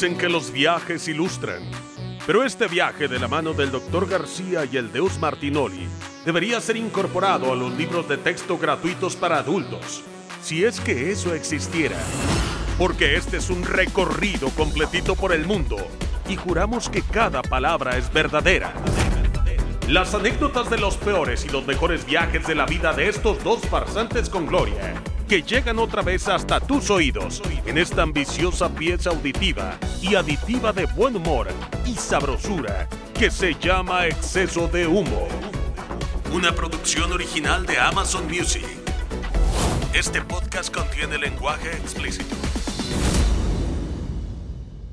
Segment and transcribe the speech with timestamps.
[0.00, 1.62] Dicen que los viajes ilustran,
[2.26, 4.08] pero este viaje de la mano del Dr.
[4.08, 5.86] García y el Deus Martinoli
[6.24, 10.02] debería ser incorporado a los libros de texto gratuitos para adultos,
[10.40, 11.98] si es que eso existiera.
[12.78, 15.76] Porque este es un recorrido completito por el mundo
[16.30, 18.72] y juramos que cada palabra es verdadera.
[19.90, 23.58] Las anécdotas de los peores y los mejores viajes de la vida de estos dos
[23.62, 24.94] farsantes con gloria,
[25.28, 30.86] que llegan otra vez hasta tus oídos en esta ambiciosa pieza auditiva y aditiva de
[30.86, 31.48] buen humor
[31.84, 32.88] y sabrosura
[33.18, 35.26] que se llama Exceso de Humo.
[36.32, 38.64] Una producción original de Amazon Music.
[39.92, 42.36] Este podcast contiene lenguaje explícito.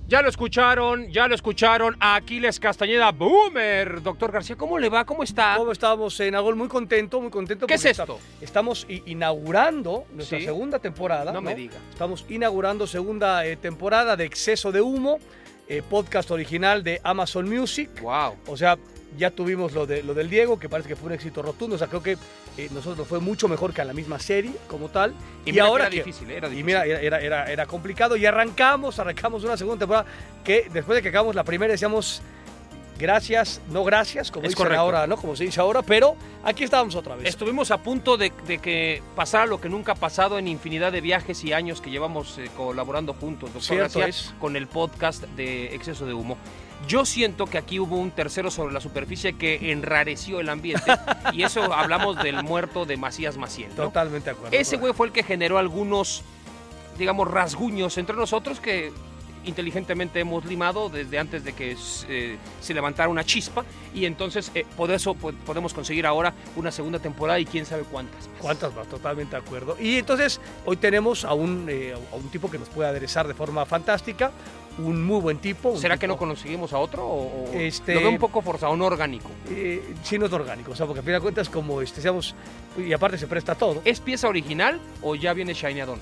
[0.07, 1.97] Ya lo escucharon, ya lo escucharon.
[1.99, 4.01] Aquiles Castañeda, Boomer.
[4.01, 5.03] Doctor García, ¿cómo le va?
[5.05, 5.55] ¿Cómo está?
[5.57, 6.55] ¿Cómo estamos, en Nagol?
[6.55, 7.67] Muy contento, muy contento.
[7.67, 8.03] ¿Qué es esto?
[8.39, 10.45] esta- Estamos inaugurando nuestra Sí.
[10.45, 11.33] segunda temporada.
[11.33, 11.75] No me diga.
[11.91, 15.19] Estamos inaugurando segunda eh, temporada de Exceso de Humo,
[15.67, 17.89] eh, podcast original de Amazon Music.
[18.01, 18.35] Wow.
[18.47, 18.77] O sea,
[19.17, 21.75] ya tuvimos lo, de, lo del Diego, que parece que fue un éxito rotundo.
[21.75, 22.17] O sea, creo que
[22.57, 25.13] eh, nosotros nos fue mucho mejor que a la misma serie como tal.
[25.45, 26.65] Y, mira que ahora era que- difícil, era y difícil.
[26.65, 30.05] mira, era, era, era, complicado y arrancamos, arrancamos una segunda temporada
[30.43, 32.21] que después de que acabamos la primera decíamos
[32.99, 34.81] gracias, no gracias, como Es dicen correcto.
[34.81, 35.17] ahora, ¿no?
[35.17, 37.27] Como se dice ahora, pero aquí estamos otra vez.
[37.27, 41.01] Estuvimos a punto de, de que pasara lo que nunca ha pasado en infinidad de
[41.01, 44.33] viajes y años que llevamos eh, colaborando juntos, doctor Cierto García, es.
[44.39, 46.37] con el podcast de Exceso de Humo.
[46.87, 50.91] Yo siento que aquí hubo un tercero sobre la superficie que enrareció el ambiente
[51.33, 53.69] y eso hablamos del muerto de Macías Maciel.
[53.69, 53.85] ¿no?
[53.85, 54.55] Totalmente de acuerdo.
[54.57, 56.23] Ese güey fue el que generó algunos,
[56.97, 58.91] digamos, rasguños entre nosotros que
[59.43, 61.77] inteligentemente hemos limado desde antes de que
[62.09, 66.69] eh, se levantara una chispa y entonces eh, por eso po- podemos conseguir ahora una
[66.69, 68.27] segunda temporada y quién sabe cuántas.
[68.27, 68.37] más.
[68.41, 68.87] ¿Cuántas más?
[68.87, 69.77] Totalmente de acuerdo.
[69.79, 73.33] Y entonces hoy tenemos a un, eh, a un tipo que nos puede aderezar de
[73.33, 74.31] forma fantástica,
[74.79, 75.75] un muy buen tipo.
[75.77, 79.29] ¿Será que no conseguimos a otro o, Este- lo veo un poco forzado, no orgánico?
[79.49, 82.35] Eh, sí, no es orgánico, o sea, porque a fin de cuentas, como este, seamos,
[82.77, 83.81] y aparte se presta todo.
[83.85, 85.99] ¿Es pieza original o ya viene Shineadon?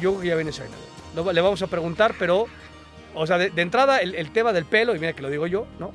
[0.00, 0.74] Yo creo que ya viene Shaina.
[1.14, 2.46] No, le vamos a preguntar, pero,
[3.14, 5.46] o sea, de, de entrada, el, el tema del pelo, y mira que lo digo
[5.46, 5.92] yo, ¿no?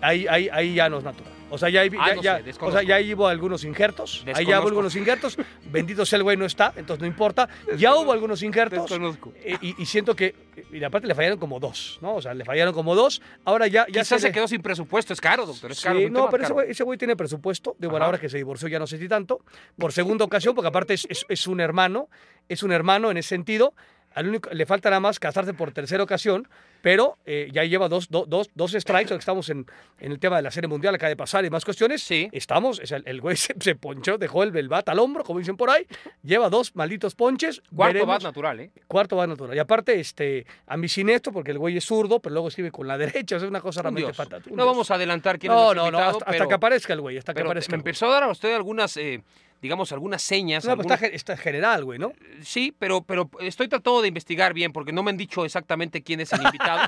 [0.00, 1.32] Ahí, ahí, ahí ya no es natural.
[1.54, 2.80] O sea, ya, hay- Ah, ya, no ya- sé, o desconozco.
[2.80, 4.18] sea, ya hubo algunos injertos.
[4.20, 4.60] Ahí ya Desconozco.
[4.60, 5.36] hubo algunos injertos.
[5.70, 7.48] Bendito sea el güey, no está, entonces no importa.
[7.76, 8.80] Ya hubo algunos injertos.
[8.90, 9.32] Desconozco.
[9.36, 10.34] eh, y, y siento que,
[10.72, 12.16] y aparte le fallaron como dos, ¿no?
[12.16, 13.22] O sea, le fallaron como dos.
[13.44, 15.98] Ahora ya, ya Quizás se quedó sin presupuesto, es caro, doctor, es caro.
[15.98, 17.76] Es no, pero ese güey, ese güey tiene presupuesto.
[17.78, 19.40] De bueno, ahora que se divorció ya no sé si tanto.
[19.78, 22.08] Por segunda ocasión, porque aparte es, es- es un hermano.
[22.48, 23.72] Es un hermano en ese sentido.
[24.14, 26.48] Al único, le falta nada más casarse por tercera ocasión,
[26.82, 29.66] pero eh, ya lleva dos, do- dos, dos strikes, estamos en,
[29.98, 32.02] en el tema de la Serie Mundial, acaba de pasar y más cuestiones.
[32.02, 32.28] Sí.
[32.32, 35.38] Estamos, sea, el, el güey se, se ponchó, dejó el, el bat al hombro, como
[35.40, 35.86] dicen por ahí,
[36.22, 37.60] lleva dos malditos ponches.
[37.74, 38.70] Cuarto veremos- bat natural, ¿eh?
[38.86, 39.56] Cuarto va natural.
[39.56, 43.36] Y aparte, este, ambicinesto, porque el güey es zurdo, pero luego escribe con la derecha,
[43.36, 44.50] o sea, es una cosa Un realmente.
[44.50, 46.48] Un No vamos a adelantar quién es No, nuestro no, no, invitado, hasta, hasta pero-
[46.48, 47.70] que aparezca el güey, hasta que Pero aparezca.
[47.72, 49.22] me el empezó a dar a usted algunas, eh,
[49.64, 50.62] digamos, algunas señas.
[50.64, 52.12] No, pues algunos- está, está general, güey, ¿no?
[52.42, 56.20] Sí, pero, pero estoy tratando de investigar bien porque no me han dicho exactamente quién
[56.20, 56.82] es el invitado.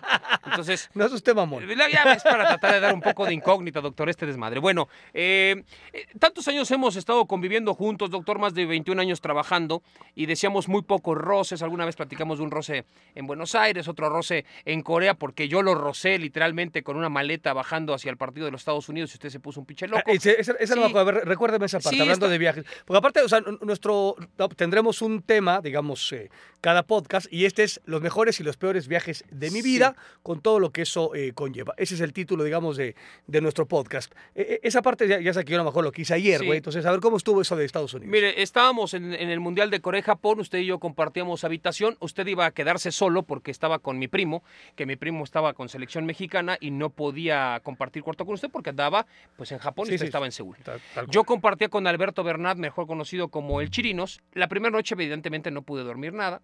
[0.45, 1.65] Entonces, No es usted mamón.
[1.91, 4.61] ya es para tratar de dar un poco de incógnita, doctor, este desmadre.
[4.61, 5.63] Bueno, eh,
[5.95, 9.83] eh, tantos años hemos estado conviviendo juntos, doctor, más de 21 años trabajando
[10.15, 11.63] y decíamos muy pocos roces.
[11.63, 12.85] Alguna vez platicamos de un roce
[13.15, 17.55] en Buenos Aires, otro roce en Corea, porque yo lo rocé literalmente con una maleta
[17.55, 20.03] bajando hacia el partido de los Estados Unidos y usted se puso un pinche loco.
[20.07, 20.37] Ah, ese-
[20.77, 21.01] no me acuerdo.
[21.01, 22.65] A ver, recuérdeme esa parte, Sí, hablando está- de viajes.
[22.85, 24.17] Porque aparte, o sea, nuestro,
[24.57, 26.31] tendremos un tema, digamos, eh,
[26.61, 29.63] cada podcast, y este es los mejores y los peores viajes de mi Sí.
[29.63, 31.75] vida, con todo lo que eso eh, conlleva.
[31.77, 32.97] Ese es el título, digamos, de,
[33.27, 34.13] de nuestro podcast.
[34.35, 36.47] Eh, esa parte ya, ya sé que yo a lo mejor lo quise ayer, Sí.
[36.47, 36.59] güey.
[36.59, 38.11] Entonces, a ver cómo estuvo eso de Estados Unidos.
[38.11, 41.97] Mire, estábamos en, en el Mundial de Corea y Japón, usted y yo compartíamos habitación,
[42.01, 44.43] usted iba a quedarse solo porque estaba con mi primo,
[44.75, 48.71] que mi primo estaba con selección mexicana y no podía compartir cuarto con usted porque
[48.71, 50.57] andaba pues en Japón y Sí, usted sí, estaba en Seúl.
[50.65, 54.21] Tal- tal Yo compartía con Alberto Bernat mejor conocido como el Chirinos.
[54.33, 56.43] La primera noche, evidentemente, no pude dormir nada.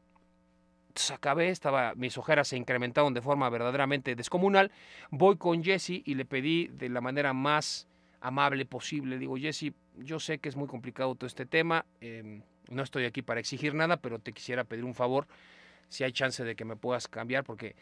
[1.13, 4.71] Acabé, estaba, mis ojeras se incrementaron de forma verdaderamente descomunal.
[5.11, 7.89] Voy con Jesse y le pedí de la manera más
[8.21, 9.19] amable posible.
[9.19, 11.87] Digo, Jesse, yo sé que es muy complicado todo este tema.
[12.01, 15.27] em, no estoy aquí para exigir nada, pero te quisiera pedir un favor.
[15.89, 17.75] Si hay chance de que me puedas cambiar, porque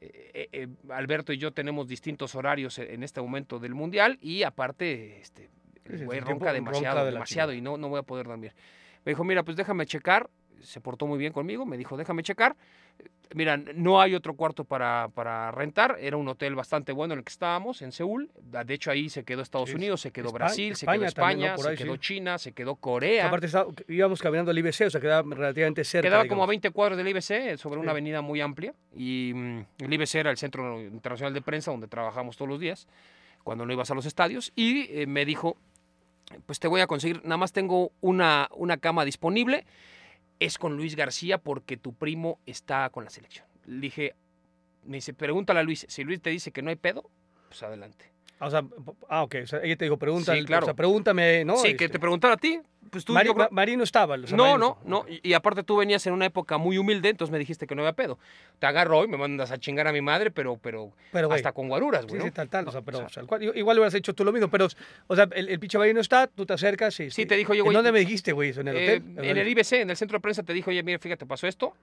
[0.00, 4.44] eh, eh, eh, Alberto y yo tenemos distintos horarios en este momento del mundial y
[4.44, 5.50] aparte, este,
[5.90, 8.52] el güey ronca demasiado, ronca de la demasiado y no, no voy a poder dormir.
[9.04, 10.28] Me dijo, mira, pues déjame checar.
[10.60, 12.56] Se portó muy bien conmigo, me dijo, déjame checar.
[13.34, 15.98] Mira, no hay otro cuarto para, para rentar.
[16.00, 18.30] Era un hotel bastante bueno en el que estábamos, en Seúl.
[18.40, 21.12] De hecho, ahí se quedó Estados Sí, Unidos, se quedó España- Brasil, se España quedó
[21.12, 21.54] también, ¿no?
[21.54, 21.98] España, se quedó sí.
[22.00, 23.26] China, se quedó Corea.
[23.26, 26.08] Aparte está- íbamos caminando al IBC, o sea, quedaba relativamente cerca.
[26.08, 26.48] Quedaba como a digamos.
[26.48, 28.72] 20 cuadros del IBC, sobre una avenida muy amplia.
[28.96, 32.88] Y mm, el IBC era el Centro Internacional de Prensa, donde trabajamos todos los días,
[33.44, 34.52] cuando no ibas a los estadios.
[34.56, 35.56] Y eh, me dijo,
[36.46, 39.64] pues te voy a conseguir, nada más tengo una, una cama disponible.
[40.40, 43.46] Es con Luis García porque tu primo está con la selección.
[43.66, 44.14] Le dije,
[44.84, 45.84] me dice, pregúntale a Luis.
[45.88, 47.10] Si Luis te dice que no hay pedo,
[47.48, 48.12] pues adelante.
[48.40, 48.62] O sea,
[49.08, 49.34] ah, ok.
[49.42, 50.64] O sea, ella te dijo, pregunta, Sí, claro.
[50.64, 51.56] o sea, pregúntame, ¿no?
[51.56, 52.60] sí, que Este, te preguntara a ti.
[52.90, 54.16] Pues tú, Mari- yo creo- Ma- Mari no estaba.
[54.18, 55.04] sea, No, no, no.
[55.08, 57.82] Y, y aparte tú venías en una época muy humilde, entonces me dijiste que no
[57.82, 58.18] había pedo.
[58.58, 61.68] Te agarro hoy, me mandas a chingar a mi madre, pero, pero, Pero, hasta con
[61.68, 62.20] guaruras, güey.
[62.20, 62.32] sí, ¿no?
[62.32, 62.64] tal, tal.
[62.64, 64.66] No, o sea, pero, o sea, igual, igual hubieras hecho tú lo mismo, pero,
[65.06, 67.10] o sea, el, el pinche Mari no está, tú te acercas y...
[67.10, 68.50] Sí, te dijo, ¿En güey, dónde me dijiste, güey?
[68.50, 69.24] ¿En el eh, hotel?
[69.30, 71.74] en el IBC, en el centro de prensa, te dijo, oye, mira, fíjate, pasó esto.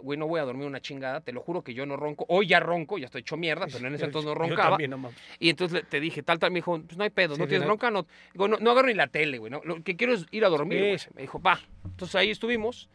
[0.00, 2.24] Güey, no voy a dormir una chingada, te lo juro que yo no ronco.
[2.28, 4.70] Hoy ya ronco, ya estoy hecho mierda, pero en ese entonces no Yo roncaba.
[4.70, 5.18] también, no mames.
[5.38, 7.66] Y entonces te dije, tal, tal, me dijo, pues no hay pedo, Sí, no tienes
[7.66, 8.06] bronca, no.
[8.32, 9.60] Digo, no, no agarro ni la tele, güey, ¿no?
[9.64, 11.08] Lo que quiero es ir a dormir, Sí.
[11.14, 11.60] Me dijo, va.
[11.84, 12.88] Entonces ahí estuvimos.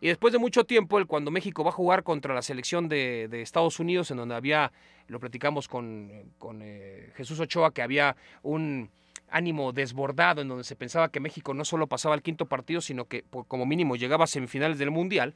[0.00, 3.26] Y después de mucho tiempo, el, cuando México va a jugar contra la selección de,
[3.28, 4.70] de Estados Unidos, en donde había,
[5.08, 8.90] lo platicamos con, con eh, Jesús Ochoa, que había un
[9.30, 13.06] ánimo desbordado, en donde se pensaba que México no solo pasaba al quinto partido, sino
[13.06, 15.34] que por- como mínimo llegaba a semifinales del Mundial.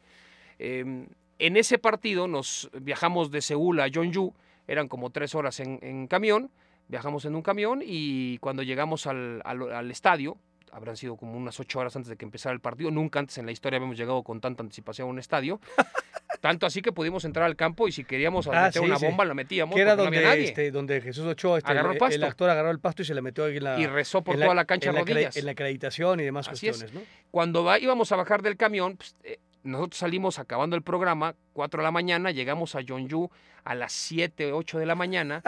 [0.58, 1.06] Eh,
[1.38, 4.32] en ese partido nos viajamos de Seúl a Jeonju,
[4.68, 6.50] eran como tres horas en, en camión,
[6.88, 10.36] viajamos en un camión y cuando llegamos al, al- al estadio,
[10.70, 13.46] habrán sido como unas ocho horas antes de que empezara el partido, nunca antes en
[13.46, 15.60] la historia habíamos llegado con tanta anticipación a un estadio,
[16.40, 19.06] tanto así que pudimos entrar al campo y si queríamos Ah, meter sí, una sí.
[19.06, 20.44] bomba la metíamos, Que era no nadie.
[20.44, 22.14] este, donde Jesús Ochoa, este, Agarró el, pasto.
[22.14, 24.36] el actor agarró el pasto y se le metió ahí en la, y rezó por
[24.38, 25.36] toda la cancha en la rodillas.
[25.36, 27.00] en la acreditación y demás Así cuestiones, ¿no?
[27.30, 31.80] Cuando va- íbamos a bajar del camión, pues, eh, nosotros salimos acabando el programa, 4
[31.80, 33.30] de la mañana, llegamos a Jeonju
[33.64, 35.42] a las 7, 8 de la mañana.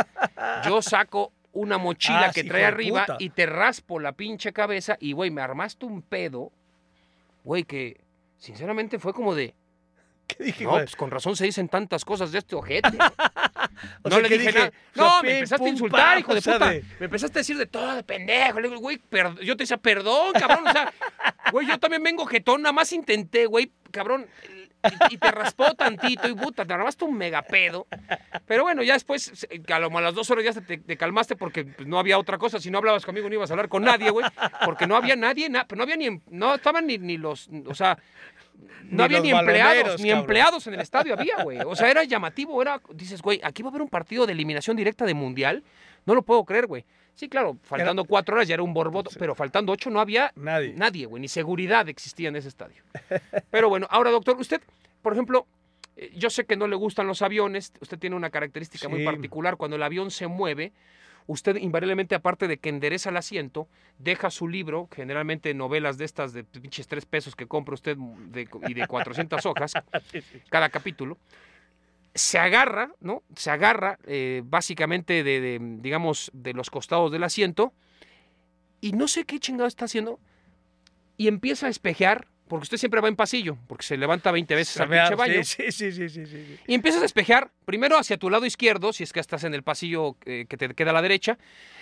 [0.65, 3.17] Yo saco una mochila Ah, que trae arriba puta.
[3.21, 6.51] y te raspo la pinche cabeza y, güey, me armaste un pedo,
[7.45, 8.01] güey, que
[8.39, 9.55] sinceramente fue como de,
[10.27, 12.89] ¿Qué dije, no, pues con razón se dicen tantas cosas de este ojete.
[14.03, 14.59] O no sea, le ¿qué dije, dije?
[14.59, 14.73] nada.
[14.95, 16.71] No, me empezaste a insultar, pam, hijo de puta.
[16.71, 18.61] de- Me empezaste a decir de todo, de pendejo.
[18.61, 20.67] Le digo, güey, per- yo te decía, perdón, cabrón.
[20.69, 20.93] O sea,
[21.53, 24.27] güey, yo también vengo jetón, nada más intenté, güey, cabrón.
[25.11, 27.87] Y, y te raspó tantito y puta, te armaste un megapedo.
[28.47, 31.65] Pero bueno, ya después, a lo- a las dos horas ya te, te calmaste porque
[31.65, 32.61] pues, no había otra cosa.
[32.61, 34.27] Si no hablabas conmigo, no ibas a hablar con nadie, güey.
[34.67, 37.97] Porque no había nadie, na- no había ni, no estaban ni, ni los, o sea,
[38.85, 40.21] Ni no había ni empleados, ni cabrón.
[40.21, 41.59] empleados en el estadio había, güey.
[41.67, 44.77] O sea, era llamativo, era, dices, güey, aquí va a haber un partido de eliminación
[44.77, 45.63] directa de Mundial.
[46.07, 46.85] No lo puedo creer, güey.
[47.15, 50.75] Sí, claro, faltando cuatro horas ya era un borboto, pero faltando ocho no había Nadie.
[50.77, 52.83] nadie, güey, ni seguridad existía en ese estadio.
[53.51, 54.61] Pero bueno, ahora, doctor, usted,
[55.01, 55.47] por ejemplo,
[55.97, 59.57] eh, yo sé que no le gustan los aviones, usted tiene una característica muy particular,
[59.57, 60.73] cuando el avión se mueve,
[61.27, 63.67] usted invariablemente, aparte de que endereza el asiento,
[63.99, 68.49] deja su libro, generalmente novelas de estas de pinches tres pesos que compra usted de-
[68.69, 69.73] y de 400 hojas,
[70.51, 71.17] cada capítulo,
[72.15, 73.23] se agarra, ¿no?
[73.35, 77.73] Se agarra eh, básicamente de, de, digamos, de los costados del asiento
[78.81, 80.21] y no sé qué chingado está haciendo
[81.17, 84.81] y empieza a espejear, porque usted siempre va en pasillo, porque se levanta 20 veces
[84.81, 85.43] al pinche baño.
[85.43, 86.57] Sí, sí, sí, sí, sí.
[86.69, 89.65] Y empiezas a espejear primero hacia tu lado izquierdo, si es que estás en el
[89.65, 91.37] pasillo eh, que te queda a la derecha,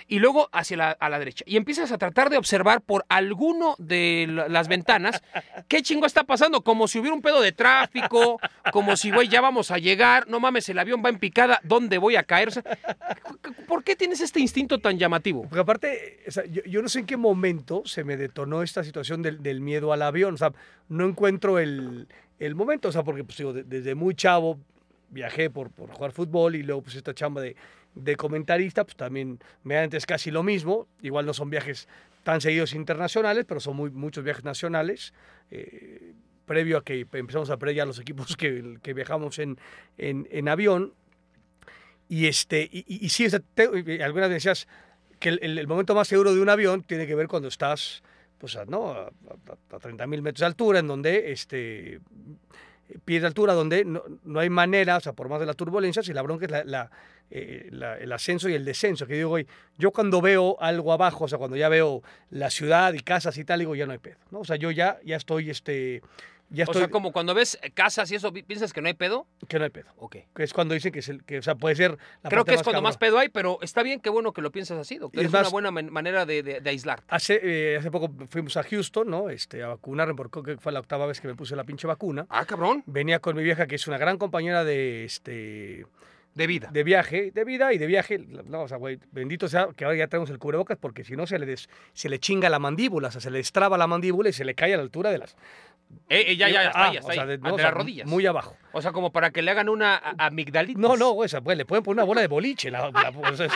[0.08, 1.44] y luego hacia la, a la derecha.
[1.46, 5.22] Y empiezas a tratar de observar por alguno de la- las ventanas
[5.68, 8.40] qué chingo está pasando, como si hubiera un pedo de tráfico,
[8.72, 11.98] como si, güey, ya vamos a llegar, no mames, el avión va en picada, ¿dónde
[11.98, 12.48] voy a caer?
[12.48, 12.62] O sea,
[13.66, 15.42] ¿Por qué tienes este instinto tan llamativo?
[15.42, 18.84] Porque aparte, o sea, yo, yo no sé en qué momento se me detonó esta
[18.84, 20.34] situación del, del miedo al avión.
[20.34, 20.52] O sea,
[20.88, 22.88] no encuentro el, el momento.
[22.88, 24.58] O sea, porque pues, digo, de- desde muy chavo
[25.10, 27.54] viajé por, por jugar fútbol y luego pues esta chamba de,
[27.94, 30.86] de comentarista, pues también me antes casi lo mismo.
[31.02, 31.88] Igual no son viajes
[32.22, 35.12] tan seguidos internacionales, pero son muy, muchos viajes nacionales.
[35.50, 36.14] Eh,
[36.46, 39.58] previo a que empezamos a ya los equipos que, que viajamos en,
[39.98, 40.92] en, en avión.
[42.08, 44.68] Y, este, y, y- y sí, y algunas decías
[45.18, 45.28] que
[45.58, 48.02] el momento más seguro de un avión tiene que ver cuando estás
[48.42, 48.90] pues a, ¿no?
[48.90, 49.08] a,
[49.70, 52.00] a, 30 mil metros de altura, en donde este
[53.04, 56.08] pies de altura donde no, no, hay manera, o sea, por más de las turbulencias,
[56.08, 56.52] y la bronca es
[57.30, 59.06] eh, la, el ascenso y el descenso.
[59.06, 59.38] Que digo,
[59.78, 63.44] yo cuando veo algo abajo, o sea, cuando ya veo la ciudad y casas y
[63.44, 64.40] tal, digo, ya no hay pedo, ¿no?
[64.40, 66.02] O sea, yo ya, ya estoy, este,
[66.52, 66.82] ya estoy...
[66.82, 69.26] O sea, como cuando ves casas y eso, ¿piensas que no hay pedo?
[69.48, 69.90] Que no hay pedo.
[69.96, 70.16] Ok.
[70.34, 71.98] Que es cuando dicen que, es el, que o sea, puede ser...
[72.22, 72.82] La Creo que es más cuando cabrón.
[72.84, 75.20] más pedo hay, pero está bien, qué bueno que lo piensas así, doctor.
[75.20, 77.02] Es Es, más- una buena man- manera de, de, de aislar.
[77.08, 79.30] Hace, eh, hace poco fuimos a Houston, ¿no?
[79.30, 82.26] Este, a vacunarme, porque fue la octava vez que me puse la pinche vacuna.
[82.28, 82.82] Ah, cabrón.
[82.86, 85.86] Venía con mi vieja, que es una gran compañera de, este,
[86.34, 86.70] De vida.
[86.72, 88.18] de viaje, de vida y de viaje.
[88.18, 91.26] No, o sea, güey, bendito sea que ahora ya tenemos el cubrebocas, porque si no
[91.26, 94.30] se le, des- se le chinga la mandíbula, o sea, se le destraba la mandíbula
[94.30, 95.36] y se le cae a la altura de las...
[96.08, 97.66] Eh, eh, ya, ya, ya, está Ah, ahí, está o sea, de, no, o sea,
[97.66, 98.08] las rodillas.
[98.08, 98.56] Muy abajo.
[98.72, 100.78] O sea, como para que le hagan una amigdalitis.
[100.78, 102.70] No, no, güey, o sea, güey, le pueden poner una bola de boliche.
[102.70, 103.48] la- la- o, sea,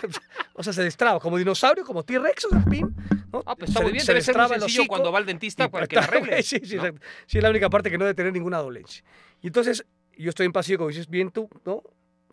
[0.52, 2.94] o sea, se destraba, como dinosaurio, como T-Rex, o sea, pim.
[3.32, 3.42] ¿no?
[3.46, 4.04] Ah, pues está Se muy bien.
[4.04, 6.42] se Debe le ser muy sencillo cuando va al dentista y para que la arregle.
[6.42, 6.82] Sí, sí, ¿no?
[7.26, 9.02] sí, es la única parte que no debe tener ninguna dolencia.
[9.40, 9.86] Y entonces,
[10.18, 11.82] yo estoy en pasillo, como dices bien tú, ¿no?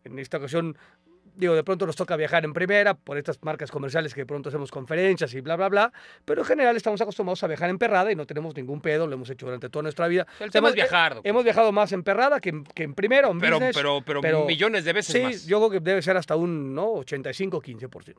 [0.04, 0.78] En esta ocasión,
[1.36, 4.50] digo, de pronto nos toca viajar en primera por estas marcas comerciales que de pronto
[4.50, 5.94] hacemos conferencias y bla, bla, bla.
[6.26, 9.14] Pero en general estamos acostumbrados a viajar en perrada y no tenemos ningún pedo, lo
[9.14, 10.28] hemos hecho durante toda nuestra vida.
[10.40, 11.30] El tema es hemos- viajar, doctor.
[11.30, 13.76] Hemos viajado más en perrada que en, que en primera, o en pero, business.
[13.76, 15.46] pero, pero, pero- millones de veces Sí, más.
[15.46, 16.94] yo creo que debe ser hasta un ¿no?
[16.96, 18.16] 85-15%.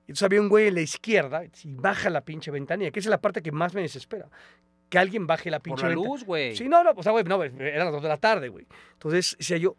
[0.00, 3.10] Entonces había un güey en la izquierda y baja la pinche ventanilla, que esa es
[3.10, 4.28] la parte que más me desespera.
[4.88, 6.10] Que alguien baje la Por pinche la ventanilla.
[6.10, 6.56] luz, güey.
[6.56, 8.66] Sí, no, no, o sea, güey, no, eran las 2 de la tarde, güey.
[8.94, 9.76] Entonces, decía yo,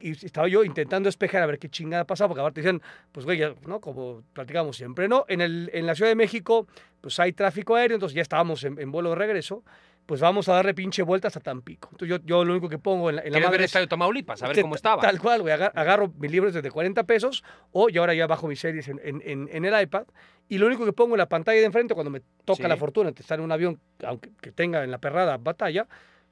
[0.00, 3.38] y estaba yo intentando espejar a ver qué chingada pasaba, porque aparte decían, pues, güey,
[3.38, 3.80] ya, ¿no?
[3.80, 5.24] Como platicamos siempre, ¿no?
[5.28, 6.66] En, el, en la Ciudad de México,
[7.00, 9.64] pues hay tráfico aéreo, entonces ya estábamos en, en vuelo de regreso,
[10.06, 11.90] pues vamos a darle pinche vueltas a Tampico.
[11.92, 13.64] Entonces yo, yo lo único que pongo en la, en la Quería ver madre el
[13.64, 15.02] es- estadio Tamaulipas, a ver cómo estaba.
[15.02, 15.52] Tal cual, güey.
[15.52, 18.98] Agar- Agarro mis libros desde 40 pesos o y ahora ya bajo mis series en,
[19.04, 20.06] en- en- el iPad.
[20.48, 22.68] Y lo único que pongo en la pantalla de enfrente cuando me toca Sí.
[22.68, 25.86] la fortuna de estar en un avión, aunque que tenga en la perrada batalla,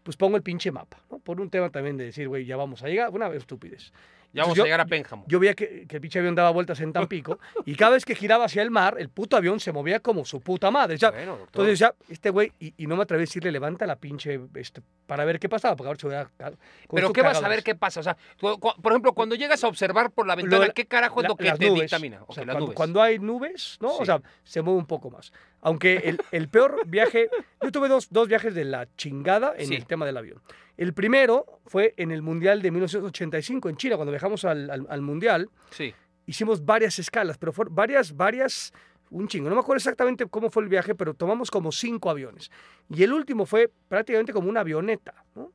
[0.06, 1.18] pues pongo el pinche mapa, ¿no?
[1.18, 3.10] Por un tema también de decir, güey, ya vamos a llegar.
[3.10, 3.92] Una estupidez.
[4.36, 5.24] Ya vamos yo- a llegar a Pénjamo.
[5.26, 8.14] Yo veía que, que el pinche avión daba vueltas en Tampico y cada vez que
[8.14, 10.96] giraba hacia el mar, el puto avión se movía como su puta madre.
[10.98, 13.96] Ya, Bueno, entonces ya, este güey, y, y no me atreví a decirle, levanta la
[13.96, 16.30] pinche, este, para ver qué pasaba, porque ahora se hubiera...
[16.36, 16.58] ca- con
[16.96, 18.00] Pero ¿qué vas a ver qué pasa?
[18.00, 20.86] O sea, tú- cu- por ejemplo, cuando llegas a observar por la ventana, Lo- ¿qué
[20.86, 21.82] carajo es La- lo que te nubes.
[21.82, 22.20] dictamina?
[22.26, 22.76] O sea, las cuando, nubes.
[22.76, 23.90] cuando hay nubes, ¿no?
[23.90, 23.96] Sí.
[24.00, 25.32] O sea, se mueve un poco más.
[25.62, 27.28] Aunque el, el peor viaje,
[27.62, 29.74] yo tuve dos, dos viajes de la chingada en Sí.
[29.74, 30.40] el tema del avión.
[30.76, 35.02] El primero fue en el Mundial de 1985 en Chile, cuando viajamos al, al- al
[35.02, 35.94] Mundial, Sí.
[36.26, 38.72] hicimos varias escalas, pero fueron varias, varias,
[39.10, 39.48] un chingo.
[39.48, 42.50] No me acuerdo exactamente cómo fue el viaje, pero tomamos como cinco aviones.
[42.90, 45.52] Y el último fue prácticamente como una avioneta, ¿no?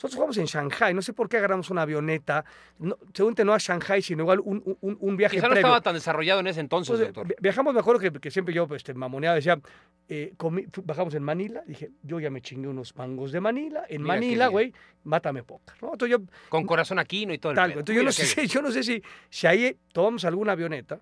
[0.00, 2.42] Nosotros jugamos en Shanghai, no sé por qué agarramos una avioneta,
[2.78, 5.66] no, seguramente no a Shanghai, sino igual un, un- un viaje Quizá no previo.
[5.68, 7.28] estaba tan desarrollado en ese entonces, Entonces, doctor.
[7.28, 9.60] vi- viajamos, me acuerdo que, que siempre yo este, mamoneaba, decía,
[10.08, 14.00] eh, comí- bajamos en Manila, dije, yo ya me chingué unos mangos de Manila, en
[14.00, 14.72] Mira Manila, güey,
[15.04, 15.92] mátame póker, ¿no?
[15.92, 17.80] Entonces yo, Con corazón aquino y todo el tal, pedo.
[17.80, 20.98] entonces yo no, sé, yo no sé si, si ahí tomamos alguna avioneta,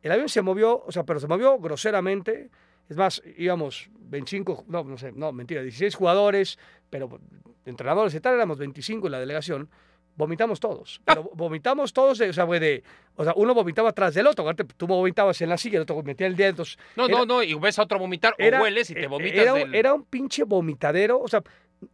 [0.00, 2.50] el avión se movió, o sea, pero se movió groseramente,
[2.88, 6.58] es más, íbamos 25, no, no sé, no, mentira, 16 jugadores,
[6.90, 7.18] pero
[7.64, 9.68] entrenadores y tal, éramos 25 en la delegación,
[10.14, 12.82] vomitamos todos, pero vomitamos todos, de- o sea, güey, de,
[13.16, 14.44] o sea, uno vomitaba atrás del otro,
[14.76, 17.42] tú vomitabas en la silla, el otro metía el dedo, entonces, No, era- no, no,
[17.42, 19.74] y ves a otro vomitar era- o hueles y te eh, vomitas era, del...
[19.74, 21.42] era un pinche vomitadero, o sea,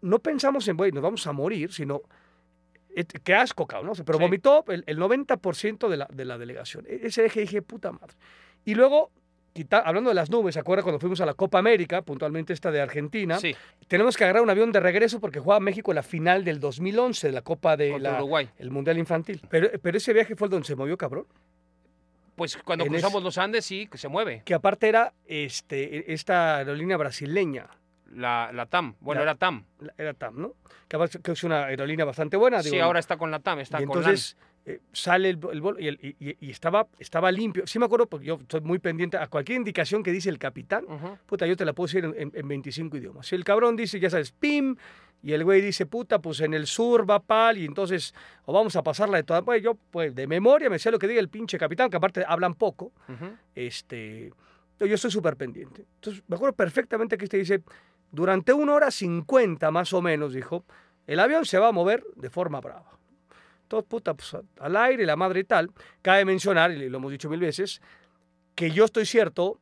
[0.01, 2.03] no pensamos en, güey, nos vamos a morir, sino,
[2.97, 4.05] et- qué asco, cabrón, ¿no?
[4.05, 4.25] Pero Sí.
[4.25, 6.85] vomitó el, el 90% de la, de la delegación.
[6.89, 8.15] E- Ese eje dije, puta madre.
[8.65, 9.13] Y luego,
[9.53, 12.71] quita- hablando de las nubes, ¿se acuerda cuando fuimos a la Copa América, puntualmente esta
[12.71, 13.39] de Argentina?
[13.39, 13.55] Sí,
[13.89, 17.33] Tenemos que agarrar un avión de regreso porque juega México la final del 2011 de
[17.33, 18.49] la Copa de la, Uruguay.
[18.59, 19.41] el Mundial Infantil.
[19.49, 21.27] Pero, pero ese viaje fue el donde se movió, cabrón.
[22.37, 24.43] Pues cuando en cruzamos los Andes, sí, que se mueve.
[24.45, 27.67] Que aparte era este, esta aerolínea brasileña.
[28.13, 28.95] La, la TAM.
[29.01, 29.65] Bueno, La- era TAM.
[29.81, 30.55] la- Era TAM, ¿no?
[30.89, 32.63] Que, es una aerolínea bastante buena.
[32.63, 34.37] Sí, digo, ahora está con la TAM, está y con entonces
[34.71, 37.67] eh, sale el, el vuelo y, el- y- y- y estaba, estaba limpio.
[37.67, 40.85] Sí me acuerdo, porque yo estoy muy pendiente a cualquier indicación que dice el capitán.
[41.27, 43.27] Puta, yo te la puedo decir en, en- en 25 idiomas.
[43.27, 44.77] Si el cabrón dice, ya sabes, pim,
[45.23, 48.77] y el güey dice, puta, pues en el sur va pal, y entonces, o vamos
[48.77, 49.43] a pasarla de toda.
[49.43, 52.25] Pues yo, pues de memoria me sé lo que diga el pinche capitán, que aparte
[52.29, 52.93] hablan poco.
[53.55, 54.33] Este,
[54.79, 55.87] yo estoy súper pendiente.
[55.97, 57.63] Entonces, me acuerdo perfectamente que este dice,
[58.13, 60.65] durante una hora 50 más o menos, dijo,
[61.07, 62.98] el avión se va a mover de forma brava.
[63.69, 65.71] Todo puta, pues, al aire, la madre y tal.
[66.03, 67.81] Cabe mencionar, y lo hemos dicho mil veces,
[68.55, 69.61] que yo estoy cierto,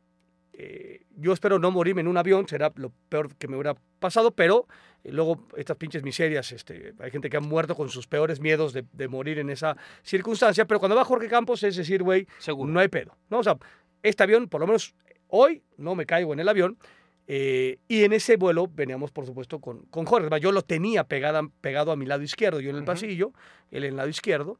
[0.52, 4.30] eh, yo espero no morirme en un avión, será lo peor que me hubiera pasado,
[4.30, 4.66] pero
[5.04, 8.72] eh, luego estas pinches miserias, este, hay gente que ha muerto con sus peores miedos
[8.72, 12.80] de, de morir en esa circunstancia, pero cuando va Jorge Campos es decir, güey, no
[12.80, 13.40] hay pedo, ¿no?
[13.40, 13.58] O sea,
[14.02, 14.94] este avión, por lo menos
[15.28, 16.78] hoy, no me caigo en el avión.
[17.28, 20.28] Eh, y en ese vuelo veníamos, por supuesto, con, con Jorge.
[20.40, 23.32] Yo lo tenía pegada, pegado a mi lado izquierdo, yo en el pasillo,
[23.70, 24.58] él en el lado izquierdo.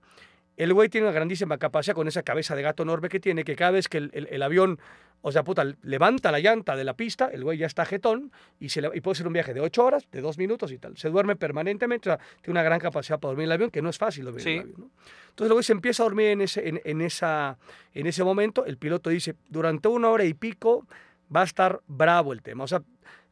[0.57, 3.55] El güey tiene una grandísima capacidad con esa cabeza de gato enorme que tiene, que
[3.57, 4.79] cada vez que el, el- el avión,
[5.21, 8.71] o sea, puta, levanta la llanta de la pista, el güey ya está jetón y,
[8.71, 10.97] se le- y puede ser un viaje de ocho horas, de dos minutos y tal.
[10.97, 13.83] Se duerme permanentemente, o sea, tiene una gran capacidad para dormir en el avión, que
[13.83, 14.81] no es fácil dormir en el avión.
[14.81, 14.91] ¿no?
[15.29, 17.59] Entonces el güey se empieza a dormir en ese, en, en esa,
[17.93, 20.87] en ese momento, el piloto dice, durante una hora y pico
[21.35, 22.65] va a estar bravo el tema.
[22.65, 22.83] O sea,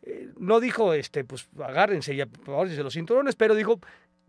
[0.02, 3.80] eh, no dijo, este, pues agárrense y agárrense los cinturones, pero dijo,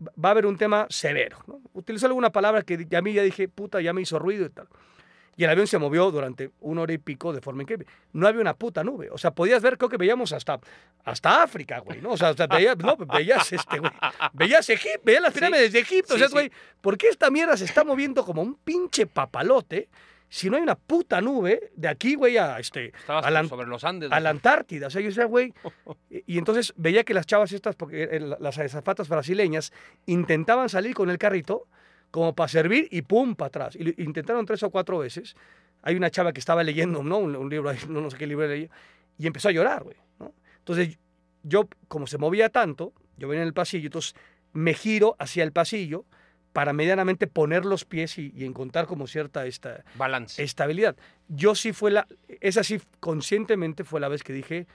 [0.02, 1.38] va a haber un tema severo.
[1.46, 1.60] ¿no?
[1.74, 4.68] Utilizó alguna palabra que a mí ya dije, puta, ya me hizo ruido y tal.
[5.38, 7.86] Y el avión se movió durante una hora y pico de forma increíble.
[8.14, 9.10] No había una puta nube.
[9.10, 10.58] O sea, podías ver, creo que veíamos hasta,
[11.04, 12.12] hasta África, güey, ¿no?
[12.12, 13.92] O sea, o sea, veías, no, veías, este, güey,
[14.32, 15.38] veías Egipto, veías las Sí.
[15.40, 16.14] pirámides de Egipto.
[16.14, 16.32] o Sí, sea, sí.
[16.32, 19.90] güey, ¿por qué esta mierda se está moviendo como un pinche papalote
[20.28, 23.84] si no hay una puta nube de aquí, güey, a, este, a la- sobre los
[23.84, 24.10] Andes.
[24.10, 24.30] a la.
[24.30, 24.88] Antártida.
[24.88, 25.52] O sea, yo decía, güey.
[26.26, 29.72] Y, entonces veía que las chavas estas, porque eh, la- las azafatas brasileñas,
[30.06, 31.66] intentaban salir con el carrito
[32.10, 33.76] como para servir y pum, para atrás.
[33.76, 35.36] Y intentaron tres o cuatro veces.
[35.82, 37.18] Hay una chava que estaba leyendo, ¿no?
[37.18, 38.68] Un, un libro no, no sé qué libro leía,
[39.18, 39.96] y empezó a llorar, güey.
[40.18, 40.32] ¿no?
[40.58, 40.98] Entonces,
[41.42, 44.14] yo, como se movía tanto, yo venía en el pasillo, entonces
[44.52, 46.04] me giro hacia el pasillo
[46.56, 50.42] para medianamente poner los pies y, y encontrar como cierta esta, Balance.
[50.42, 50.96] estabilidad.
[51.28, 52.06] Yo sí fue la,
[52.40, 54.66] esa sí conscientemente fue la vez que dije,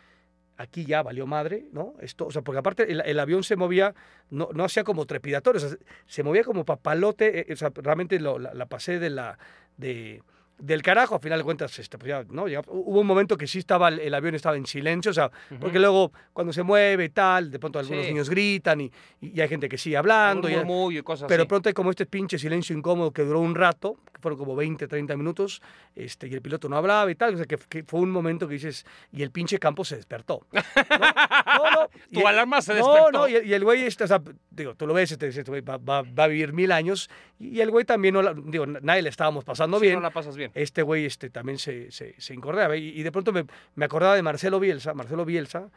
[0.58, 1.96] aquí ya valió madre, ¿no?
[2.00, 3.96] Esto, o sea, porque aparte el, el avión se movía,
[4.30, 8.20] no, no hacía como trepidatorio, o sea, se movía como papalote, eh, o sea, realmente
[8.20, 9.40] lo- la, la pasé de la,
[9.78, 10.22] de,
[10.62, 12.48] del carajo, a final de cuentas, este, pues ya, ¿no?
[12.48, 15.80] Ya hubo un momento que sí estaba, el, avión estaba en silencio, o sea, porque
[15.80, 18.12] luego cuando se mueve y tal, de pronto algunos Sí.
[18.12, 18.92] niños gritan y,
[19.22, 20.48] y hay gente que sigue hablando.
[20.50, 20.54] y-
[20.98, 21.48] y cosas pero así.
[21.50, 24.88] pronto hay como este pinche silencio incómodo que duró un rato, que fueron como 20,
[24.88, 25.62] 30 minutos,
[25.96, 27.34] este, y el piloto no hablaba y tal.
[27.34, 30.46] O sea, que, que fue un momento que dices, y el pinche campo se despertó.
[30.52, 31.88] No, no, no.
[32.12, 33.12] Tu y- alarma se no, despertó.
[33.12, 35.44] no, y, el- y el güey, este, o sea, digo, tú lo ves, este, este
[35.44, 38.66] güey va, va- va a vivir mil años, y, el güey también, no la- digo,
[38.68, 39.96] nadie le estábamos pasando Sí, bien.
[39.96, 40.51] no la pasas bien.
[40.54, 42.76] Este güey este, también se, se, se incordiaba.
[42.78, 44.94] Y, y de pronto me, me acordaba de Marcelo Bielsa.
[44.94, 45.70] Marcelo Bielsa,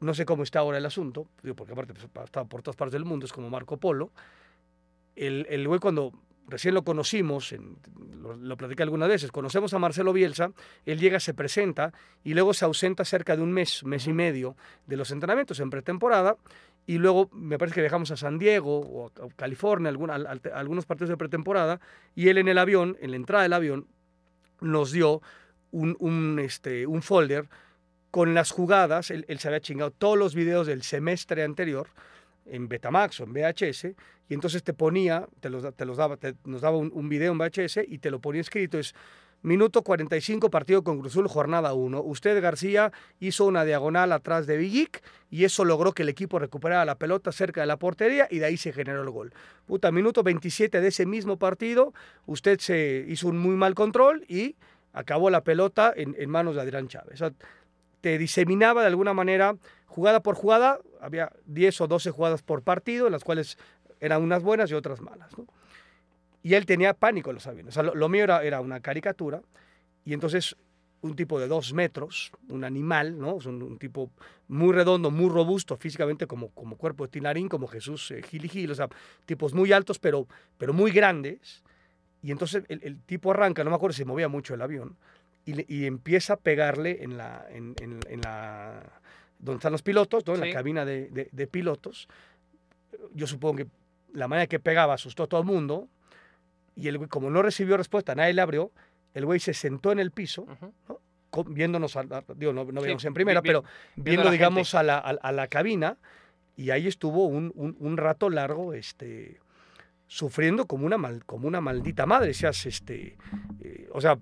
[0.00, 2.76] no sé cómo está ahora el asunto, digo, porque aparte pues, ha estado por todas
[2.76, 4.10] partes del mundo, es como Marco Polo.
[5.16, 6.12] El, el güey cuando
[6.46, 7.76] recién lo conocimos, en-
[8.22, 10.52] lo, lo platicé algunas veces, conocemos a Marcelo Bielsa,
[10.86, 11.92] él llega, se presenta
[12.24, 15.70] y luego se ausenta cerca de un mes, mes y medio de los entrenamientos en
[15.70, 16.36] pretemporada.
[16.86, 20.26] Y luego me parece que viajamos a San Diego o a a California, alguna- al-
[20.26, 21.80] al- algunos partidos de pretemporada,
[22.14, 23.86] y él en el avión, en la entrada del avión,
[24.60, 25.22] nos dio
[25.70, 27.48] un, este, un folder
[28.10, 29.10] con las jugadas.
[29.10, 31.88] Él, él se había chingado todos los videos del semestre anterior
[32.46, 33.84] en Betamax o en VHS,
[34.28, 37.38] y entonces te ponía, te los, te los daba, nos daba un, un video en
[37.38, 38.78] VHS y te lo ponía escrito.
[38.78, 38.94] Es
[39.42, 42.02] minuto 45, partido con Cruzul, jornada 1.
[42.02, 46.84] Usted, García, hizo una diagonal atrás de Villic y eso logró que el equipo recuperara
[46.84, 49.32] la pelota cerca de la portería y de ahí se generó el gol.
[49.66, 51.92] Puta, minuto 27 de ese mismo partido,
[52.26, 54.56] usted se hizo un muy mal control y
[54.92, 57.14] acabó la pelota en, manos de Adrián Chávez.
[57.14, 57.32] O sea,
[58.00, 63.06] te diseminaba de alguna manera, jugada por jugada, había 10 o 12 jugadas por partido,
[63.06, 63.58] en las cuales
[64.00, 65.32] eran unas buenas y otras malas.
[66.42, 67.70] Y él tenía pánico en los aviones.
[67.70, 69.42] O sea, lo, lo mío era, era una caricatura,
[70.04, 70.56] y entonces
[71.00, 73.38] un tipo de dos metros, un animal, ¿no?
[73.38, 74.10] Es un, un tipo
[74.48, 78.48] muy redondo, muy robusto físicamente, como, como cuerpo de Tinarín, como Jesús eh, Gil y
[78.48, 78.88] Gil, o sea,
[79.24, 81.62] tipos muy altos, pero, pero muy grandes.
[82.20, 84.96] Y entonces el, el tipo arranca, no me acuerdo si se movía mucho el avión,
[85.44, 88.82] y, y empieza a pegarle en la, en, en- en la
[89.38, 90.34] donde están los pilotos, ¿no?
[90.34, 90.48] en Sí.
[90.48, 92.08] la cabina de, de- de pilotos.
[93.14, 93.66] Yo supongo que
[94.14, 95.88] la manera que pegaba asustó a todo el mundo,
[96.78, 98.70] y el güey, como no recibió respuesta, nadie le abrió,
[99.14, 101.00] el güey se sentó en el piso, Ujú.
[101.30, 103.62] co- viéndonos, a la- digo, no, no Sí, veíamos en primera, vi- vi- pero
[103.96, 105.96] viendo a viendo, la digamos, a la, a, a la cabina,
[106.56, 109.40] y ahí estuvo un, un- un rato largo, este,
[110.06, 113.16] sufriendo como una, mal, como una maldita madre, seas, este,
[113.60, 114.18] eh, o sea,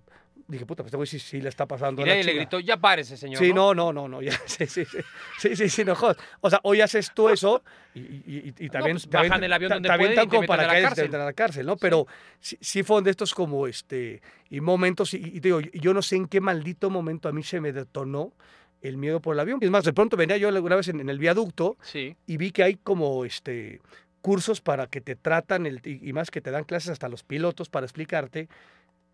[0.49, 2.61] dije, puta, pues este güey sí, sí le está pasando Y a la le gritó,
[2.61, 3.39] ya párese, señor.
[3.43, 4.99] Sí, no, no, no, no, ya, sí, sí, sí,
[5.39, 6.17] sí, sí, sí, no jodas.
[6.41, 7.63] O sea, hoy haces tú eso
[7.95, 10.69] y, y, y- y también pues te bajan del avión donde pueden y te para
[10.75, 11.11] que cárcel.
[11.11, 11.77] te a la cárcel, ¿no?
[11.77, 12.07] Pero
[12.41, 16.17] sí, sí fueron de estos como, este, y momentos, y, te digo, yo no sé
[16.17, 18.33] en qué maldito momento a mí se me detonó
[18.83, 19.59] el miedo por el avión.
[19.63, 22.17] Es más, de pronto venía yo alguna vez en, en el viaducto Sí.
[22.27, 23.81] y vi que hay como, este,
[24.21, 27.69] cursos para que te tratan, el, y más que te dan clases hasta los pilotos
[27.69, 28.49] para explicarte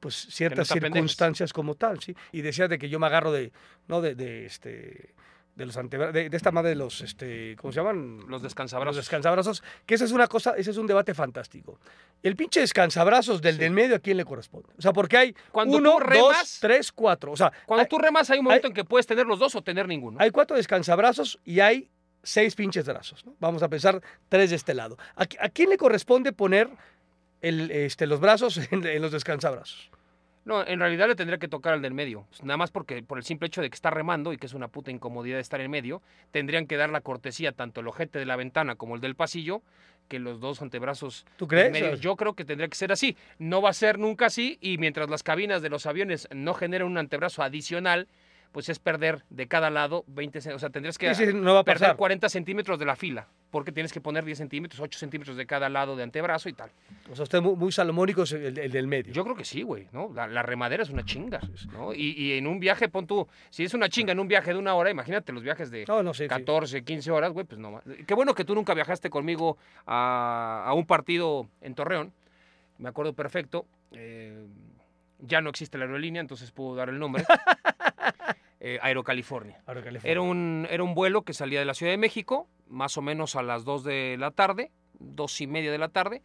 [0.03, 2.15] pues ciertas circunstancias como tal, ¿sí?
[2.33, 3.53] Y decías de que yo me agarro de,
[3.87, 4.01] ¿no?
[4.01, 5.15] De, de, este,
[5.55, 8.19] de los antebra- de, de esta madre de los, este, ¿cómo se llaman?
[8.19, 8.97] Los Los descansabrazos.
[8.97, 11.79] descansabrazos, que esa es una cosa, ese es un debate fantástico.
[12.23, 14.69] El pinche descansabrazos del del medio, ¿a quién le corresponde?
[14.77, 17.31] O sea, porque hay Cuando uno, remas- dos, tres, cuatro.
[17.33, 19.55] O sea, Cuando hay, tú remas hay un momento en que puedes tener los dos
[19.55, 20.19] o tener ninguno.
[20.21, 21.89] hay cuatro descansabrazos y hay
[22.25, 23.25] seis pinches brazos.
[23.27, 23.35] ¿no?
[23.39, 24.97] Vamos a pensar tres de este lado.
[25.17, 26.69] ¿A, qui- a quién le corresponde poner
[27.43, 29.91] el, este, los brazos en, en los descansabrazos?
[30.45, 32.27] No, en realidad le tendría que tocar al del medio.
[32.43, 34.67] Nada más porque por el simple hecho de que está remando y que es una
[34.67, 36.03] puta incomodidad estar en medio,
[36.33, 39.63] tendrían que dar la cortesía tanto el ojete de la ventana como el del pasillo,
[40.09, 42.01] que los dos antebrazos ¿Tú crees?
[42.01, 43.17] Yo creo que tendría que ser así.
[43.39, 46.89] No va a ser nunca así y mientras las cabinas de los aviones no generen
[46.89, 48.09] un antebrazo adicional,
[48.51, 51.55] pues es perder de cada lado 20 cen- O sea, tendrías que Sí, sí, no
[51.55, 51.97] va a perder pasar.
[51.97, 55.69] 40 centímetros de la fila, porque tienes que poner 10 centímetros, 8 centímetros de cada
[55.69, 56.71] lado de antebrazo y tal.
[57.09, 59.13] O sea, usted muy, muy salomónico es el, el del medio.
[59.13, 60.11] Yo creo que sí, güey, ¿no?
[60.13, 61.39] La, la remadera es una chinga,
[61.73, 61.93] ¿no?
[61.95, 64.59] Y, y en un viaje, pon tú, si es una chinga en un viaje de
[64.59, 66.29] una hora, imagínate los viajes de no, no, sí, sí.
[66.29, 67.71] 14, 15 horas, güey, pues no.
[67.71, 72.13] ma- Qué bueno que tú nunca viajaste conmigo a, a un partido en Torreón,
[72.79, 73.67] me acuerdo perfecto.
[73.93, 74.47] eh,
[75.25, 77.23] ya no existe la aerolínea, entonces puedo dar el nombre.
[78.65, 79.61] Eh, Aerocalifornia.
[79.67, 80.09] Ahora California.
[80.13, 83.37] Era un, era un vuelo que salía de la Ciudad de México, más o menos
[83.37, 86.23] a las 2 de la tarde, dos y media de la tarde.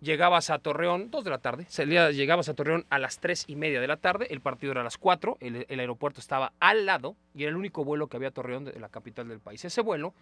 [0.00, 3.56] Llegabas a Torreón, 2 de la tarde, salía, llegabas a Torreón a las 3 y
[3.56, 7.16] media de la tarde, el partido era a las 4, el, aeropuerto estaba al lado
[7.34, 9.64] y era el único vuelo que había a Torreón, de la capital del país.
[9.64, 10.12] Ese vuelo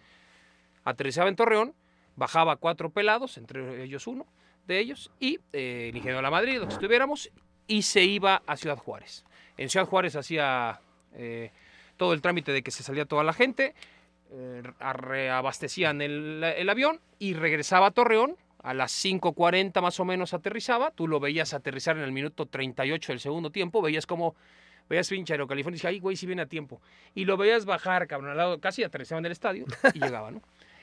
[0.85, 1.73] aterrizaba en Torreón,
[2.15, 4.25] bajaba cuatro pelados, entre ellos uno
[4.67, 7.29] de ellos, y eh, el ingeniero de la Madrid, donde estuviéramos,
[7.67, 9.25] y se iba a Ciudad Juárez.
[9.57, 10.79] En Ciudad Juárez hacía
[11.13, 11.51] eh,
[11.97, 13.73] todo el trámite de que se salía toda la gente,
[14.93, 18.37] reabastecían el, avión y regresaba a Torreón.
[18.59, 20.91] A las 5.40 más o menos aterrizaba.
[20.91, 23.81] Tú lo veías aterrizar en el minuto 38 del segundo tiempo.
[23.81, 24.35] Veías como.
[24.89, 26.81] Veías pinche Aerocalifornia y decías, ay, güey, si viene a tiempo.
[27.13, 30.31] Y lo veías bajar, cabrón, al lado, casi aterrizaba en el estadio y llegaba.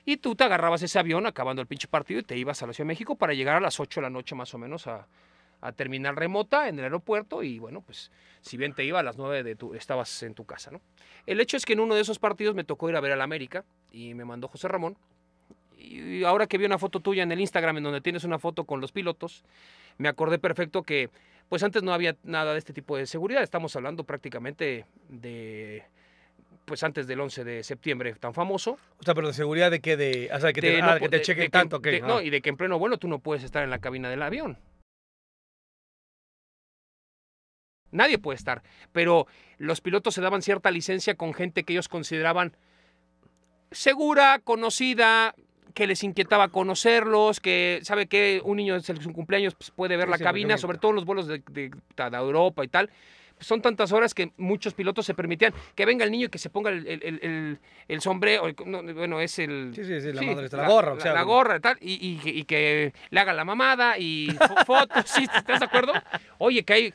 [0.05, 2.73] Y tú te agarrabas ese avión acabando el pinche partido y te ibas a la
[2.73, 5.07] Ciudad de México para llegar a las 8 de la noche más o menos a,
[5.61, 9.19] a terminal remota en el aeropuerto y bueno, pues si bien te iba a las
[9.19, 10.81] 9 de tu, estabas en tu casa, ¿no?
[11.27, 13.21] El hecho es que en uno de esos partidos me tocó ir a ver al
[13.21, 14.97] América y me mandó José Ramón.
[15.79, 18.65] Y ahora que vi una foto tuya en el Instagram en donde tienes una foto
[18.65, 19.45] con los pilotos,
[19.99, 21.11] me acordé perfecto que
[21.49, 23.43] pues antes no había nada de este tipo de seguridad.
[23.43, 25.83] Estamos hablando prácticamente de
[26.65, 28.79] pues antes del 11 de septiembre tan famoso.
[28.99, 30.31] O sea, pero de seguridad de que de.
[30.33, 31.91] O sea, que te, de ah, no que po- te de- chequen de tanto, que.
[31.93, 34.09] de- No, y de que en pleno vuelo tú no puedes estar en la cabina
[34.09, 34.57] del avión.
[37.93, 38.63] Nadie puede estar.
[38.93, 39.27] Pero
[39.59, 42.55] los pilotos se daban cierta licencia con gente que ellos consideraban
[43.71, 45.35] segura, conocida,
[45.75, 49.97] que les inquietaba conocerlos, que sabe que un niño es el- su cumpleaños pues, puede
[49.97, 52.69] ver Sí, la sí, cabina, sobre todo en los vuelos de, de- de Europa y
[52.69, 52.91] tal.
[53.37, 56.37] Pues son tantas horas que muchos pilotos se permitían que venga el niño y que
[56.39, 59.73] se ponga el, el- el- sombrero, no, bueno, es el...
[59.75, 60.49] Sí, sí, sí, la Sí, madre.
[60.53, 61.15] La, gorra, o sea.
[61.15, 64.65] la gorra y tal, y, y que- y que le haga la mamada y fo-
[64.67, 65.27] fotos, ¿sí?
[65.35, 65.93] ¿estás de acuerdo?
[66.39, 66.95] Oye, que hay,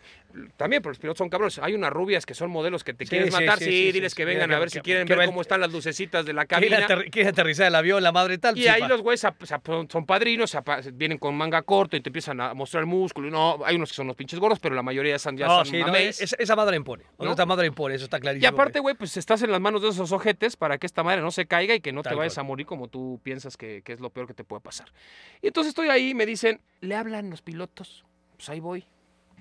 [0.58, 3.10] también, pero los pilotos son cabrones, hay unas rubias que son modelos que te Sí,
[3.10, 5.72] quieren sí, matar, sí, diles que vengan a ver si quieren ver cómo están las
[5.72, 6.86] lucecitas de la cabina.
[6.88, 8.58] aterri- quiere aterrizar el avión, la madre y tal.
[8.58, 10.56] Y ahí los güeyes son- padrinos,
[10.94, 13.28] vienen con manga corta y te empiezan a mostrar el músculo.
[13.28, 15.64] y No, hay unos que son los pinches gordos, pero la mayoría son, ya No,
[15.66, 16.22] son no, mameis.
[16.22, 17.04] esa, madre impone.
[17.18, 17.30] ¿No?
[17.32, 18.50] Esta madre impone, eso está Y clarísimo.
[18.52, 21.32] aparte, güey, pues estás en las manos de esos ojetes para que esta madre no
[21.32, 22.46] se caiga y que no Tal te vayas cual.
[22.46, 24.88] a morir como tú piensas que, que es lo peor que te puede pasar.
[25.42, 28.06] Y entonces estoy ahí y me dicen, ¿le hablan los pilotos?
[28.38, 28.86] Pues ahí voy.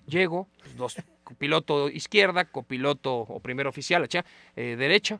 [0.06, 0.96] Llego, pues, dos,
[1.38, 4.06] piloto izquierda, copiloto o primer oficial,
[4.56, 5.18] eh, derecha.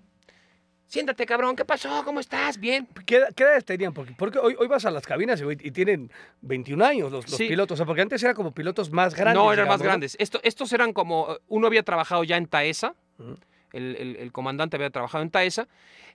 [0.87, 2.03] Siéntate, cabrón, ¿qué pasó?
[2.05, 2.61] ¿Cómo estás?
[2.61, 2.87] Bien.
[3.07, 3.95] ¿Qué, edad- qué edades tenían?
[3.95, 6.11] Porque, porque hoy, hoy vas a las cabinas y, tienen
[6.43, 7.49] 21 años los, los Sí.
[7.49, 7.77] pilotos.
[7.77, 9.43] O sea, porque antes eran como pilotos más grandes.
[9.43, 10.15] no, eran más grandes.
[10.21, 12.95] Esto, estos eran como, eh, uno había trabajado ya en Taesa,
[13.73, 15.67] el- el comandante había trabajado en Taesa,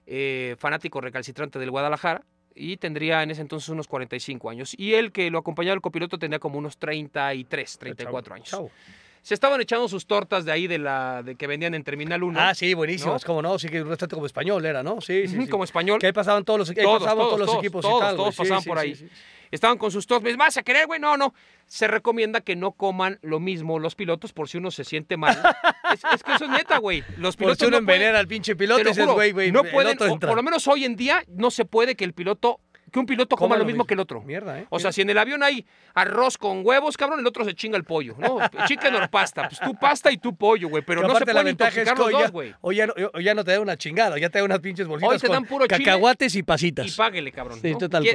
[0.06, 2.22] eh, fanático recalcitrante del Guadalajara,
[2.54, 4.74] y tendría en ese entonces unos 45 años.
[4.76, 8.72] Y él que lo acompañaba el copiloto tendría como unos 33, 34 Chavo, años.
[9.22, 12.40] Se estaban echando sus tortas de ahí de la de que vendían en Terminal 1.
[12.40, 13.22] Ah, sí, buenísimos.
[13.22, 13.26] ¿No?
[13.26, 13.58] ¿Cómo no?
[13.58, 15.00] Sí, que un restaurante como español era, ¿no?
[15.00, 15.46] Sí, sí.
[15.48, 15.98] Como español.
[16.00, 18.16] Que ahí pasaban todos los, Todos, pasaban todos, todos, los equipos todos, y tal.
[18.16, 18.94] todos pasaban sí, por ahí.
[18.94, 19.08] sí.
[19.50, 20.30] Estaban con sus tortas.
[20.30, 21.00] ¿Me vas a querer, güey?
[21.00, 21.34] No, no.
[21.66, 25.36] Se recomienda que no coman lo mismo los pilotos por si uno se siente mal.
[25.92, 27.02] es, es que eso es neta, güey.
[27.16, 28.82] Los Por pilotos si uno no envenena al pinche piloto
[29.14, 32.04] güey, güey, no pueden, o por lo menos hoy en día, no se puede que
[32.04, 34.22] el piloto que un piloto coma, lo mismo que el otro.
[34.22, 34.66] Mierda, ¿eh?
[34.70, 37.76] O sea, si en el avión hay arroz con huevos, cabrón, el otro se chinga
[37.76, 38.38] el pollo, ¿no?
[38.66, 39.48] Chicken or pasta.
[39.48, 40.82] Pues tú pasta y tú pollo, güey.
[40.84, 42.54] Pero no se pueden intoxicar los dos, güey.
[42.60, 44.86] hoy ya no, hoy ya no te da una chingada, ya te da unas pinches
[44.86, 46.86] bolsitas Hoy te dan puro cacahuates y pasitas.
[46.86, 47.60] Y páguele, cabrón.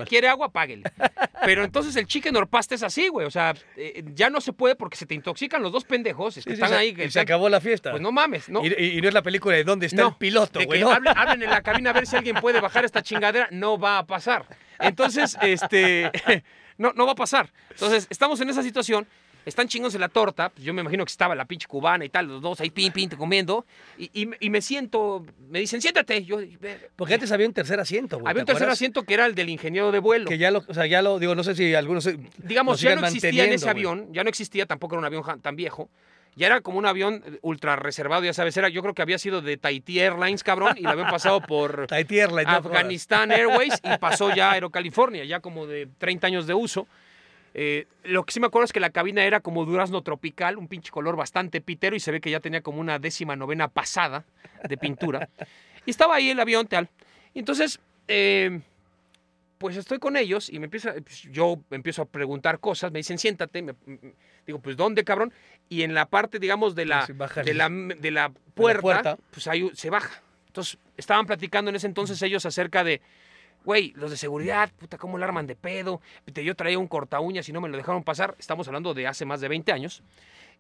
[0.08, 0.84] Quiere agua, páguele.
[1.44, 3.26] Pero entonces el chicken or pasta es así, güey.
[3.26, 6.38] O sea, eh, ya no se puede porque se te intoxican los dos pendejos.
[6.38, 6.96] Es que están ahí.
[6.98, 7.92] y se acabó la fiesta.
[7.92, 8.66] Pues no mames, ¿no?
[8.66, 10.82] Y, no es la película de dónde está el piloto, güey.
[10.84, 14.06] hablen en la cabina a ver si alguien puede bajar esta chingadera, no va a
[14.06, 14.46] pasar.
[14.80, 16.12] Entonces, este,
[16.78, 17.52] no, no va a pasar.
[17.72, 19.08] Entonces, estamos en esa situación,
[19.46, 22.28] están chingándose la torta, pues yo me imagino que estaba la pinche cubana y tal,
[22.28, 23.66] los dos ahí pin, pin, comiendo,
[23.98, 26.24] y, y me- y me siento, me dicen, siéntate.
[26.26, 26.40] Yo.
[26.96, 28.30] Porque antes había un tercer asiento, güey.
[28.32, 28.78] había un ¿te tercer acuerdas?
[28.78, 30.28] asiento que era el del ingeniero de vuelo.
[30.28, 32.10] Que ya lo, o sea, ya lo, digo, no sé si algunos.
[32.38, 35.56] digamos, ya no existía en ese avión, ya no existía, tampoco era un avión tan
[35.56, 35.90] viejo.
[36.36, 39.18] Ya era como un avión eh, ultra reservado, ya sabes, era, yo creo que había
[39.18, 42.66] sido de Tahiti Airlines, cabrón, y lo habían pasado por Tahiti Airlines, no jodas.
[42.66, 46.88] Afganistán Airways y pasó ya a Aerocalifornia, ya como de 30 años de uso.
[47.58, 50.68] Eh, lo que sí me acuerdo es que la cabina era como durazno tropical, un
[50.68, 54.26] pinche color bastante pitero y se ve que ya tenía como una décima novena pasada
[54.68, 55.30] de pintura.
[55.86, 56.90] Y estaba ahí el avión tal.
[57.34, 58.60] Entonces, eh,
[59.66, 63.18] pues estoy con ellos y me empieza, pues, yo empiezo a preguntar cosas, me dicen
[63.18, 63.74] siéntate, me-
[64.46, 65.34] digo, pues ¿dónde, cabrón?
[65.70, 67.08] Y en la parte, digamos, de la,
[67.44, 68.82] de la, de la puerta,
[69.32, 70.22] pues ahí se baja.
[70.46, 73.02] Entonces, estaban platicando en ese entonces ellos acerca de,
[73.64, 76.00] güey, los de seguridad, puta, ¿cómo la arman de pedo?
[76.28, 78.36] Yo traía un corta uñas y no me lo dejaron pasar.
[78.38, 80.04] Estamos hablando de hace más de 20 años.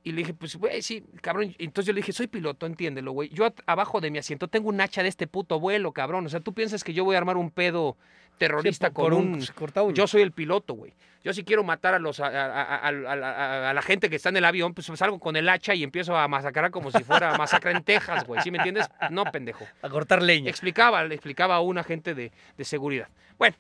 [0.05, 1.53] Y le dije, pues, güey, sí, cabrón.
[1.57, 3.27] Entonces yo le dije, soy piloto, entiéndelo, güey.
[3.29, 6.25] Yo abajo de mi asiento tengo un hacha de este puto vuelo, cabrón.
[6.27, 7.97] O sea, tú piensas que yo voy a armar un pedo
[8.37, 9.31] terrorista Sí, con un...
[9.55, 9.93] pues.
[9.95, 10.93] Yo soy el piloto, güey.
[11.23, 14.45] Yo si quiero matar a los a, a- a- la gente que está en el
[14.45, 17.83] avión, pues salgo con el hacha y empiezo a masacrar como si fuera masacre en
[17.83, 18.41] Texas, güey.
[18.43, 18.87] ¿Sí me entiendes?
[19.09, 19.65] No, pendejo.
[19.81, 20.51] A cortar leña.
[20.51, 23.07] Explicaba, le explicaba a un agente de, de seguridad.
[23.39, 23.55] Bueno,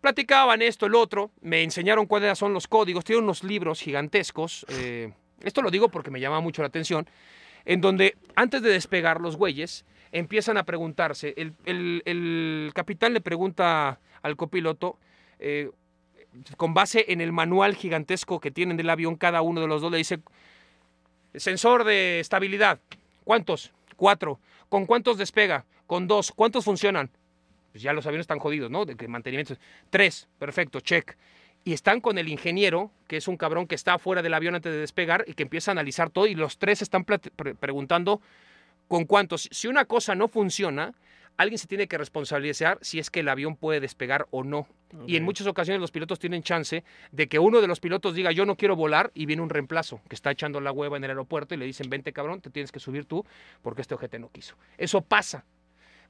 [0.00, 5.12] platicaban esto, el otro, me enseñaron cuáles son los códigos, tienen unos libros gigantescos, eh,
[5.42, 7.06] esto lo digo porque me llama mucho la atención,
[7.64, 14.36] en donde antes de despegar los güeyes empiezan a preguntarse, el, capitán le pregunta al
[14.36, 14.98] copiloto,
[15.38, 15.70] eh,
[16.56, 19.90] con base en el manual gigantesco que tienen del avión, cada uno de los dos
[19.90, 20.20] le dice,
[21.34, 22.80] sensor de estabilidad,
[23.24, 23.72] ¿cuántos?
[23.96, 24.40] Cuatro.
[24.68, 25.66] ¿Con cuántos despega?
[25.86, 26.32] Con dos.
[26.32, 27.10] ¿Cuántos funcionan?
[27.72, 28.84] Pues ya los aviones están jodidos, ¿no?
[28.84, 29.56] De mantenimiento.
[29.90, 30.28] Tres.
[30.38, 31.16] Perfecto, check.
[31.64, 34.72] Y están con el ingeniero, que es un cabrón que está fuera del avión antes
[34.72, 38.22] de despegar y que empieza a analizar todo y los tres están pre- preguntando
[38.88, 39.48] con cuántos.
[39.52, 40.94] Si una cosa no funciona,
[41.36, 44.66] alguien se tiene que responsabilizar si es que el avión puede despegar o no.
[45.06, 48.32] Y en muchas ocasiones los pilotos tienen chance de que uno de los pilotos diga
[48.32, 51.10] yo no quiero volar y viene un reemplazo que está echando la hueva en el
[51.10, 53.24] aeropuerto y le dicen vente cabrón, te tienes que subir tú
[53.62, 54.56] porque este ojete no quiso.
[54.76, 55.44] Eso pasa.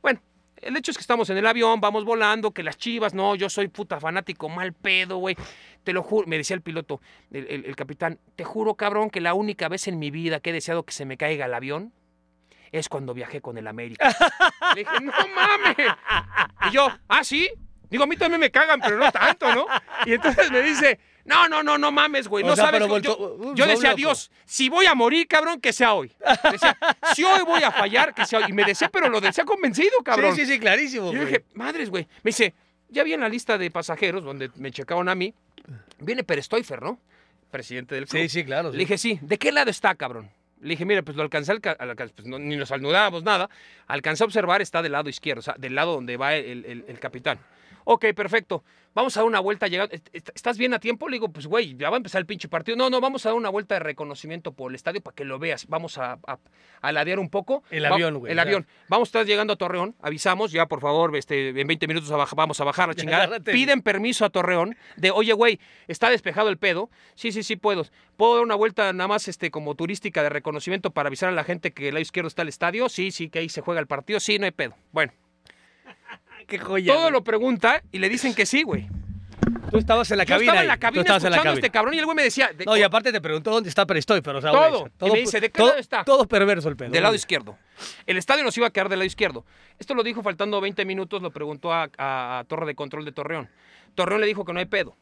[0.00, 0.22] Bueno,
[0.56, 3.48] el hecho es que estamos en el avión, vamos volando, que las chivas, no, yo
[3.48, 5.36] soy puta fanático, mal pedo, güey.
[5.84, 9.20] Te lo juro, me decía el piloto, el, el- el capitán, te juro, cabrón, que
[9.20, 11.92] la única vez en mi vida que he deseado que se me caiga el avión
[12.72, 14.14] es cuando viajé con el América.
[14.74, 15.76] Le dije, no mames.
[16.68, 17.48] Y yo, ¿ah, sí?
[17.88, 19.66] Digo, a mí también me cagan, pero no tanto, ¿no?
[20.06, 22.44] Y entonces me dice, no, no, no, no mames, güey.
[22.44, 22.80] O No sea, sabes.
[22.80, 23.94] pero cómo- volto- yo uh, yo son decía.
[23.94, 26.12] Dios, si voy a morir, cabrón, que sea hoy.
[26.50, 26.76] Decía,
[27.14, 28.46] si hoy voy a fallar, que sea hoy.
[28.48, 30.34] Y me decía, pero lo decía convencido, cabrón.
[30.34, 31.10] Sí, sí, sí, clarísimo.
[31.10, 31.26] Y yo güey.
[31.32, 32.06] dije, madres, güey.
[32.22, 32.52] Me dice,
[32.88, 35.32] ya vi en la lista de pasajeros donde me checaron a mí.
[35.98, 36.98] Viene Perestoifer, ¿no?
[37.50, 38.22] Presidente del club.
[38.22, 38.70] Sí, sí, claro.
[38.70, 38.76] sí.
[38.76, 39.18] Le dije, sí.
[39.22, 40.30] ¿De qué lado está, cabrón?
[40.60, 43.22] Le dije, mire, pues lo alcancé, al ca- al alca- pues, no- ni nos saludábamos
[43.22, 43.48] nada.
[43.86, 46.84] Alcancé a observar, está del lado izquierdo, o sea, del lado donde va el, el-
[46.86, 47.38] el capitán.
[47.84, 48.62] Ok, perfecto.
[48.92, 49.68] Vamos a dar una vuelta.
[49.68, 51.08] llega- est- est- ¿Estás bien a tiempo?
[51.08, 52.76] Le digo, pues, güey, ya va a empezar el pinche partido.
[52.76, 55.38] No, no, vamos a dar una vuelta de reconocimiento por el estadio para que lo
[55.38, 55.66] veas.
[55.68, 56.38] Vamos a, a,
[56.80, 57.62] a ladear un poco.
[57.70, 58.66] El Va- avión, güey, El avión.
[58.88, 59.94] Vamos a estar llegando a Torreón.
[60.00, 63.24] Avisamos, ya, por favor, este, en 20 minutos a vamos a bajar chingada.
[63.24, 63.52] agárrate.
[63.52, 66.90] Piden permiso a Torreón de, oye, güey, está despejado el pedo.
[67.14, 67.86] Sí, sí, sí, puedo.
[68.16, 71.44] ¿Puedo dar una vuelta nada más este, como turística de reconocimiento para avisar a la
[71.44, 72.88] gente que el lado izquierdo está el estadio?
[72.88, 74.18] Sí, sí, que ahí se juega el partido.
[74.20, 74.74] Sí, no hay pedo.
[74.92, 75.12] Bueno,
[76.50, 76.92] Qué joya.
[76.92, 77.12] todo güey.
[77.12, 78.88] lo pregunta y le dicen que sí, güey.
[79.70, 80.52] Tú estabas en la Yo cabina.
[80.52, 81.66] estaba en la cabina estabas en la escuchando a cabina.
[81.66, 82.50] este cabrón y el güey me decía...
[82.56, 84.80] de- No, y aparte te preguntó dónde está Perestoy, pero o sea, Todo.
[84.80, 86.04] güey, Y me dice, ¿de qué todo, lado está?
[86.04, 86.90] Todo perverso el pedo.
[86.90, 87.56] Del lado izquierdo.
[88.06, 89.44] El estadio nos iba a quedar del lado izquierdo.
[89.78, 93.12] Esto lo dijo faltando 20 minutos, lo preguntó a, a- a Torre de Control de
[93.12, 93.48] Torreón.
[93.94, 94.96] Torreón le dijo que no hay pedo.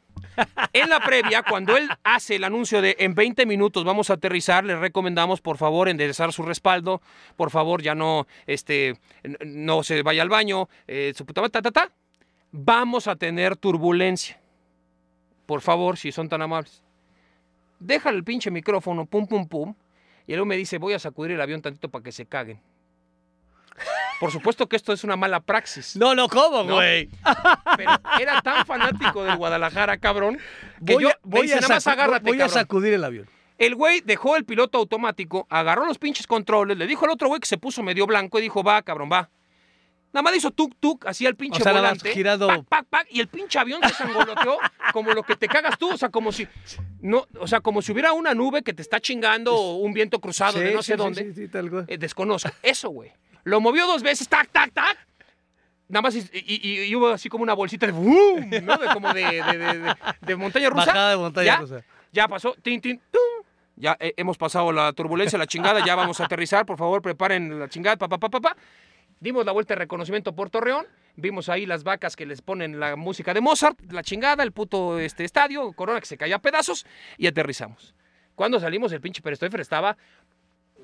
[0.72, 4.64] En la previa, cuando él hace el anuncio de en 20 minutos vamos a aterrizar,
[4.64, 7.00] le recomendamos por favor enderezar su respaldo,
[7.36, 8.98] por favor ya no, este,
[9.44, 11.92] no se vaya al baño, eh, su puta ta, ta, ta.
[12.52, 14.40] Vamos a tener turbulencia.
[15.46, 16.82] Por favor, si son tan amables.
[17.78, 19.74] Deja el pinche micrófono, pum, pum, pum.
[20.26, 22.60] Y luego me dice, voy a sacudir el avión tantito para que se caguen.
[24.20, 25.94] Por supuesto que esto es una mala praxis.
[25.96, 26.74] No, no, ¿cómo, No.
[26.74, 27.08] güey?
[27.76, 30.38] Pero era tan fanático del Guadalajara, cabrón,
[30.84, 32.54] que Voy, yo a, voy, dice, a nada más sacu- agárrate, voy a cabrón".
[32.54, 33.30] sacudir el avión.
[33.58, 37.40] El güey dejó el piloto automático, agarró los pinches controles, le dijo al otro güey
[37.40, 39.30] que se puso medio blanco y dijo, va, cabrón, va.
[40.12, 42.12] Nada más hizo tuk tuk, así el pinche O sea, nada más volante.
[42.12, 42.48] girado.
[42.48, 44.56] pac, pac, pac, y el pinche avión se sangoloteó
[44.92, 46.48] como lo que te cagas tú, o sea, como si
[47.00, 50.18] no, o sea, como si hubiera una nube que te está chingando o un viento
[50.18, 51.34] cruzado de Sí, no sé sí, dónde.
[51.34, 51.84] sí, tal cual.
[51.88, 52.48] Eh, desconozco.
[52.62, 53.12] Eso, güey.
[53.44, 54.96] Lo movió dos veces, tac, tac, tac.
[55.88, 58.50] Nada más, y, y- y hubo así como una bolsita de ¡bum!
[58.62, 58.76] ¿no?
[58.76, 60.86] De, como de, de- de- de- de montaña rusa.
[60.86, 61.56] Bajada de montaña ¿Ya?
[61.56, 61.84] rusa.
[62.12, 63.20] Ya pasó, tin, tin, tum.
[63.76, 67.58] Ya eh, hemos pasado la turbulencia, la chingada, ya vamos a aterrizar, por favor, preparen
[67.58, 68.56] la chingada, pa, pa, pa, pa, pa.
[69.20, 72.94] Dimos la vuelta de reconocimiento por Torreón, vimos ahí las vacas que les ponen la
[72.94, 76.86] música de Mozart, la chingada, el puto este, estadio, Corona que se caía a pedazos,
[77.16, 77.94] y aterrizamos.
[78.36, 79.96] Cuando salimos, el pinche Perestoifer estaba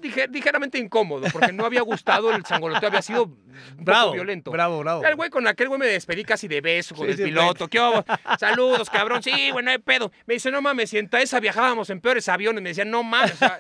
[0.03, 3.31] lige- ligeramente incómodo, porque no había gustado, el sangoloteo había sido
[3.77, 4.51] Bravo, violento.
[4.51, 5.05] bravo, bravo.
[5.05, 7.69] El güey con aquel güey me despedí casi de beso con Sí, el sí, piloto.
[7.69, 7.79] ¿Qué?
[8.39, 9.23] Saludos, cabrón.
[9.23, 10.11] Sí, güey, no hay pedo.
[10.27, 12.63] Me dice, no mames, si en esa viajábamos en peores aviones.
[12.63, 13.33] Me decía, no mames.
[13.35, 13.59] O sea,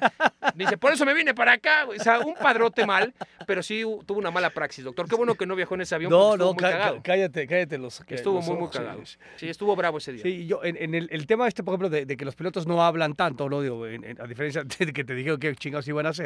[0.54, 1.86] dice, por eso me vine para acá.
[1.86, 3.14] O sea, un padrote mal,
[3.46, 5.08] pero sí tuvo una mala praxis, doctor.
[5.08, 6.10] Qué bueno que no viajó en ese avión.
[6.10, 6.96] No, no, muy cá- cagado.
[6.96, 9.04] cá- cállate, cállate los que- Estuvo los muy, muy cagado.
[9.06, 10.22] sí, Sí, estuvo bravo ese día.
[10.22, 12.66] Sí, yo en, en el, el tema este, por ejemplo, de, de que los pilotos
[12.66, 13.60] no hablan tanto, ¿no?
[13.62, 16.23] Digo, en- en- a diferencia de que te dijeron qué chingados iban a hacer.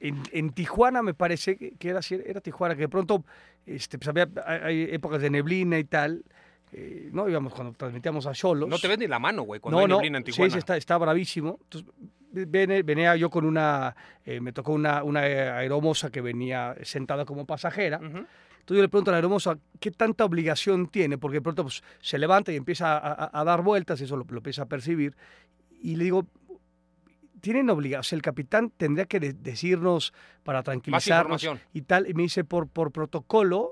[0.00, 3.24] En, en Tijuana me parece que era, era Tijuana, que de pronto
[3.64, 6.24] este, pues había, hay, épocas de neblina y tal.
[6.72, 8.68] eh, no íbamos cuando transmitíamos a Cholos.
[8.68, 10.52] No te ves ni la mano, güey, cuando hay neblina en Sí, Tijuana.
[10.52, 11.58] sí, está, está bravísimo.
[11.64, 11.90] Entonces,
[12.84, 17.96] venía yo con una, eh, me tocó una, una aeromoza que venía sentada como pasajera.
[17.96, 21.82] Entonces yo le pregunto a la aeromoza qué tanta obligación tiene, porque de pronto pues,
[22.00, 24.66] se levanta y empieza a, a- a dar vueltas, y eso lo, lo empieza a
[24.66, 25.16] percibir.
[25.80, 26.26] Y le digo,
[27.40, 32.08] tienen obligación, o sea, el capitán tendría que de- decirnos para tranquilizarnos y tal.
[32.08, 33.70] Y me dice, por, por protocolo,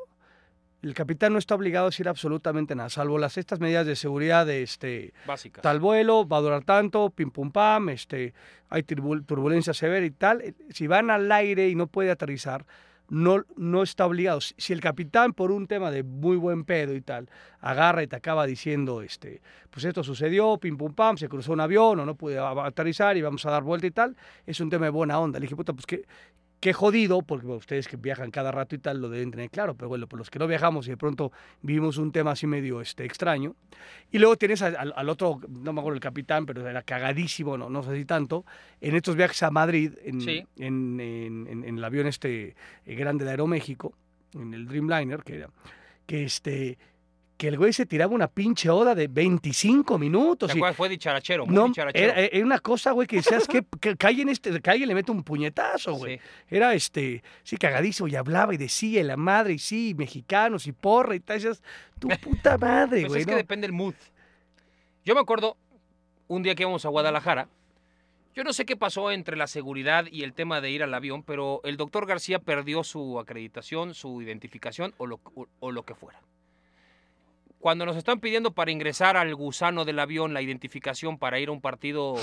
[0.83, 4.45] el capitán no está obligado a decir absolutamente nada, salvo las estas medidas de seguridad
[4.45, 5.63] de este Básicas.
[5.63, 8.35] tal vuelo, va a durar tanto, pim pum pam, este,
[8.69, 10.43] hay turbul- turbulencia severa y tal.
[10.43, 12.67] Eh, Si van al aire y no puede aterrizar,
[13.09, 14.41] no, no está obligado.
[14.41, 17.29] Si el capitán, por un tema de muy buen pedo y tal,
[17.61, 21.61] agarra y te acaba diciendo, este, pues esto sucedió, pim pum pam, se cruzó un
[21.61, 24.87] avión o no pude aterrizar y vamos a dar vuelta y tal, es un tema
[24.87, 25.39] de buena onda.
[25.39, 26.05] Le dije, puta, pues qué,
[26.65, 29.75] qué jodido, porque bueno, ustedes que viajan cada rato y tal lo deben tener claro,
[29.75, 32.81] pero bueno, por los que no viajamos y de pronto vivimos un tema así medio
[32.81, 33.55] este, extraño.
[34.11, 37.83] Y luego tienes al, otro, no me acuerdo el capitán, pero era cagadísimo, no, no
[37.83, 38.47] sé si tanto,
[38.81, 40.43] en estos viajes a Madrid, en, Sí.
[40.57, 43.93] en, en- en- en el avión este eh, grande de Aeroméxico,
[44.33, 45.51] en el Dreamliner, que era,
[46.07, 46.79] que este
[47.37, 50.53] que el güey se tiraba una pinche oda de 25 minutos.
[50.53, 50.73] ¿Te y-?
[50.75, 52.13] Fue dicharachero, muy no, dicharachero.
[52.13, 55.95] era, era una cosa, güey, que decías que, que, alguien este, le mete un puñetazo,
[55.95, 56.19] güey.
[56.19, 56.23] Sí.
[56.49, 60.73] Era este, sí, cagadísimo, y hablaba y decía, y la madre, y sí, mexicanos, y
[60.73, 61.63] porra, y tal, decías,
[61.99, 63.21] tu puta madre, Pues güey.
[63.23, 63.95] es que depende del mood.
[65.05, 65.57] Yo me acuerdo
[66.29, 67.49] un día que íbamos a Guadalajara.
[68.35, 71.23] Yo no sé qué pasó entre la seguridad y el tema de ir al avión,
[71.23, 75.95] pero el doctor García perdió su acreditación, su identificación o lo, o- o lo que
[75.95, 76.21] fuera.
[77.65, 81.53] Cuando nos están pidiendo para ingresar al gusano del avión la identificación para ir a
[81.53, 82.17] un partido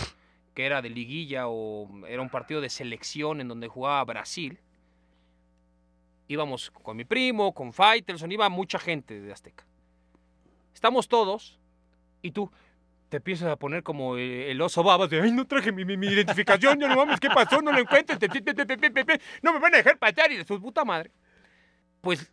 [0.53, 4.59] que era de liguilla o era un partido de selección en donde jugaba Brasil,
[6.27, 9.65] íbamos con mi primo, con Faitelson, iba mucha gente de Azteca.
[10.75, 11.57] Estamos todos
[12.21, 12.51] y tú
[13.09, 15.97] te empiezas a poner como eh, el oso babas de, ay, no traje mi, mi-
[15.97, 17.63] mi identificación, ya no mames, ¿qué pasó?
[17.63, 18.15] No lo encuentro,
[19.41, 21.09] no me van a dejar patear y de su puta madre.
[21.99, 22.31] Pues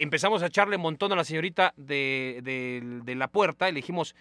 [0.00, 4.14] empezamos a echarle montón a la señorita de, de- la puerta y le dijimos,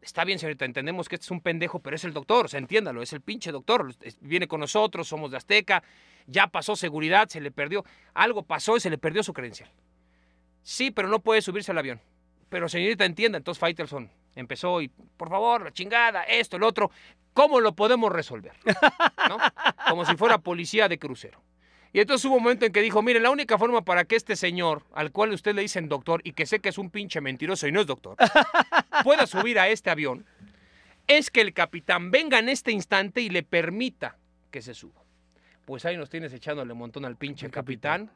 [0.00, 3.02] está bien señorita, entendemos que este es un pendejo, pero es el doctor, o entiéndalo,
[3.02, 5.82] es el pinche doctor, viene con nosotros, somos de Azteca,
[6.26, 7.84] ya pasó seguridad, se le perdió,
[8.14, 9.70] algo pasó y se le perdió su credencial.
[10.62, 12.00] Sí, pero no puede subirse al avión.
[12.48, 16.90] Pero señorita, entienda, entonces Faitelson empezó y, por favor, la chingada, esto, el otro,
[17.34, 18.52] ¿cómo lo podemos resolver?
[19.88, 21.42] Como si fuera policía de crucero.
[21.92, 24.36] Y entonces hubo un momento en que dijo, mire, la única forma para que este
[24.36, 27.66] señor, al cual usted le dicen doctor y que sé que es un pinche mentiroso
[27.66, 28.16] y no es doctor,
[29.04, 30.26] pueda subir a este avión,
[31.06, 34.16] es que el capitán venga en este instante y le permita
[34.50, 35.02] que se suba.
[35.64, 38.10] Pues ahí nos tienes echándole montón al pinche capitán.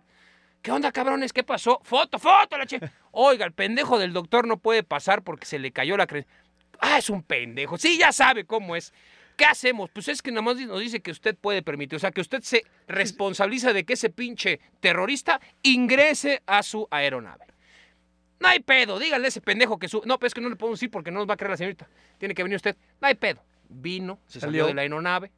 [0.61, 1.33] ¿Qué onda, cabrones?
[1.33, 1.81] ¿Qué pasó?
[1.83, 2.57] ¡Foto, foto!
[2.57, 2.81] La che-
[3.11, 6.33] Oiga, el pendejo del doctor no puede pasar porque se le cayó la creencia.
[6.79, 7.79] Ah, es un pendejo.
[7.79, 8.93] Sí, ya sabe cómo es.
[9.37, 9.91] ¿Qué hacemos?
[9.91, 11.97] Pues es que nada más nos dice que usted puede permitir.
[11.97, 17.47] O sea, que usted se responsabiliza de que ese pinche terrorista ingrese a su aeronave.
[18.41, 20.03] No hay pedo, díganle a ese pendejo que su...
[20.05, 21.57] No, pero es que no le podemos decir porque no nos va a creer la
[21.57, 21.89] señorita.
[22.19, 22.77] Tiene que venir usted.
[23.01, 23.43] No hay pedo.
[23.69, 24.67] Vino, se salió, Salió.
[24.67, 25.31] de la aeronave.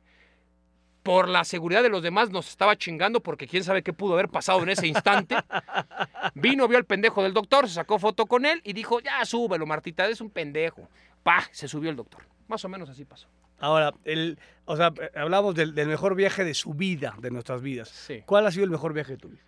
[1.02, 4.30] por la seguridad de los demás nos estaba chingando porque quién sabe qué pudo haber
[4.30, 5.36] pasado en ese instante.
[6.34, 9.66] Vino, vio al pendejo del doctor, se sacó foto con él y dijo, ya súbelo,
[9.66, 10.88] Martita, es un pendejo.
[11.22, 12.26] Pa, se subió el doctor.
[12.48, 13.28] Más o menos así pasó.
[13.58, 17.88] Ahora, el, o sea, hablamos del, del mejor viaje de su vida, de nuestras vidas.
[17.88, 18.22] Sí.
[18.26, 19.42] ¿Cuál ha sido el mejor viaje de tu vida?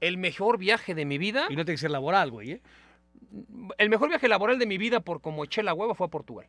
[0.00, 2.62] El mejor viaje de mi vida, Y no tiene que ser laboral, güey, ¿eh?
[3.78, 6.46] el mejor viaje laboral de mi vida por como eché la hueva fue a Portugal.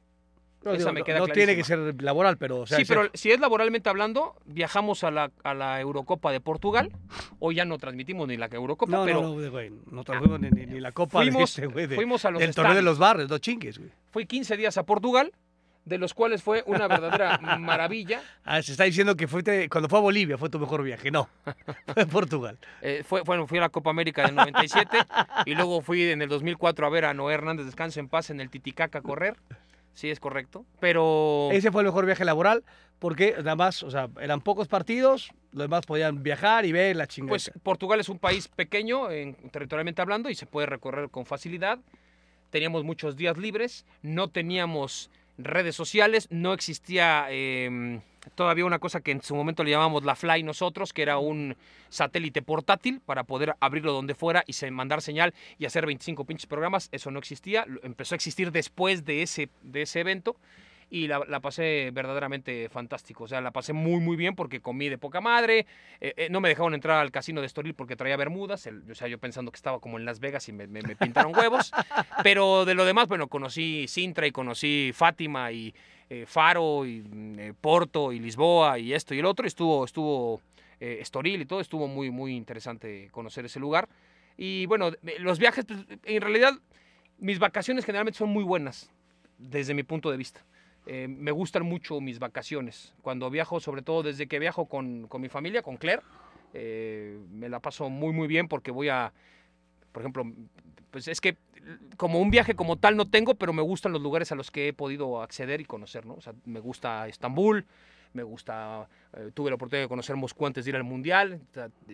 [0.63, 2.61] No, Esa digo, me no- queda no tiene que ser laboral, pero...
[2.61, 6.39] O sea, sí, pero si es laboralmente hablando, viajamos a la, a la Eurocopa de
[6.39, 6.91] Portugal.
[7.39, 10.37] Hoy ya no transmitimos ni la Eurocopa, No, pero no, no, güey, no te juego
[10.37, 12.75] ni, ni- ni la copa fuimos- de este, güey, de- fuimos a los del torneo
[12.75, 13.89] de los barrios, no chingues, güey.
[14.11, 15.33] fui 15 días a Portugal,
[15.85, 18.21] de los cuales fue una verdadera maravilla.
[18.43, 21.11] Ah, se está diciendo que fuiste, cuando fue a Bolivia fue tu mejor viaje.
[21.11, 21.29] No,
[21.93, 22.57] fue a Portugal.
[22.81, 24.97] Eh, fue, bueno, fui a la Copa América del 97
[25.45, 28.39] y luego fui en el 2004 a ver a Noé Hernández Descanso en Paz en
[28.41, 29.35] el Titicaca a correr.
[29.93, 30.65] Sí, es correcto.
[30.79, 32.63] Pero Ese fue el mejor viaje laboral
[32.99, 37.07] porque nada más, o sea, eran pocos partidos, los demás podían viajar y ver la
[37.07, 37.29] chingada.
[37.31, 41.79] pues Portugal es un país pequeño, en- territorialmente hablando, y se puede recorrer con facilidad.
[42.51, 45.09] Teníamos muchos días libres, no teníamos
[45.43, 48.01] redes sociales, no existía eh,
[48.35, 51.55] todavía una cosa que en su momento le llamamos la Fly nosotros, que era un
[51.89, 56.89] satélite portátil para poder abrirlo donde fuera y mandar señal y hacer 25 pinches programas.
[56.91, 60.37] Eso no existía, empezó a existir después de ese, de ese evento
[60.93, 63.23] y la, la pasé verdaderamente fantástico.
[63.23, 65.65] O sea, la pasé muy, muy bien porque comí de poca madre.
[66.01, 68.67] eh, eh, no me dejaron entrar al casino de Estoril porque traía bermudas.
[68.67, 70.95] el- o sea, yo pensando que estaba como en Las Vegas y me, me- me
[70.97, 71.71] pintaron huevos.
[72.23, 75.73] Pero de lo demás, bueno, conocí Sintra y conocí Fátima y
[76.09, 79.45] eh, Faro y mm, eh, Porto y Lisboa y esto y el otro.
[79.45, 80.41] y Estuvo, estuvo
[80.81, 81.61] eh, Estoril y todo.
[81.61, 83.87] Estuvo muy, muy interesante conocer ese lugar.
[84.35, 86.51] Y bueno, eh, los viajes, pues, en realidad,
[87.17, 88.91] mis vacaciones generalmente son muy buenas,
[89.37, 90.43] desde mi punto de vista.
[90.87, 92.93] Eh, me gustan mucho mis vacaciones.
[93.01, 96.01] Cuando viajo, sobre todo desde que viajo con, con mi familia, con Claire,
[96.53, 99.13] eh, me la paso muy, muy bien porque voy a,
[99.91, 100.25] por ejemplo,
[100.89, 101.37] pues es que
[101.97, 104.69] como un viaje como tal no tengo, pero me gustan los lugares a los que
[104.69, 106.17] he podido acceder y conocer, ¿no?
[106.45, 107.65] Me gusta Estambul,
[108.13, 111.39] me gusta, eh, tuve la oportunidad de conocer Moscú antes de ir al Mundial,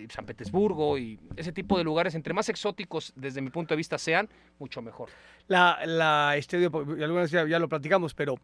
[0.09, 3.97] San Petersburgo y ese tipo de lugares, entre más exóticos desde mi punto de vista
[3.97, 5.09] sean, mucho mejor.
[5.47, 6.69] La, la este,
[7.29, 8.35] ya, ya lo platicamos, pero,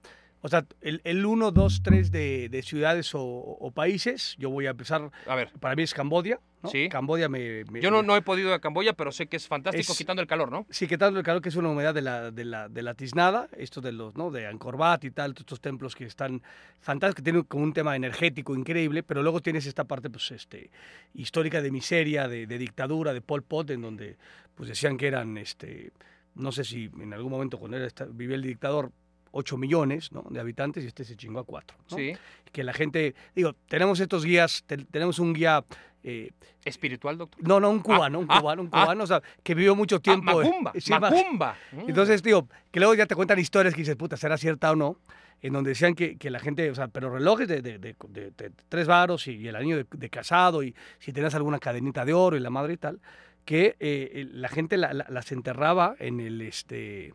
[0.45, 4.67] o sea, el, el 1, 2, 3 de, de ciudades o, o países, yo voy
[4.67, 6.69] a empezar, A ver, para mí es Cambodia, ¿no?
[6.69, 6.89] Sí.
[6.89, 7.63] Cambodia me...
[7.71, 9.97] me- yo no, no he podido ir a Camboya, pero sé que es fantástico Es-
[9.97, 10.67] quitando el calor, ¿no?
[10.69, 12.93] Sí, que tanto el calor que es una humedad de la, de la, de la
[12.93, 14.31] tiznada, esto de los, ¿no?
[14.31, 16.41] De Angkor Wat y tal, todos estos templos que están
[16.81, 20.69] fantásticos, que tienen como un tema energético increíble, pero luego tienes esta parte, pues, este,
[21.13, 24.17] histórica de miseria, de, de dictadura, de Pol Pot, en donde,
[24.55, 25.91] pues, decían que eran, este,
[26.35, 28.91] no sé si en algún momento cuando era vivía el dictador,
[29.33, 30.23] 8 millones ¿no?
[30.29, 31.75] de habitantes y este se chingó a 4.
[31.87, 32.13] Sí.
[32.51, 35.65] Que la gente, digo, tenemos estos guías, te- tenemos un guía,
[36.03, 36.31] eh,
[36.65, 37.45] Espiritual, doctor.
[37.45, 38.83] no, no, un cubano, un ah, cubano, un ah.
[38.83, 40.41] cubano, o sea, que vivió mucho Ah, tiempo.
[40.41, 41.57] eh, Macumba, sí, ma- Macumba.
[41.73, 41.89] Mm.
[41.89, 44.97] entonces, digo, que luego ya te cuentan historias que dices, puta, ¿será cierta o no?
[45.41, 48.31] En donde decían que, que la gente, o sea, pero relojes de, de- de- de-
[48.31, 52.13] de tres varos y, y el anillo de, casado y si tenías alguna cadenita de
[52.13, 53.01] oro y la madre y tal,
[53.43, 57.13] que eh, la gente la- la- las enterraba en el, este,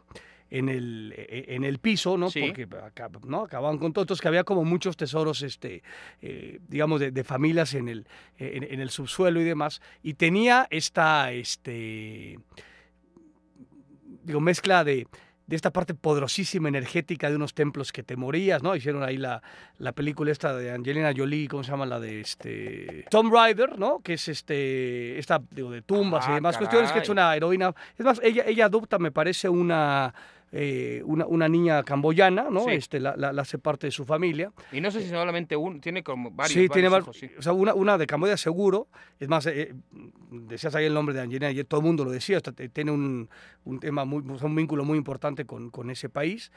[0.51, 2.30] en el, eh, en el piso, ¿no?
[2.30, 2.42] Sí.
[2.46, 2.68] Porque
[3.26, 3.42] ¿no?
[3.42, 4.03] acababan con todo.
[4.03, 5.82] Entonces, que había como muchos tesoros, este,
[6.22, 8.07] eh, digamos, de, de familias en el,
[8.38, 9.80] en, en el subsuelo y demás.
[10.03, 12.38] Y tenía esta, este,
[14.24, 15.07] digo, mezcla de,
[15.49, 18.76] de esta parte poderosísima energética de unos templos que te morías, ¿no?
[18.76, 19.42] Hicieron ahí la,
[19.78, 21.86] la película esta de Angelina Jolie, ¿cómo se llama?
[21.86, 24.01] La de este Tomb Raider, ¿no?
[24.01, 27.74] Que es este esta digo, de tumbas y Ah, demás cuestiones, que es una heroína.
[27.96, 30.12] Es más, ella, ella adopta, me parece, una,
[30.53, 32.64] eh, una, una niña camboyana, ¿no?
[32.64, 32.70] Sí.
[32.72, 34.53] Este, la, la- la hace parte de su familia.
[34.72, 36.53] Y no sé si solamente uno, tiene como varios.
[36.55, 37.30] sí, tiene varios var- hijos, sí.
[37.38, 38.88] o sea, una, una de Camboya seguro.
[39.20, 39.74] Es más, eh,
[40.30, 42.38] decías ahí el nombre de Angelina y todo el mundo lo decía.
[42.38, 43.28] hasta te- tiene un,
[43.64, 46.51] un tema muy, un vínculo muy importante con, con ese país.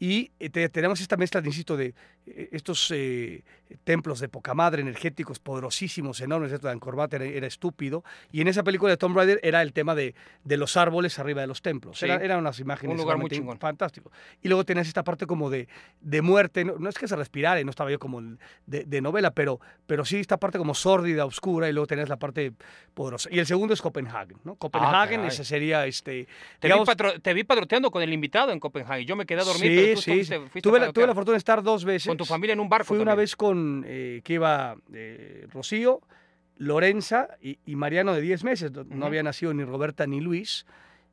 [0.00, 1.94] Y eh, te- tenemos esta mezcla, insisto, de
[2.26, 3.42] eh, estos eh,
[3.84, 6.52] templos de poca madre, energéticos, poderosísimos, enormes.
[6.52, 8.04] Esto de Angkor Wat era, era estúpido.
[8.30, 11.40] Y en esa película de Tomb Raider era el tema de, de los árboles arriba
[11.40, 11.98] de los templos.
[11.98, 12.04] Sí.
[12.06, 13.58] Era- eran unas imágenes Un lugar muy chingón.
[13.58, 14.12] fantástico.
[14.40, 15.68] Y luego tenías esta parte como de,
[16.00, 16.64] de muerte.
[16.64, 18.20] No, no es que se respirara, no estaba yo como
[18.66, 22.18] de, de novela, pero, pero sí esta parte como sórdida, oscura, y luego tenías la
[22.18, 22.52] parte
[22.94, 23.28] poderosa.
[23.32, 24.54] Y el segundo es Copenhagen, ¿no?
[24.54, 25.28] Copenhagen, caray.
[25.28, 26.28] ese sería este.
[26.60, 29.04] Te, digamos- vi patro- te vi padroteando con el invitado en Copenhague.
[29.04, 30.40] Yo me quedé a dormir, sí, pero tú sí, fuiste, sí.
[30.50, 31.08] fuiste a Tuve, la, tuve padrotear.
[31.08, 32.06] la fortuna de estar dos veces.
[32.08, 32.86] Con tu familia en un barco.
[32.86, 36.00] Fui una vez con eh, que iba eh, Rocío,
[36.56, 38.72] Lorenza y, y Mariano de 10 meses.
[38.72, 39.04] No, Ujú.
[39.04, 40.66] había nacido ni Roberta ni Luis.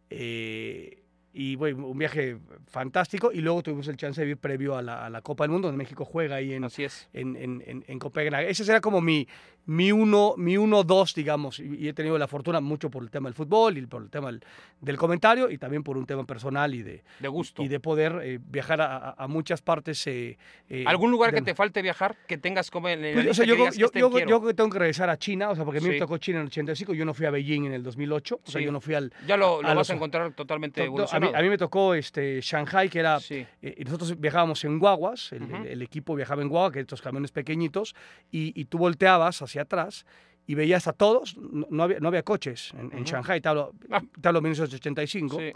[0.10, 1.02] eh,
[1.38, 5.06] y bueno, un viaje fantástico y luego tuvimos el chance de ir previo a la,
[5.06, 7.10] a la Copa del Mundo, donde México juega ahí en, Así es.
[7.12, 8.50] en, en, en, en Copenhague.
[8.50, 9.28] Ese será como mi,
[9.68, 13.30] mi uno, mi uno, dos, digamos, y, he tenido la fortuna mucho por el tema
[13.30, 14.42] del fútbol y por el tema del,
[14.82, 17.64] del comentario y también por un tema personal y de, De gusto.
[17.64, 20.06] y de poder eh, viajar a, a- muchas partes.
[20.08, 20.38] eh,
[20.70, 22.16] eh, ¿Algún lugar que del- te falte viajar?
[22.28, 24.30] Que tengas como en la pues, o sea, yo, que yo, "Este yo, quiero"?
[24.42, 25.94] yo tengo que regresar a China, o sea, porque a mí Sí.
[25.94, 28.52] me tocó China en el 85, yo no fui a Beijing en el 2008, o
[28.52, 28.66] sea, Sí.
[28.66, 29.12] yo no fui al...
[29.28, 31.58] Ya lo, lo a vas los- a encontrar totalmente No, a, mí, a mí me
[31.58, 33.20] tocó este, Shanghai, que era...
[33.20, 33.46] Sí.
[33.62, 35.56] eh, nosotros viajábamos en guaguas, el, Ujú.
[35.56, 37.96] el- el equipo viajaba en guagua, que estos camiones pequeñitos,
[38.32, 40.06] y, y tú volteabas hacia atrás
[40.48, 43.06] y veías a todos, no, había, no había coches en, en Ujú.
[43.06, 44.02] Shanghai, te hablo, Ah.
[44.22, 45.52] te hablo de 1985, Sí.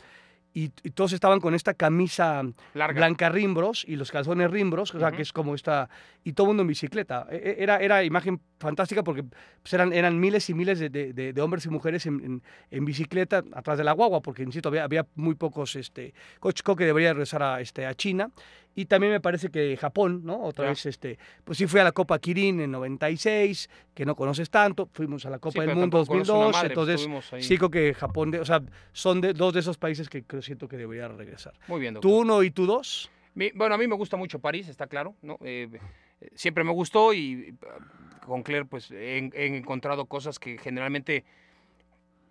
[0.51, 2.41] y, y todos estaban con esta camisa
[2.73, 2.97] Larga.
[2.97, 5.87] blanca rimbros y los calzones rimbros, o sea, que es como esta,
[6.23, 7.27] y todo el mundo en bicicleta.
[7.29, 11.13] E- e- Era, era imagen fantástica porque pues, eran, eran miles y miles de, de-
[11.13, 14.69] de- de hombres y mujeres en, en- en bicicleta atrás de la guagua, porque, insisto,
[14.69, 18.31] había, había muy pocos este, coches que debería regresar a, este, a China.
[18.79, 20.41] Y también me parece que Japón, ¿no?
[20.41, 24.49] Otra vez, este, pues sí fui a la Copa Kirin en 96, que no conoces
[24.49, 27.33] tanto, fuimos a la Copa Sí, del Mundo tampoco conoces una 2002, madre, pues, entonces
[27.33, 27.43] ahí.
[27.43, 28.61] sí creo que Japón, de- o sea,
[28.93, 31.53] son de, dos de esos países que creo siento que debería regresar.
[31.67, 32.09] Muy bien, doctor.
[32.09, 33.11] ¿Tú uno y tú dos?
[33.35, 35.37] Mi- bueno, a mí me gusta mucho París, está claro, ¿no?
[35.43, 35.67] Eh,
[36.21, 37.53] eh, siempre me gustó y eh,
[38.25, 41.25] con Claire pues he, he encontrado cosas que generalmente,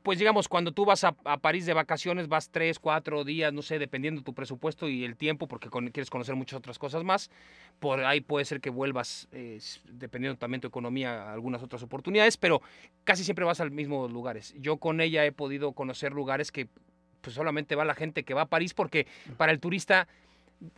[0.02, 3.62] pues digamos, cuando tú vas a, a París de vacaciones, vas tres, cuatro días, no
[3.62, 7.30] sé, dependiendo tu presupuesto y el tiempo, porque con- quieres conocer muchas otras cosas más,
[7.78, 12.36] por ahí puede ser que vuelvas, eh, dependiendo también tu economía, a algunas otras oportunidades,
[12.36, 12.62] pero
[13.04, 14.54] casi siempre vas al mismo lugares.
[14.58, 16.68] Yo con ella he podido conocer lugares que
[17.20, 20.06] pues solamente va la gente que va a París porque para el turista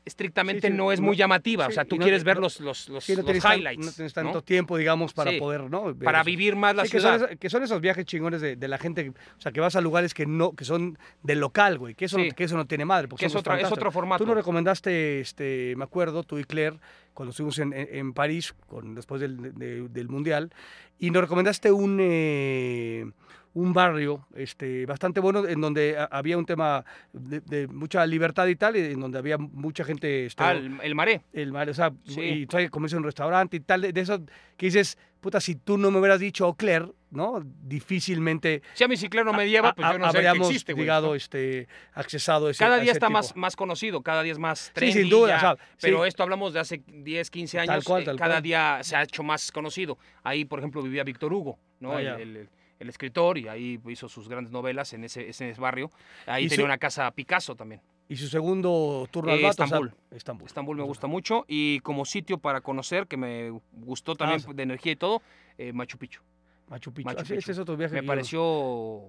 [0.05, 1.65] estrictamente Sí, sí, no es no- muy llamativa.
[1.67, 3.43] sí, o sea, tú no- quieres ver no- los, los, los, Sí, no los tienes,
[3.43, 3.87] tan- highlights.
[3.87, 5.95] no tienes tanto tiempo, digamos, para poder, ¿no?
[5.97, 7.29] Para vivir más la Sí, que, son ciudad.
[7.31, 9.81] esos, que son esos viajes chingones de, de la gente, o sea, que vas a
[9.81, 13.09] lugares que no, que son del local, güey, que eso, que eso no tiene madre.
[13.09, 14.23] porque Que es, otra, es otro formato.
[14.25, 16.77] Tú nos recomendaste, este, me acuerdo, tú y Claire,
[17.15, 20.53] cuando estuvimos en, en- en París, con, después del, de- del Mundial,
[20.99, 23.11] y nos recomendaste un, eh,
[23.53, 28.47] un barrio este, bastante bueno en donde ha- había un tema de, de mucha libertad
[28.47, 30.27] y tal, y en donde había mucha gente...
[30.27, 31.23] Este, Ah, el, el maré.
[31.33, 32.47] el mar, o sea, Sí.
[32.49, 34.21] y comerse en un restaurante y tal, de, de eso
[34.57, 37.41] que dices, puta, si tú no me hubieras dicho Claire, ¿no?
[37.45, 40.49] Difícilmente Si a mi ciclero no me lleva, pues ha- yo no sé que habríamos,
[40.49, 40.85] existe, güey.
[40.85, 41.15] digado, ¿no?
[41.17, 43.19] este, accesado a ese Cada a día ese está tipo.
[43.19, 45.01] más, más conocido, cada día es más Sí, trendy.
[45.01, 46.09] sin duda, ya, o sea, pero sí.
[46.09, 47.75] esto hablamos de hace 10, 15 años.
[47.75, 48.43] Tal cual, eh, tal cada cual.
[48.43, 49.99] día se ha hecho más conocido.
[50.23, 51.93] Ahí, por ejemplo, vivía Víctor Hugo, ¿no?
[51.93, 52.15] Ah, el, ya.
[52.17, 52.49] el- el-
[52.81, 55.91] el escritor, y ahí hizo sus grandes novelas en ese, ese barrio.
[56.27, 57.81] Ahí tenía su- una casa Picasso también.
[58.09, 59.95] Y su segundo turno Eh, al vato, o sea, Estambul.
[60.11, 60.47] Estambul.
[60.49, 61.45] Estambul me gusta mucho.
[61.47, 64.49] Y como sitio para conocer, que me gustó también sí.
[64.53, 65.23] de energía y todo,
[65.59, 66.21] eh, Machu Picchu.
[66.69, 67.07] Machu Picchu.
[67.07, 67.53] Machu Ah, sí, ese Picchu.
[67.53, 67.95] es otro viaje.
[67.95, 69.03] Me yo- pareció.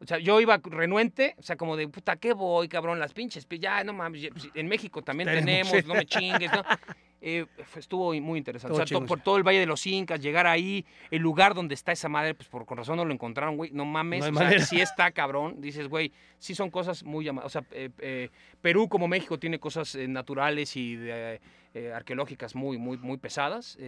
[0.00, 2.98] O sea, yo iba renuente, o sea, como de puta, ¿qué voy, cabrón?
[2.98, 6.62] Las pinches, pi- ya, no mames, pues, en México también Tenemos, no me chingues, ¿no?
[7.20, 7.46] Eh,
[7.76, 8.80] estuvo muy interesante.
[8.80, 11.92] O sea, por todo el Valle de los Incas, llegar ahí, el lugar donde está
[11.92, 13.70] esa madre, pues por con razón no lo encontraron, güey.
[13.72, 15.60] No mames, No o sea, sí está cabrón.
[15.60, 17.46] Dices, güey, sí son cosas muy llamadas.
[17.46, 18.30] O sea, eh, eh,
[18.60, 21.40] Perú como México tiene cosas eh, naturales y de,
[21.94, 23.78] arqueológicas muy, muy, muy pesadas.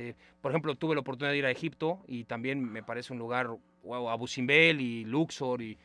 [0.41, 3.49] Por ejemplo, tuve la oportunidad de ir a Egipto y también me parece un lugar,
[3.83, 5.77] wow, Abu Simbel y Luxor y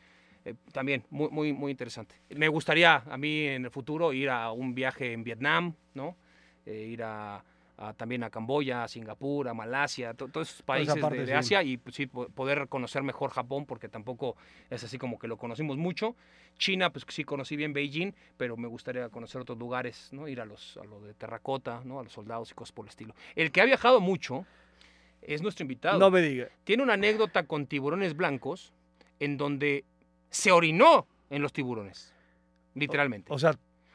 [0.46, 2.14] eh, también muy, muy, muy interesante.
[2.30, 6.16] Me gustaría a mí en el futuro ir a un viaje en Vietnam, ¿no?
[6.64, 7.44] Eh, ir a,
[7.78, 11.26] a- también a Camboya, a Singapur, a Malasia, to- todos esos países de- parte, de,
[11.26, 11.32] sí.
[11.32, 14.36] Asia y pues, sí, po- poder conocer mejor Japón porque tampoco
[14.70, 16.14] es así como que lo conocimos mucho.
[16.58, 20.26] China, pues sí conocí bien Beijing, pero me gustaría conocer otros lugares, ¿no?
[20.28, 21.98] Ir a los a lo de terracota, ¿no?
[22.00, 23.14] A los soldados y cosas por el estilo.
[23.34, 24.46] El que ha viajado mucho
[25.22, 26.48] es nuestro invitado No me diga.
[26.64, 28.72] tiene una anécdota con tiburones blancos
[29.18, 29.84] en donde
[30.30, 32.14] se orinó en los tiburones.
[32.74, 33.32] Literalmente.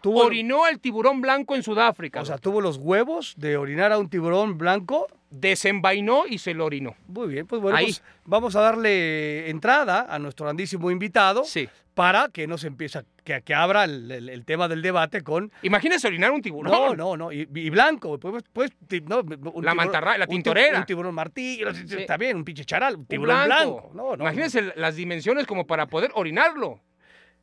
[0.02, 2.22] Tuvo, Orinó al tiburón blanco en Sudáfrica.
[2.22, 5.08] o sea, tuvo los huevos de orinar a un tiburón blanco.
[5.52, 6.95] Desenvainó y se lo orinó.
[7.08, 7.86] Muy bien, pues bueno, Ahí.
[7.86, 11.70] pues vamos a darle entrada a nuestro grandísimo invitado Sí.
[11.93, 15.49] para que nos empiece, a- que, que abra el, el- el tema del debate con
[15.62, 16.72] Imagínese orinar un tiburón.
[16.72, 17.32] No, no, no.
[17.32, 18.20] Y, y blanco.
[18.20, 20.80] Pues, pues, ti- no, un La tiburón- mantarraya, la tintorera.
[20.80, 21.74] Un tiburón martillo.
[21.74, 21.86] Sí.
[22.20, 22.95] Bien, un pinche charal.
[22.95, 23.91] Un Un tiburón blanco.
[23.93, 24.24] No, no.
[24.24, 26.80] Imagínese las dimensiones como para poder orinarlo.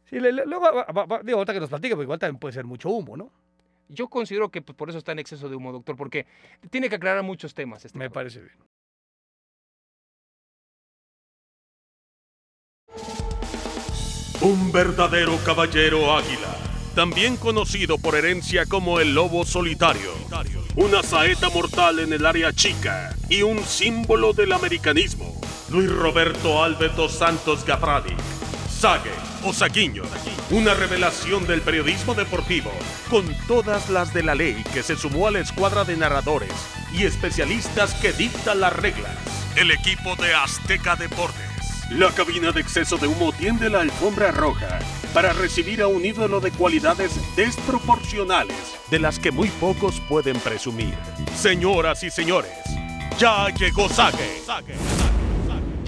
[0.08, 2.38] Sí, le- le- luego, va- va- va- digo, ahorita que nos platique, porque igual también
[2.38, 3.30] puede ser mucho humo, ¿no?
[3.88, 6.26] Yo considero que pues, por eso está en exceso de humo, doctor, porque
[6.70, 7.84] tiene que aclarar muchos temas.
[7.84, 8.56] Este Me parece bien.
[14.40, 16.56] Un verdadero caballero águila,
[16.94, 20.12] también conocido por herencia como el lobo solitario.
[20.76, 25.40] Una saeta mortal en el área chica y un símbolo del americanismo.
[25.70, 28.14] Luis Roberto Alberto Santos Gafradi.
[28.78, 29.10] Sage
[29.42, 30.04] Osaguiño,
[30.52, 32.70] una revelación del periodismo deportivo,
[33.10, 36.52] con todas las de la ley que se sumó a la escuadra de narradores
[36.92, 39.10] y especialistas que dictan las reglas.
[39.56, 41.90] El equipo de Azteca Deportes.
[41.90, 44.78] La cabina de exceso de humo tiende la alfombra roja
[45.12, 50.94] para recibir a un ídolo de cualidades desproporcionales, de las que muy pocos pueden presumir.
[51.34, 52.52] Señoras y señores,
[53.18, 54.38] ya llegó Sague.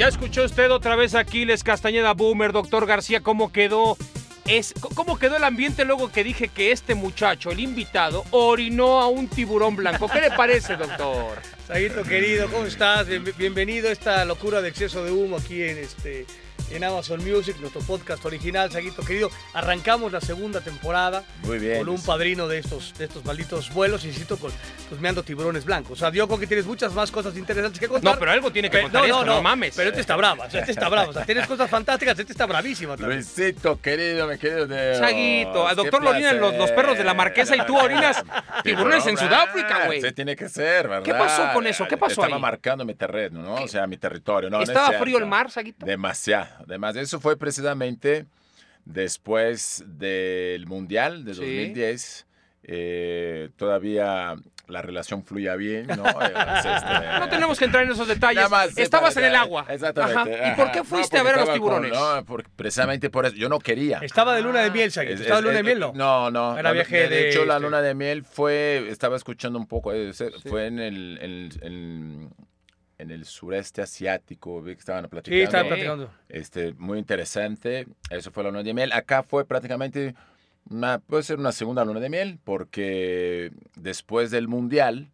[0.01, 3.99] Ya escuchó usted otra vez Aquiles Castañeda Boomer, doctor García, cómo quedó.
[4.47, 9.09] Es, ¿Cómo quedó el ambiente luego que dije que este muchacho, el invitado, orinó a
[9.09, 10.09] un tiburón blanco?
[10.09, 11.37] ¿Qué le parece, doctor?
[11.67, 13.09] Saguito querido, ¿cómo estás?
[13.09, 16.25] Bien- bienvenido a esta locura de exceso de humo aquí en este
[16.71, 19.31] en Amazon Music, nuestro podcast original, Saguito querido.
[19.55, 21.79] Arrancamos la segunda temporada Muy bien.
[21.79, 24.53] con un padrino de estos, de estos malditos vuelos, insisto, con
[24.89, 25.93] cosmeando tiburones blancos.
[25.93, 28.15] O sea, yo creo que tienes muchas más cosas interesantes que contar.
[28.15, 29.75] No, pero algo tiene que Pe- contar esto, no mames.
[29.77, 31.11] Pero este está bravo, o sea, este está bravo.
[31.11, 33.21] O sea, tienes cosas fantásticas, este está bravísimo también.
[33.21, 34.69] Luisito, querido, mi querido.
[34.99, 38.23] Saguito, al doctor lo orinan los, los perros de la marquesa y tú orinas
[38.65, 40.01] tiburones en Sudáfrica, güey.
[40.01, 41.05] Se tiene que ser, ¿verdad?
[41.05, 41.87] ¿Qué pasó con eso?
[41.89, 42.41] ¿Qué pasó Estaba ahí?
[42.43, 43.55] marcando mi terreno, ¿no?
[43.63, 44.51] O sea, mi territorio.
[44.51, 45.87] No, no es ¿Estaba frío el mar, Saguito?
[45.87, 47.05] Demasiado, demasiado.
[47.05, 48.27] Eso fue precisamente
[48.85, 51.41] después del Mundial de Sí.
[51.41, 52.27] 2010.
[52.63, 54.37] Eh, todavía
[54.69, 56.05] la relación fluía bien, ¿no?
[56.05, 58.37] Eh, pues, este, No tenemos que entrar en esos detalles.
[58.37, 59.67] Nada más, sí, Estabas en el agua.
[59.69, 60.41] Exactamente.
[60.41, 60.53] Ajá.
[60.53, 62.17] ¿Y por qué fuiste No, a ver a los porque estaba con- tiburones?
[62.19, 63.35] no, porque precisamente por eso.
[63.35, 63.99] Yo no quería.
[64.03, 65.15] Estaba de luna de miel, Saguito.
[65.15, 65.93] Es- Estaba de luna de miel, ¿no?
[65.95, 66.53] No, no.
[66.55, 69.67] Era La- viaje de, de, hecho, la este- luna de miel fue, estaba escuchando un
[69.67, 70.13] poco, eh,
[70.47, 72.31] fue en el, en, en-
[73.01, 75.37] en el sureste asiático, vi que estaban platicando.
[75.39, 75.69] Sí, estaba Sí.
[75.69, 76.11] platicando.
[76.29, 77.87] Este, muy interesante.
[78.11, 78.93] Eso fue la luna de miel.
[78.93, 80.15] Acá fue prácticamente,
[80.69, 85.09] una, puede ser una segunda luna de miel, porque después del mundial,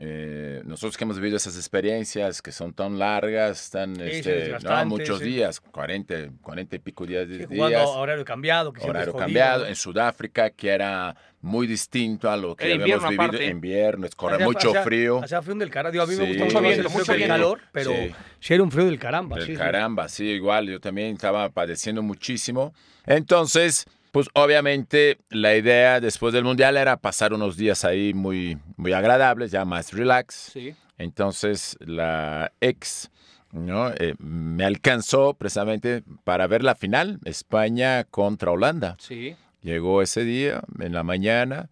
[0.00, 5.18] eh, nosotros que hemos vivido esas experiencias que son tan largas, tan, este, no, muchos
[5.20, 5.24] sí.
[5.26, 7.26] días, 40, 40 y pico días.
[7.28, 9.68] Sí, días horario cambiado, que horario jodido, cambiado ¿no?
[9.68, 13.44] en Sudáfrica que era muy distinto a lo que habíamos vivido aparte.
[13.44, 15.22] en invierno, es corre mucho hacía- frío.
[15.22, 16.02] Hacía frío del caramba.
[16.02, 16.38] A mí me Sí.
[16.38, 17.92] gusta mucho Mucho el mucho calor, pero
[18.40, 18.54] Sí.
[18.54, 19.36] era un frío del caramba.
[19.38, 22.74] Del caramba, sí, igual, yo también estaba padeciendo muchísimo.
[23.06, 23.86] Entonces,
[24.16, 29.50] pues obviamente la idea después del Mundial era pasar unos días ahí muy, muy agradables,
[29.50, 30.52] ya más relax.
[30.54, 30.74] Sí.
[30.96, 33.10] Entonces la ex
[33.52, 33.90] ¿no?
[33.90, 38.96] Eh, me alcanzó precisamente para ver la final, España contra Holanda.
[38.98, 39.36] Sí.
[39.60, 41.68] Llegó ese día, en la mañana,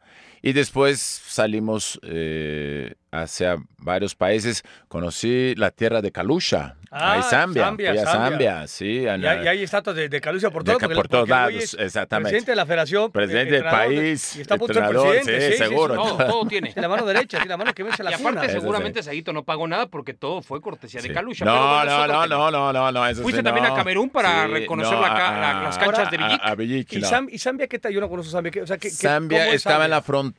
[0.47, 4.63] y después salimos eh, hacia varios países.
[4.89, 7.65] Conocí la tierra de Kalusha, Ah, ahí Zambia.
[7.65, 8.29] Zambia, Fui a Zambia.
[8.31, 9.05] Zambia, sí.
[9.05, 11.09] en Y la- hay, y hay estatuas de, de por de todos que porque- por
[11.09, 12.31] todos lados, exactamente.
[12.31, 13.11] Presidente de la federación.
[13.11, 15.51] Presidente del entrenador de- país, Y está a de entrenador, presidente.
[15.53, 15.95] sí, seguro.
[15.97, 16.71] Todo, todo tiene.
[16.75, 18.45] Sí, la mano derecha, sí, la mano que vence Y la aparte, cuna.
[18.45, 21.15] Eso seguramente Saguito no pagó nada porque todo fue cortesía de Sí.
[21.15, 21.45] Calucha.
[21.45, 23.75] No, pero bueno, es no, no, no, no, no, no, eso Fuiste sí, también a.
[23.75, 26.41] Camerún para reconocer la ca- la- las canchas de Villic.
[26.41, 26.99] A, a Villic, ¿Y,
[27.35, 27.93] ¿Y Zambia qué tal?
[27.93, 28.53] Yo no conozco Zambia.
[28.53, 30.34] ¿qué- O sea, ¿qué, qué- Zambia estaba en la frontera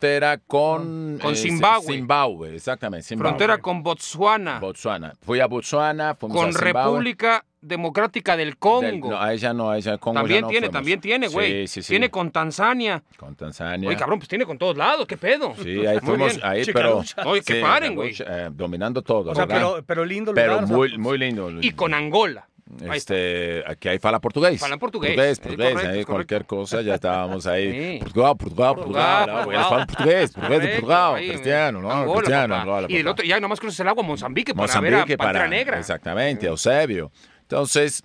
[0.47, 1.17] con...
[1.21, 1.93] Con eh, Zimbabue.
[1.95, 3.07] Zimbabue, exactamente.
[3.07, 3.29] Zimbabue.
[3.29, 5.13] Frontera con Botswana, Botswana.
[5.21, 6.91] Fui a Botswana, fuimos con a Zimbabue.
[6.91, 9.09] República Democrática del Del- Congo.
[9.09, 10.73] no, a ella no, a ella Congo también ya no tiene, fuimos.
[10.79, 11.67] también tiene, güey.
[11.67, 11.89] Sí, sí, sí.
[11.93, 13.01] Tiene con Tanzania.
[13.17, 13.89] Con Tanzania.
[13.89, 15.55] Oye, cabrón, pues tiene con todos lados, ¿qué pedo?
[15.63, 16.45] Sí, ahí Muy fuimos, bien.
[16.45, 17.03] ahí, pero...
[17.25, 18.13] Oye, que sí, paren, güey.
[18.19, 20.45] Eh, dominando todo, O sea, pero, pero lindo lugar.
[20.45, 21.49] Pero muy, muy lindo.
[21.61, 22.47] Y con Angola.
[22.91, 24.59] Este, aquí ahí fala portugués.
[24.59, 25.11] Falan portugués.
[25.11, 25.74] Portugués, portugués.
[25.74, 27.72] correcto, ahí cualquier cosa, ya estábamos ahí.
[27.72, 27.99] Sí.
[27.99, 29.86] Portugal, Portugal, Portugal, Portugal.
[29.88, 31.16] portugués, portugués de Portugal.
[31.16, 31.91] ahí, Cristiano, ¿no?
[31.91, 32.61] Angola, Cristiano, papá.
[32.63, 35.39] Angola, Y el otro, ya nomás cruzas el agua, Mozambique, para ver a Mozambique Pantera
[35.45, 35.47] para...
[35.47, 35.80] Negra.
[35.80, 37.11] Exactamente, Eusebio.
[37.41, 38.01] Entonces,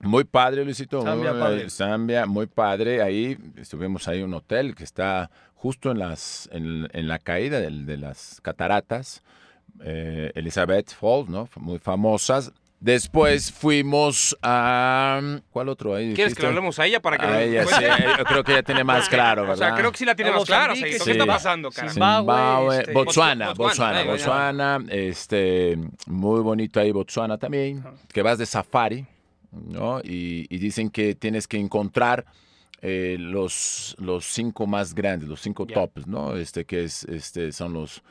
[0.00, 1.00] muy padre, Luisito.
[1.02, 1.70] Zambia, muy, padre.
[1.70, 3.02] Zambia, muy padre.
[3.02, 7.60] Ahí estuvimos ahí en un hotel que está justo en, las, en, en la caída
[7.60, 9.22] del- de, las cataratas.
[9.82, 11.48] eh, Elizabeth Falls, ¿no?
[11.56, 12.52] Muy famosas.
[12.78, 15.40] Después fuimos a...
[15.50, 16.12] ¿Cuál otro ahí?
[16.14, 17.84] ¿Quieres que le hablemos a ella para que A ella, sí,
[18.18, 19.68] yo creo que ella tiene más claro, O ¿verdad?
[19.68, 20.74] sea, creo que sí la tiene más clara.
[20.74, 20.98] Seito.
[20.98, 21.04] sí.
[21.04, 21.88] ¿Qué está pasando, cara?
[21.88, 29.06] Zimbabue, este, Botswana, Botswana, Botswana, este, muy bonito ahí Botswana también, que vas de safari,
[29.52, 30.00] ¿no?
[30.00, 32.26] Y, y dicen que tienes que encontrar
[32.82, 36.36] eh, los, los cinco más grandes, los cinco tops, ¿no?
[36.36, 38.02] Este, que es, este, son los,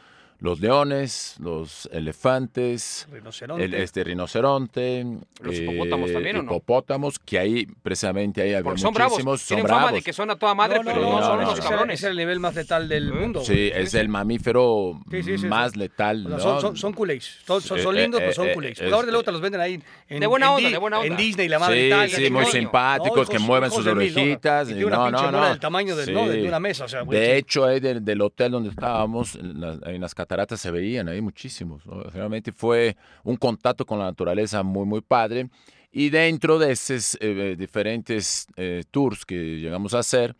[0.45, 3.65] los leones, los elefantes, Rinoceronte.
[3.65, 5.05] el, este rinoceronte,
[5.41, 6.51] Los hipopótamos también, ¿o no?
[6.51, 9.13] Hipopótamos, que ahí, precisamente ahí había son bravos.
[9.13, 9.99] muchísimos, son Tienen fama bravos.
[9.99, 11.59] de que son a toda madre, No, no, pero no, no, no, son no, unos
[11.61, 11.99] cabrones.
[11.99, 13.41] es el nivel más letal del mundo.
[13.43, 13.71] Sí, güey.
[13.83, 15.79] es el mamífero Sí, sí, sí, más sí.
[15.79, 16.25] letal.
[16.25, 16.43] O sea, ¿no?
[16.43, 17.39] son, son, son culés.
[17.45, 18.77] Son, son, son Eh, lindos, eh, pero son eh, culés.
[18.79, 20.73] eh, Porque ahora de luego te los venden ahí en, De buena en onda, Di-
[20.73, 21.07] de buena onda.
[21.07, 22.09] En Disney, la madre Sí, tal.
[22.09, 24.67] sí, que muy simpáticos, que mueven sus orejitas.
[24.69, 25.49] No, pinche no, no.
[25.49, 26.85] del tamaño de, una mesa.
[26.85, 27.31] De sí.
[27.31, 31.85] hecho, ahí del, hotel donde estábamos, en las, en las cataratas se veían ahí muchísimos.
[31.85, 32.03] ¿no?
[32.03, 35.49] Realmente fue un contacto con la naturaleza muy, muy padre.
[35.91, 40.35] Y dentro de esos eh, diferentes eh, tours que llegamos a hacer,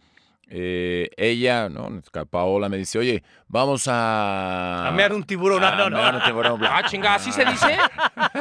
[0.50, 1.90] eh, ella, ¿no?
[2.30, 4.88] Paola me dice, oye, vamos a...
[4.88, 5.64] A mear un tiburón.
[5.64, 5.98] a No, no, no.
[5.98, 6.76] mear un tiburón blanco.
[6.78, 7.78] Ah, chingada, ¿así se dice?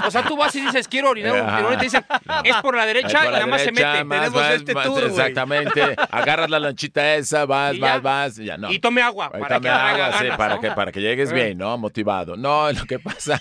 [0.07, 2.05] O sea, tú vas y dices, quiero orinar un tiburón y te dicen,
[2.45, 4.05] es por la derecha y por la nada más se mete.
[4.05, 5.05] más, Tenemos más, este más, tour.
[5.05, 5.97] Exactamente.
[6.11, 7.95] Agarras la lanchita esa, vas, Y ya.
[7.95, 8.39] vas, vas.
[8.39, 8.71] y Ya, no.
[8.71, 10.61] Y tome agua para que tome haga agua, sí, ganas, para, ¿no?
[10.61, 11.35] que, para que llegues Eh.
[11.35, 11.77] bien, ¿no?
[11.79, 12.37] Motivado.
[12.37, 13.41] No, lo que pasa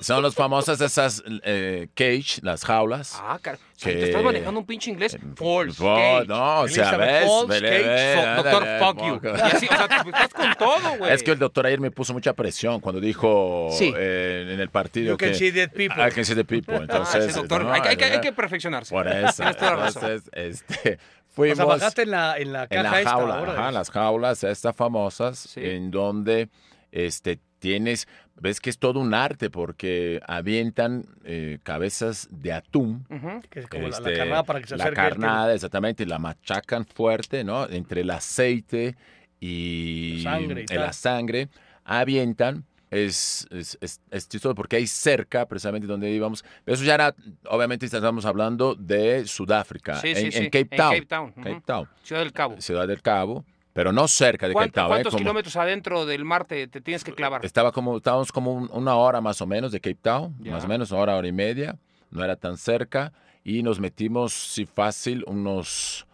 [0.00, 3.18] son los famosas esas eh, cage, las jaulas.
[3.22, 3.58] Ah, car...
[3.80, 5.18] Que- te estás manejando un pinche inglés.
[5.36, 5.82] False.
[5.82, 6.26] Cage.
[6.26, 9.14] no, o sea, ves, Falls, vele, Cage, ve, Fo- doctor, ándale, fuck you.
[9.14, 9.28] moco.
[9.28, 11.12] Y así, o sea, tú estás con todo, güey.
[11.12, 13.92] Es que el doctor ayer me puso mucha presión cuando dijo Sí.
[13.96, 16.06] eh, en el partido You can que see dead people.
[16.06, 16.76] I can see the people.
[16.76, 18.94] Ah, Entonces, ese doctor, no, hay, que- hay que, hay que perfeccionarse.
[18.94, 19.32] por eso.
[19.36, 20.02] Tienes toda la razón.
[20.10, 23.10] Entonces, este, O fuimos sea, bajaste en la, en la caja en la esta.
[23.10, 23.52] jaula, ahora.
[23.54, 25.60] ajá, las jaulas estas famosas, Sí.
[25.62, 26.48] en donde
[26.92, 28.06] este, tienes,
[28.38, 33.06] ves que es todo un arte porque avientan eh, cabezas de atún.
[33.50, 36.18] Que es como la- la, este, carnada para que se la carnada, exactamente, y la
[36.18, 37.66] machacan fuerte, ¿no?
[37.70, 38.96] Entre el aceite
[39.40, 40.80] y, Sangre y tal.
[40.80, 41.48] la sangre,
[41.84, 42.64] avientan.
[42.90, 46.44] Es, es, es, es chistoso porque hay cerca, precisamente donde íbamos.
[46.64, 47.14] Eso ya era,
[47.48, 50.92] obviamente, estamos hablando de Sudáfrica, Sí, en, sí, en Cape en Town.
[50.94, 51.40] Cape Town, ujú.
[51.42, 52.60] Cape Town, Ciudad del Cabo.
[52.60, 53.44] Ciudad del Cabo,
[53.74, 54.86] pero no cerca de Cape ¿Cuánto- Town.
[54.86, 54.88] ¿eh?
[54.88, 57.44] ¿Cuántos Como- kilómetros adentro del mar te, te tienes que clavar?
[57.44, 60.68] Estaba como, estábamos como un- una hora más o menos de Cape Town, más o
[60.68, 61.76] menos una hora, hora y media,
[62.10, 63.12] no era tan cerca,
[63.44, 66.06] y nos metimos, sí, fácil, unos,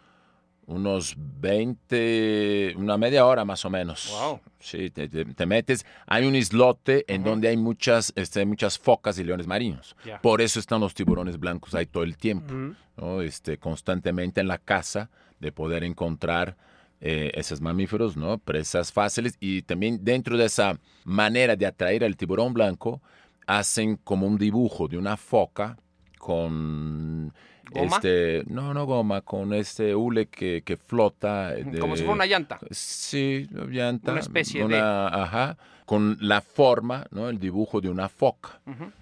[0.66, 4.08] unos 20, una media hora más o menos.
[4.10, 4.40] Wow.
[4.58, 7.30] Sí, te, te- te metes, hay un islote en Ujú.
[7.30, 9.96] donde hay muchas, este, muchas focas y leones marinos.
[10.22, 12.54] Por eso están los tiburones blancos ahí todo el tiempo.
[12.54, 12.74] Ujú.
[12.96, 13.22] ¿no?
[13.22, 15.08] este, constantemente en la casa
[15.38, 16.54] de poder encontrar
[17.00, 18.38] eh, esos mamíferos, ¿no?
[18.38, 23.00] presas fáciles y también dentro de esa manera de atraer al tiburón blanco
[23.46, 25.76] hacen como un dibujo de una foca
[26.18, 27.32] con
[27.70, 27.96] ¿Goma?
[27.96, 32.58] este no no goma con este hule que, que flota Como si fuera una llanta.
[32.70, 34.12] Sí, llanta.
[34.12, 35.56] Una especie de- Ajá,
[35.90, 37.28] con la forma, ¿no?
[37.28, 38.60] El dibujo de una foca.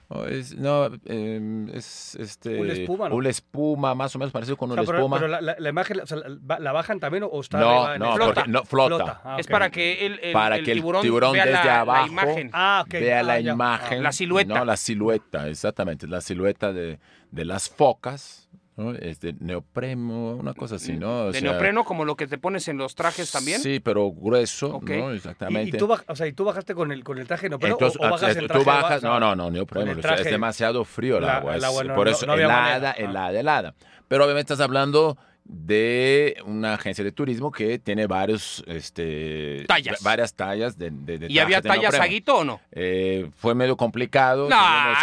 [0.09, 2.59] No, es, no, em, es este...
[2.59, 3.17] Una espuma, ¿no?
[3.17, 5.17] Una espuma, más o menos parecido con O una pero, espuma.
[5.19, 6.17] pero la, la- la imagen, o sea,
[6.59, 8.35] la, bajan también o está no, arriba no, Flota.
[8.37, 9.21] porque no, flota.
[9.23, 11.65] Ah, Es para que el, el- Para el que el tiburón, tiburón vea desde la,
[11.67, 12.51] la abajo imagen.
[12.55, 12.85] Ah.
[12.89, 13.53] Vea Ah, la ya.
[13.53, 14.03] imagen.
[14.03, 14.55] La silueta.
[14.59, 16.07] No, la silueta, exactamente.
[16.07, 16.99] La silueta de,
[17.31, 18.93] de las focas, ¿no?
[18.95, 21.25] Es de neopreno, una cosa así, ¿no?
[21.25, 23.61] O de sea, neopreno, como lo que te pones en los trajes también.
[23.61, 24.81] Sí, pero grueso.
[24.83, 25.13] ¿no?
[25.13, 25.77] Exactamente.
[25.77, 28.01] y tú, o sea, ¿y tú bajaste con el, con el traje no, pero Entonces,
[28.01, 30.85] o, o bajas ah, tú bajas, ba- no, no, no, neopreno, o sea, es demasiado
[30.85, 32.91] frío el la- agua, el es- agua no- por no- eso no helada.
[32.93, 32.95] Ah.
[33.03, 33.75] helada, helada.
[34.07, 35.19] Pero obviamente estás hablando
[35.51, 40.03] de una agencia de turismo que tiene varios, este, Tallas.
[40.03, 42.05] varias tallas de, de, de ¿Y había tallas neopreno.
[42.05, 42.61] saguito o no?
[42.71, 44.47] Eh, fue medio complicado.
[44.49, 44.57] No,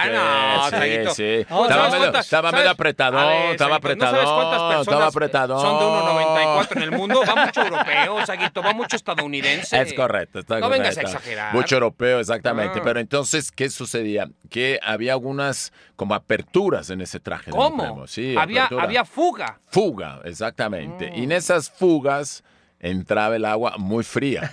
[0.03, 1.13] que- no, sí, Saguito.
[1.15, 1.45] sí.
[1.49, 4.33] No, estaba, ¿sabes medio, cuántas- estaba medio sabes- apretadón, A ver, estaba apretadón, ¿No sabes
[4.33, 5.61] cuántas personas estaba apretadón.
[5.61, 7.21] son de 1.94 en el mundo?
[7.27, 9.81] Va mucho europeo, Saguito, va mucho estadounidense.
[9.81, 11.17] Es correcto, está No vengas a correcto.
[11.17, 11.53] exagerar.
[11.55, 12.79] Mucho europeo, exactamente.
[12.79, 12.83] Ah.
[12.83, 14.29] Pero entonces, ¿qué sucedía?
[14.51, 17.49] Que había algunas como aperturas en ese traje.
[17.51, 18.05] ¿Cómo?
[18.05, 18.83] Sí, había, apertura.
[18.83, 19.59] había fuga.
[19.69, 21.11] fuga, exactamente.
[21.11, 21.15] Mm.
[21.15, 22.43] Y en esas fugas
[22.79, 24.51] entraba el agua muy fría.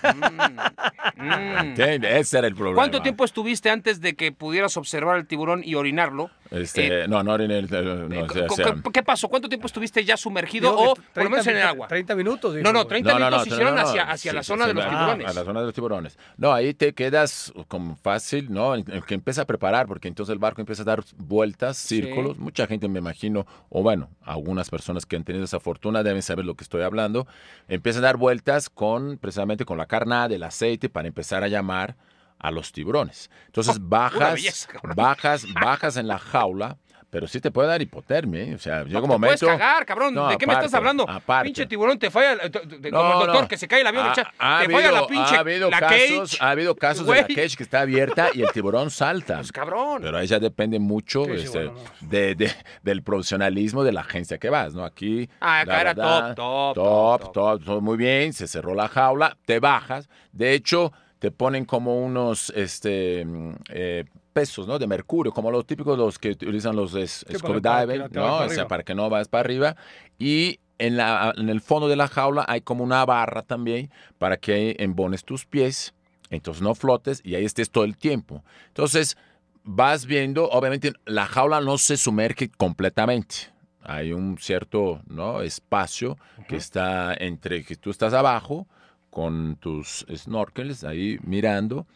[1.17, 1.75] Mm.
[1.81, 2.77] Ese era el problema.
[2.77, 6.31] ¿Cuánto tiempo estuviste antes de que pudieras observar al tiburón y orinarlo?
[6.53, 9.29] Este, no, no, en el, no, Eh, o sea, ¿qué- o sea, qué- ¿Qué pasó?
[9.29, 11.89] ¿Cuánto tiempo estuviste ya sumergido o por lo menos en el 30 agua?
[11.89, 12.55] 30 minutos.
[12.55, 12.89] dijo, No, no, güey.
[13.03, 15.27] 30 minutos hicieron hacia, hacia sí, la zona sí, de los ah, tiburones.
[15.29, 16.19] A la zona de los tiburones.
[16.37, 18.75] No, ahí te quedas como fácil, ¿no?
[18.75, 22.37] El el que empieza a preparar, porque entonces el barco empieza a dar vueltas, círculos.
[22.39, 26.45] Mucha gente, me imagino, o bueno, algunas personas que han tenido esa fortuna deben saber
[26.45, 27.27] lo que estoy hablando.
[27.69, 31.97] Empiezan a dar vueltas con, precisamente con la carnada, el aceite, para empezar a llamar
[32.43, 33.31] a los tiburones.
[33.47, 36.77] Entonces bajas, belleza, bajas, bajas en la jaula.
[37.11, 38.55] Pero sí te puede dar hipotermia, ¿eh?
[38.55, 39.45] O sea, llega No, un te momento...
[39.45, 40.15] puedes cagar, cabrón.
[40.15, 41.05] No, ¿De qué me estás hablando?
[41.07, 41.45] aparte.
[41.45, 44.07] Pinche tiburón te falla, te- te- No, como el doctor que se cae el avión,
[44.07, 46.39] Ha- echa- ha te falla la pinche, ha habido la casos, cage.
[46.43, 49.37] ha habido casos de la cage que está abierta y el tiburón salta.
[49.37, 50.01] Pues cabrón.
[50.01, 54.39] Pero ahí ya depende mucho Sí, este, bueno, de, de- del profesionalismo de la agencia
[54.39, 54.83] que vas, ¿no?
[54.83, 55.29] Aquí.
[55.39, 58.89] Ah, acá era verdad, top, top, top, top, top, todo muy bien, se cerró la
[58.89, 60.09] jaula, te bajas.
[60.33, 63.25] De hecho, te ponen como unos este,
[63.69, 64.81] eh, pesos, ¿no?
[64.81, 67.25] De mercurio, como los típicos los que utilizan los es-
[67.63, 68.69] para- scuba vayas para O sea, arriba.
[68.69, 69.77] para que no vayas para arriba.
[70.19, 74.37] Y en, la, en el fondo de la jaula hay como una barra también para
[74.37, 75.95] que embones tus pies,
[76.29, 78.43] entonces no flotes y ahí estés todo el tiempo.
[78.67, 79.17] Entonces,
[79.63, 83.53] vas viendo, obviamente la jaula no se sumerge completamente.
[83.81, 85.41] Hay un cierto ¿no?
[85.43, 86.19] espacio
[86.49, 88.67] que está entre que tú estás abajo
[89.13, 91.87] con tus snorkels ahí mirando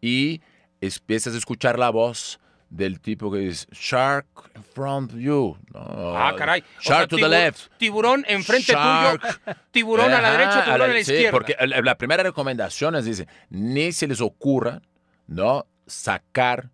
[0.00, 0.40] y
[0.80, 5.56] empiezas a escuchar la voz del tipo que dice Shark in front of you.
[5.72, 6.60] No, Ah, caray.
[6.60, 7.70] O Shark sea, to the left.
[7.78, 9.20] Tiburón enfrente Shark.
[9.22, 11.30] tuyo, tiburón a la Ajá, derecha, tiburón a la sí, izquierda.
[11.32, 14.82] porque la, la primera recomendación es, dice, ni se les ocurra,
[15.26, 15.64] ¿no?
[15.86, 16.70] Sacar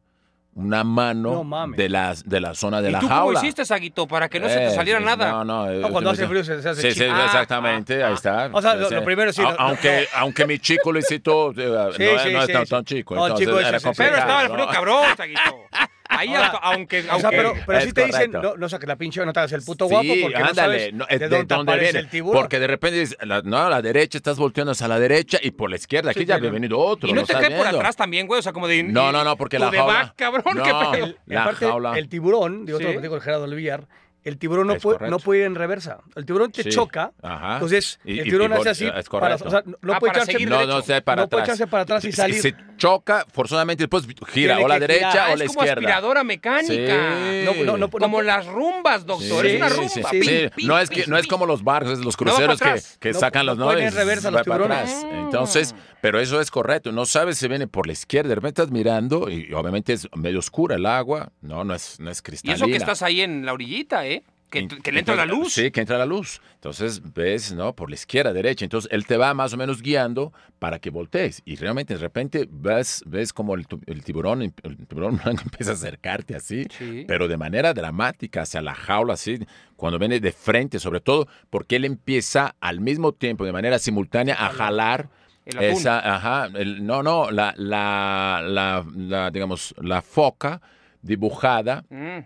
[0.54, 3.38] una mano No de, la, de la zona de ¿Y la tú cómo jaula.
[3.40, 5.30] hiciste, Saguito, para que no se te Eh, saliera sí, nada?
[5.30, 5.70] No, no.
[5.70, 7.04] eh, No, cuando eh, hace frío se- se hace Sí, sí.
[7.10, 8.50] Ah, exactamente, ah, ahí está.
[8.52, 11.92] O sea, lo- lo primero sí, A- no- aunque, aunque mi chico Luisito eh, no,
[11.92, 12.70] Sí, es- sí, no es sí, tan, sí.
[12.70, 14.54] tan chico, No, entonces chico, era Pero estaba el ¿no?
[14.54, 15.40] frío cabrón, Saguito.
[16.18, 18.52] Ahí, aunque, aunque, O sea, pero, pero Es sí te dicen, correcto.
[18.54, 20.54] no, no saques la pinche, no te hagas el puto Sí, guapo porque no ándale,
[20.78, 21.98] sabes no, de es de dónde, viene.
[22.00, 22.40] el tiburón.
[22.42, 25.50] Porque de repente dices, la, no, a la derecha, estás volteando hacia la derecha y
[25.52, 26.10] por la izquierda.
[26.10, 27.08] Aquí Sí, ya había venido otro.
[27.08, 28.40] y no ¿lo te cae por atrás también, güey.
[28.40, 28.82] O sea, como de.
[28.82, 30.62] No, no, no, porque la de jaula- back, cabrón, No.
[30.92, 31.98] qué el, La jaula.
[31.98, 33.86] el tiburón, digo, lo digo el Gerardo del Villar,
[34.24, 35.98] el tiburón no puede, no puede ir en reversa.
[36.14, 36.68] El tiburón te Sí.
[36.70, 37.54] choca, Ajá.
[37.54, 40.12] entonces Y- el y tiburón hace pivot- así, es para, o sea, no Ah, puede
[40.12, 42.40] echarse, No, no sé, para no puede echarse para atrás y Si- salir.
[42.40, 45.30] Si choca, forzosamente después gira Tiene o la que derecha girar.
[45.32, 45.80] o la es como izquierda.
[45.80, 47.16] aspiradora mecánica.
[47.30, 47.44] Sí.
[47.44, 49.46] No, no, no, Como las rumbas, doctor.
[49.46, 49.88] es una Sí, rumba.
[49.90, 50.48] sí, Pim, sí.
[50.56, 53.12] pim, no es pim, que no es como los barcos, es los cruceros que, que
[53.12, 55.04] No- sacan los en reversa los tiburones.
[55.04, 55.14] Mm.
[55.20, 56.90] Entonces, pero eso es correcto.
[56.92, 58.30] No sabes si viene por la izquierda.
[58.30, 61.30] De repente estás mirando y obviamente es medio oscura el agua.
[61.40, 62.56] No, no es, no es Y cristalina.
[62.56, 64.24] eso que estás ahí en la orillita, ¿eh?
[64.52, 65.52] Que, le entra la entonces, luz.
[65.54, 66.40] Sí, que entra la luz.
[66.54, 67.74] Entonces ves, ¿no?
[67.74, 68.64] Por la izquierda, derecha.
[68.64, 71.42] Entonces él te va más o menos guiando para que voltees.
[71.44, 73.66] Y realmente de repente ves, ves como el,
[74.04, 77.04] tiburón, el tiburón blanco empieza a acercarte así, Sí.
[77.08, 79.38] pero de manera dramática hacia la jaula, así,
[79.76, 84.34] cuando viene de frente, sobre todo, porque él empieza al mismo tiempo, de manera simultánea,
[84.38, 85.08] a jalar.
[85.44, 85.58] El.
[85.60, 90.60] Esa, ajá, el- no, no, la, la, la, la, digamos, la foca
[91.02, 92.18] dibujada Mm.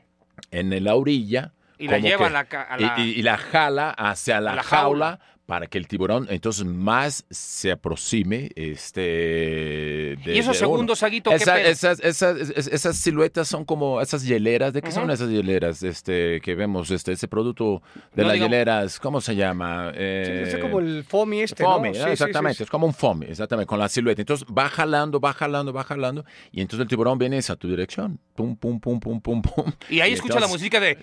[0.51, 1.53] en la orilla.
[1.79, 4.63] Y la lleva a la a y- la- y, y la jala hacia la, la
[4.63, 5.36] jaula, jaula.
[5.47, 11.61] Para que el tiburón entonces más se aproxime este de, ¿Y esos segundos, Saguito, Esa-
[11.63, 14.73] esas, esas, es- esas siluetas son como esas hieleras.
[14.73, 15.13] ¿De qué son Ujú.
[15.13, 16.91] esas hieleras este, que vemos?
[16.91, 17.81] Este, ese producto
[18.15, 19.91] de No, las digamos- hieleras, ¿cómo se llama?
[19.93, 21.95] Sí, Eh, es como el foamy este, foamy, ¿no?
[21.95, 21.95] ¿no?
[21.95, 22.63] Sí, sí, sí, exactamente, sí.
[22.65, 24.23] es como un foamy, exactamente, con la silueta.
[24.23, 28.19] Entonces va jalando, va jalando, va jalando, y entonces el tiburón viene hacia tu dirección.
[28.35, 29.73] Pum, pum, pum, pum, pum, pum.
[29.89, 30.99] Y ahí escucha la entonces- música de.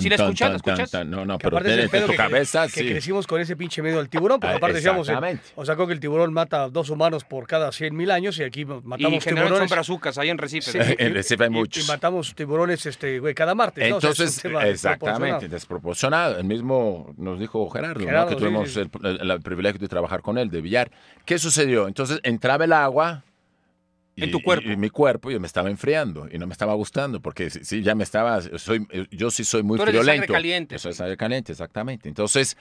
[0.00, 0.92] ¿Sí la escuchas?
[0.92, 1.04] ¿La.
[1.04, 2.92] No, no, pero en, tu cabeza, que sí.
[2.92, 5.42] crecimos con ese pinche miedo al tiburón, porque Ah, aparte decíamos, eh, exactamente.
[5.54, 8.62] o sea, que el tiburón mata dos humanos por cada 100 mil años y aquí
[8.62, 9.70] Y matamos son tiburones.
[9.70, 10.70] brazucas ahí en Recife.
[10.72, 11.84] Sí, En y- Recife hay y- muchos.
[11.84, 13.88] Y matamos tiburones, este, güey, cada martes.
[13.90, 13.96] ¿no?
[13.96, 16.38] O sea, es un Entonces, tema exactamente, desproporcionado.
[16.38, 18.06] El mismo nos dijo Gerardo, ¿no?
[18.06, 18.80] Gerardo, que sí, tuvimos sí.
[19.02, 20.90] El, el- el privilegio de trabajar con él, de billar.
[21.24, 21.86] ¿Qué sucedió?
[21.88, 23.22] Entonces entraba el agua.
[24.24, 24.68] En tu cuerpo.
[24.68, 27.82] Y, y mi cuerpo, yo me estaba enfriando y no me estaba gustando porque sí,
[27.82, 30.22] ya me estaba, soy, yo sí soy muy Tú eres de friolento.
[30.26, 32.08] sangre caliente, Yo soy sangre caliente, exactamente.
[32.08, 32.56] Entonces,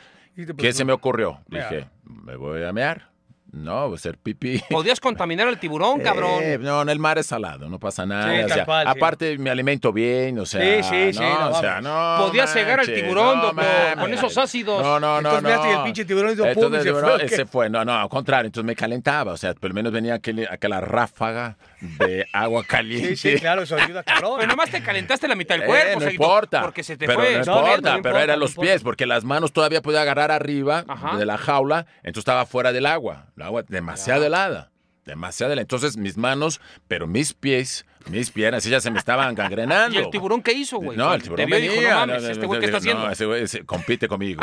[0.58, 1.40] ¿qué se me ocurrió?
[1.48, 3.10] Dije, me voy a mear.
[3.56, 4.62] No, a hacer pipí.
[4.70, 6.40] Podías contaminar al tiburón, cabrón.
[6.44, 8.30] Eh, no, en el mar es salado, no pasa nada.
[8.36, 8.94] Sí, o tal sea, cual, sí.
[8.98, 10.84] aparte, me alimento bien, o sea.
[10.84, 12.26] Sí, sí, sí, no, no, o sea, no.
[12.28, 13.66] Podías cegar al tiburón, no doctor,
[14.00, 14.82] con esos ácidos.
[14.84, 15.38] No, no, no.
[15.38, 15.72] Entonces no.
[15.72, 17.70] y el pinche tiburón hizo pum y Entonces, se fue.
[17.70, 18.48] No, no, al contrario.
[18.48, 23.16] Entonces me calentaba, o sea, por lo menos venía aquel- aquella ráfaga de agua caliente.
[23.16, 24.34] Sí, sí, claro, eso ayuda, cabrón.
[24.38, 26.62] Pero nomás te calentaste la mitad del Eh, cuerpo, no Saguito, importa.
[26.62, 27.32] Porque se te pero fue.
[27.40, 29.82] No No, importa, no, no pero importa, eran no los pies, porque las manos todavía
[29.82, 31.16] podía agarrar arriba Ajá.
[31.18, 33.28] de la jaula, entonces estaba fuera del agua.
[33.46, 34.72] Agua demasiado helada.
[35.06, 35.62] Demasiado helada.
[35.62, 39.96] Entonces mis manos, pero mis pies, mis piernas, ellas se me estaban gangrenando.
[40.00, 40.98] ¿Y el tiburón qué hizo, güey?
[40.98, 41.90] No, el tiburón y dijo, venía.
[41.92, 43.04] no mames, no, no, este güey, ¿qué está haciendo?
[43.06, 44.42] No, ese güey ese compite conmigo.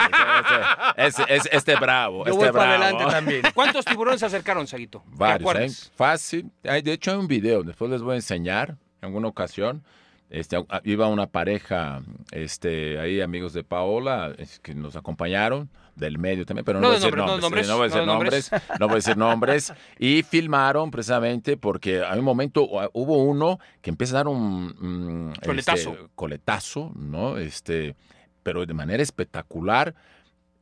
[0.97, 2.85] Ese, ese- ese- este bravo, Yo este voy para bravo.
[2.85, 3.43] adelante también.
[3.55, 5.03] ¿Cuántos tiburones se acercaron, Saguito?
[5.11, 5.91] ¿Te Varios, ¿eh?
[5.97, 6.51] Fácil.
[6.63, 9.83] De hecho, hay un video, después les voy a enseñar en alguna ocasión.
[10.31, 12.01] Este, iba una pareja,
[12.31, 14.33] este, ahí amigos de Paola,
[14.63, 17.69] que nos acompañaron, del medio también, pero no, No voy a de decir nombres, nombres,
[17.69, 21.57] no voy a decir no de nombres, no voy a decir nombres, y filmaron precisamente
[21.57, 25.97] porque hay un momento, uh, hubo uno que empieza a dar un mm, este, Coletazo.
[26.15, 27.37] coletazo, ¿no?
[27.39, 27.95] Este,
[28.43, 29.95] pero de manera espectacular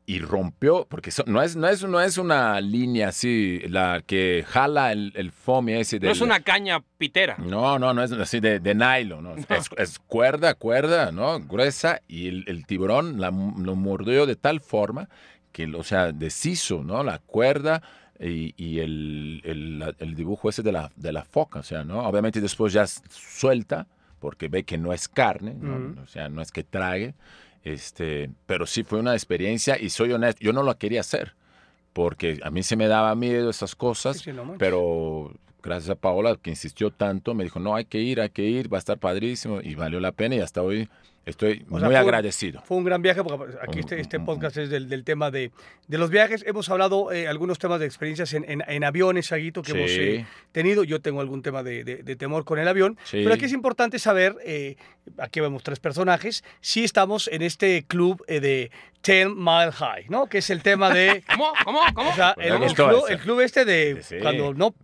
[0.07, 4.45] y rompió, porque eso- no, es, no, es, no es una línea así, la que
[4.49, 5.97] jala el, el foam ese.
[5.97, 7.37] No del- es una caña pitera.
[7.39, 9.35] No, no, no es así de, de nylon, ¿no?
[9.37, 11.39] es, es cuerda, cuerda, ¿no?
[11.41, 15.09] Gruesa, y el, el tiburón la, lo mordió de tal forma
[15.53, 17.05] que, o sea, deshizo, ¿no?
[17.05, 17.83] La cuerda
[18.19, 19.41] y, y el,
[19.99, 22.01] el- dibujo ese de la, de la foca, o sea, ¿no?
[22.07, 23.87] Obviamente después ya suelta,
[24.19, 26.03] porque ve que no es carne, ¿no?
[26.03, 27.15] O sea, no es que trague,
[27.65, 31.35] este, pero sí fue una experiencia y soy honesto, yo no lo quería hacer
[31.93, 34.25] porque a mí se me daba miedo esas cosas,
[34.59, 35.33] pero
[35.63, 38.73] gracias a Paola que insistió tanto, me dijo, no, hay que ir, hay que ir,
[38.73, 40.89] va a estar padrísimo y valió la pena y hasta hoy
[41.27, 42.63] estoy muy agradecido.
[42.65, 45.51] Fue un gran viaje, porque aquí este, este podcast es del, del tema de,
[45.87, 46.45] de, los viajes.
[46.47, 49.79] Hemos hablado eh, algunos temas de experiencias en, en, aviones, Aguito, que sí.
[49.79, 50.85] hemos tenido.
[50.85, 53.21] Yo tengo algún tema de, de, temor con el avión, sí.
[53.23, 54.77] pero aquí es importante saber eh,
[55.19, 58.71] aquí vemos tres personajes, sí estamos en este club eh, de
[59.03, 60.27] Ten Mile High, ¿no?
[60.27, 61.23] Que es el tema de...
[61.31, 61.53] ¿Cómo?
[61.65, 61.81] ¿Cómo?
[61.95, 62.11] ¿Cómo?
[62.11, 64.75] O sea, el, club, este de cuando no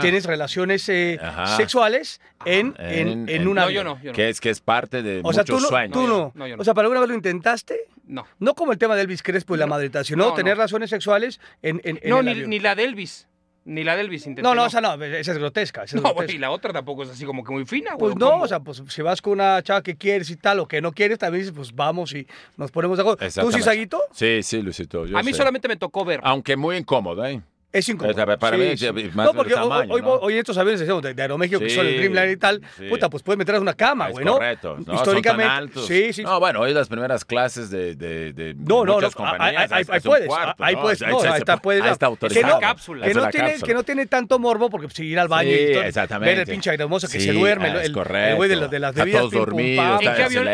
[0.00, 1.18] tienes relaciones eh,
[1.56, 3.62] sexuales en, en, en, una...
[3.62, 4.16] No, yo no, yo no.
[4.16, 5.68] Que es, que es parte de o sea, tú no.
[5.90, 6.32] Tú no.
[6.58, 7.80] o sea, ¿para alguna vez lo intentaste?
[8.06, 8.26] No.
[8.38, 11.80] No como el tema de Elvis Crespo y la madre sino tener relaciones sexuales en,
[12.04, 13.28] No, ni, ni la de Elvis.
[13.68, 14.48] Ni la de Elvis Centeno.
[14.48, 15.84] No, no, esa no, esa es grotesca.
[15.92, 16.32] No, grotesca.
[16.32, 18.14] y la otra tampoco es así como que muy fina, pues güey.
[18.14, 20.66] Pues no, o sea, pues si vas con una chava que quieres y tal o
[20.66, 23.42] que no quieres, también dices, pues vamos y nos ponemos de acuerdo.
[23.42, 24.00] ¿Tú, Cisaguito?
[24.12, 25.04] Sí, sí, Luisito.
[25.14, 26.20] A mí solamente me tocó ver.
[26.22, 27.42] Aunque muy incómodo, ¿eh?
[27.70, 28.14] Es incómodo.
[28.14, 29.10] Pero para sí, mí, sí.
[29.14, 30.14] Más no, porque tamaño, hoy, ¿no?
[30.14, 33.38] hoy, estos aviones de Aeroméxico sí, que son el Dreamliner y tal, puta, pues puedes
[33.38, 34.34] meter a una cama, güey, ¿no?
[34.34, 34.78] Correcto.
[34.86, 35.44] No, Históricamente.
[35.44, 35.86] Son tan altos.
[35.86, 36.22] Sí, sí.
[36.22, 39.26] No, bueno, hoy las primeras clases de, de, de no, muchas no.
[39.38, 40.30] Ahí, puedes, ahí puedes.
[40.58, 41.02] ahí puedes.
[41.02, 41.82] Ahí está, puedes.
[41.82, 42.46] Ahí está autorizado.
[42.46, 43.06] Que no, cápsula.
[43.06, 45.82] Que, no tiene, que no tiene tanto morbo porque si ir al baño y todo,
[45.82, 46.30] exactamente.
[46.30, 47.68] ver el pinche hermoso que se duerme.
[47.68, 48.30] Ah, es el, correcto.
[48.30, 49.06] El güey de, las bebidas.
[49.06, 50.00] Está todos dormidos.
[50.00, 50.48] ¿En qué avión?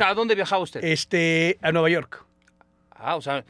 [0.00, 0.84] ¿A dónde viajaba usted?
[0.84, 2.24] Este, a Nueva York.
[3.04, 3.44] Ah, o sea,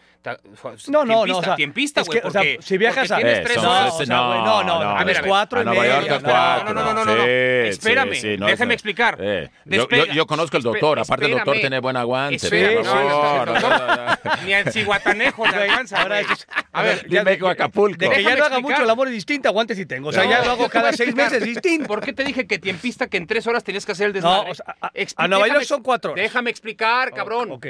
[0.88, 4.44] no, no, no, o tiempista, güey, o sea, si viajas a tienes tres horas, no,
[4.44, 6.74] no, no, no, a ver, cuatro a Nueva cuatro.
[6.74, 9.18] No, no, no, no, no, espérame, déjame explicar.
[9.66, 12.48] yo, conozco al doctor, aparte el doctor tiene buen aguante.
[12.82, 16.02] no, no, no, ni en Cihuatanejo le alcanza.
[16.72, 18.08] a ver, ya de, Acapulco.
[18.10, 20.08] Que ya no haga mucho el amor es distinto, aguante si tengo.
[20.08, 21.86] O sea, ya lo hago cada seis meses distinto.
[21.86, 24.52] ¿Por qué te dije que tiempista que en tres horas tenías que hacer el desmadre?
[24.52, 26.14] No, a Nueva York son cuatro.
[26.14, 27.50] Déjame explicar, cabrón.
[27.50, 27.66] Ok.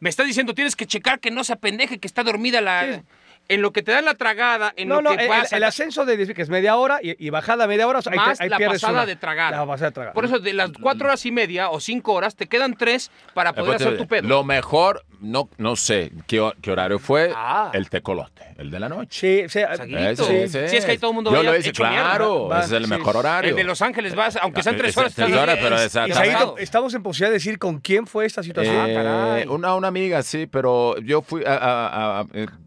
[0.00, 3.02] Me está diciendo, tienes que checar que no se apendeje, que está dormida la
[3.48, 5.56] en lo que te da la tragada, en no, lo no, que eh, pasa.
[5.56, 8.00] El ascenso de que es media hora y, y bajada media hora.
[8.14, 9.56] Más ahí, ahí la, pasada una, de tragada.
[9.56, 10.12] la pasada de tragada.
[10.12, 13.54] Por eso, de las cuatro horas y media o cinco horas, te quedan tres para
[13.54, 14.28] poder Después, hacer tu pedo.
[14.28, 17.70] Lo mejor, no, no sé qué, qué horario fue, ah.
[17.72, 19.48] el tecolote, el de la noche.
[19.48, 19.60] Sí, sí.
[19.60, 20.68] Ah, sí, ese.
[20.68, 22.48] sí es que ahí todo el mundo Yo lo hice, claro.
[22.48, 22.64] Mierda.
[22.64, 23.50] Ese es el mejor horario.
[23.50, 25.14] El de Los Ángeles vas, ah, aunque sean tres horas.
[25.14, 26.58] Tres horas, pero exacto.
[26.58, 28.76] Estamos en posibilidad de decir con quién fue esta situación.
[28.76, 29.46] Eh, ah, caray.
[29.48, 32.26] Una, una amiga, sí, pero yo fui a, a, a,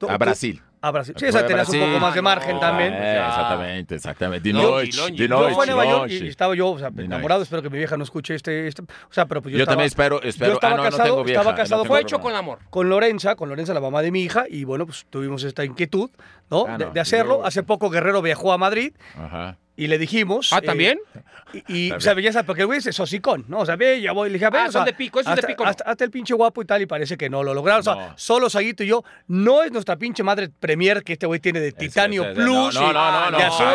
[0.09, 1.15] a Brasil a Brasil.
[1.17, 2.93] Sí, exacto, tenías un poco más de ah, margen también.
[2.93, 4.49] Eh, exactamente, exactamente.
[4.49, 7.43] De noche, y, estaba yo, o sea, enamorado.
[7.43, 8.81] Espero que mi vieja no escuche este, este.
[8.81, 10.51] o sea, pero pues yo, también espero, espero.
[10.51, 11.85] Yo estaba ah, no, casado, no tengo estaba casado.
[11.85, 12.59] fue hecho con amor.
[12.69, 16.09] Con Lorenza, con Lorenza, la mamá de mi hija, y bueno, pues tuvimos esta inquietud,
[16.49, 16.65] ¿no?
[16.67, 17.45] Ah, de, de, hacerlo.
[17.45, 18.93] Hace poco Guerrero viajó a Madrid.
[19.15, 20.51] Ajá y le dijimos.
[20.53, 20.99] Ah, ¿también?
[21.53, 23.59] Eh, y, o sea, belleza, porque el güey es hocicón, ¿no?
[23.59, 24.49] O sea, ve, ya voy, le dije.
[24.51, 25.65] Ah, son de pico, esos de pico.
[25.65, 27.81] Hasta, el pinche guapo y tal, y parece que no lo lograron.
[27.81, 31.39] O sea, solo Saguito y yo, no es nuestra pinche madre premier que este güey
[31.39, 32.75] tiene de titanio plus.
[32.75, 33.37] No, no, no.
[33.37, 33.65] De azul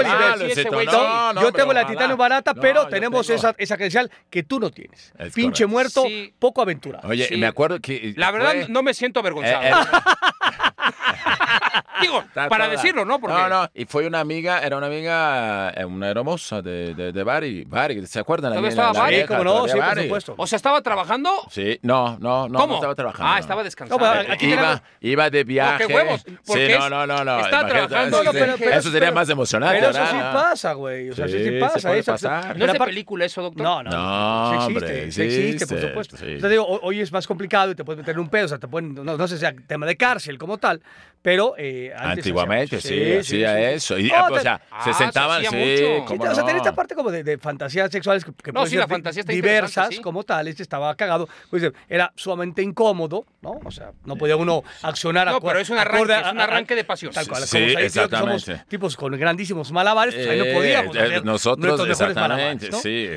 [0.47, 5.13] y yo tengo la titanio barata, pero tenemos esa, esa credencial que tú no tienes.
[5.35, 6.05] pinche muerto,
[6.39, 7.09] poco aventurado.
[7.09, 8.15] Oye, me acuerdo que.
[8.17, 9.63] La verdad, no me siento avergonzado.
[12.01, 12.76] Digo, Está para toda.
[12.76, 13.18] decirlo, ¿no?
[13.18, 13.37] Porque...
[13.37, 17.22] No, no, y fue una amiga, era una amiga, eh, una hermosa de, de, de
[17.24, 17.64] Barry.
[17.64, 18.53] Barry, ¿se acuerdan?
[18.53, 19.12] ¿Todavía estaba la, Barry?
[19.12, 20.34] La vieja, como no, sí, por supuesto.
[20.37, 21.30] O sea, ¿estaba trabajando?
[21.51, 22.72] Sí, no, no, no, ¿Cómo?
[22.72, 23.32] no estaba trabajando.
[23.32, 24.05] Ah, estaba descansando.
[24.05, 25.87] No, pues, aquí iba, iba de viaje.
[25.87, 26.24] Qué huevos.
[26.43, 27.41] Sí, no, no, no, no.
[27.41, 28.20] Estaba trabajando.
[28.32, 29.78] Pero, pero, eso sería más emocionante.
[29.78, 31.11] Pero eso sí pasa, güey.
[31.11, 31.80] O sea, sí, sí pasa.
[31.80, 32.57] Se eso, pasar.
[32.57, 33.62] ¿No es de película eso, doctor?
[33.62, 33.91] No, no.
[33.91, 36.16] No, sí existe, sí existe, por supuesto.
[36.16, 38.49] O sea, digo, hoy es más complicado y te puedes meter en un pedo, o
[38.49, 40.76] sea, te pueden, no sé, sea tema de cárcel como tal
[41.27, 43.97] pero eh, antiguamente, sí, sí, sí, hacía eso.
[44.14, 46.14] Ah, pues, o sea, ah, se sentaban, se sí.
[46.16, 49.24] O sea, tenía esta parte como de, fantasías sexuales que, que no, sí, la fantasía
[49.24, 51.29] diversas como tales, este estaba cagado.
[51.51, 53.59] Pues, eh, era sumamente incómodo, ¿no?
[53.64, 56.85] O sea, no podía uno accionar no, a pero es un arranque, un arranque de
[56.85, 57.12] pasión.
[57.12, 58.45] Tal cual, sí, como exactamente.
[58.45, 60.97] Somos tipos con grandísimos malabares, pues, ahí no eh, podíamos.
[60.97, 62.68] Eh, nosotros, exactamente.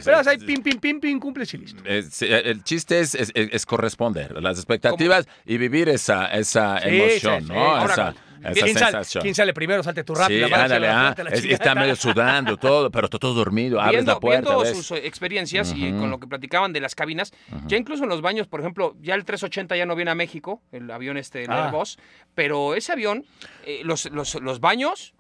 [0.03, 1.84] Pero o ahí pim, pim, pim, pim, cumples y listo.
[1.86, 2.01] Eh,
[2.45, 7.86] el chiste es, corresponder las expectativas y vivir esa, esa emoción, ¿no?
[7.86, 8.14] Esa,
[8.54, 9.04] ¿quién sensación.
[9.04, 9.84] Sale, ¿Quién sale primero?
[9.84, 10.47] Salte tú rápido.
[10.47, 11.16] Sí, ándale, ah,
[11.50, 13.80] está medio sudando, todo, pero está todo dormido.
[13.80, 14.56] Abres viendo, la puerta.
[14.56, 17.34] Viendo sus eh, experiencias y con lo que platicaban de las cabinas,
[17.68, 20.62] ya incluso en los baños, por ejemplo, ya el 380 ya no viene a México,
[20.72, 21.52] el avión este, el.
[21.52, 21.66] Ah.
[21.66, 21.97] Airbus,
[22.36, 23.26] pero ese avión,
[23.66, 25.14] eh, los, los, los baños,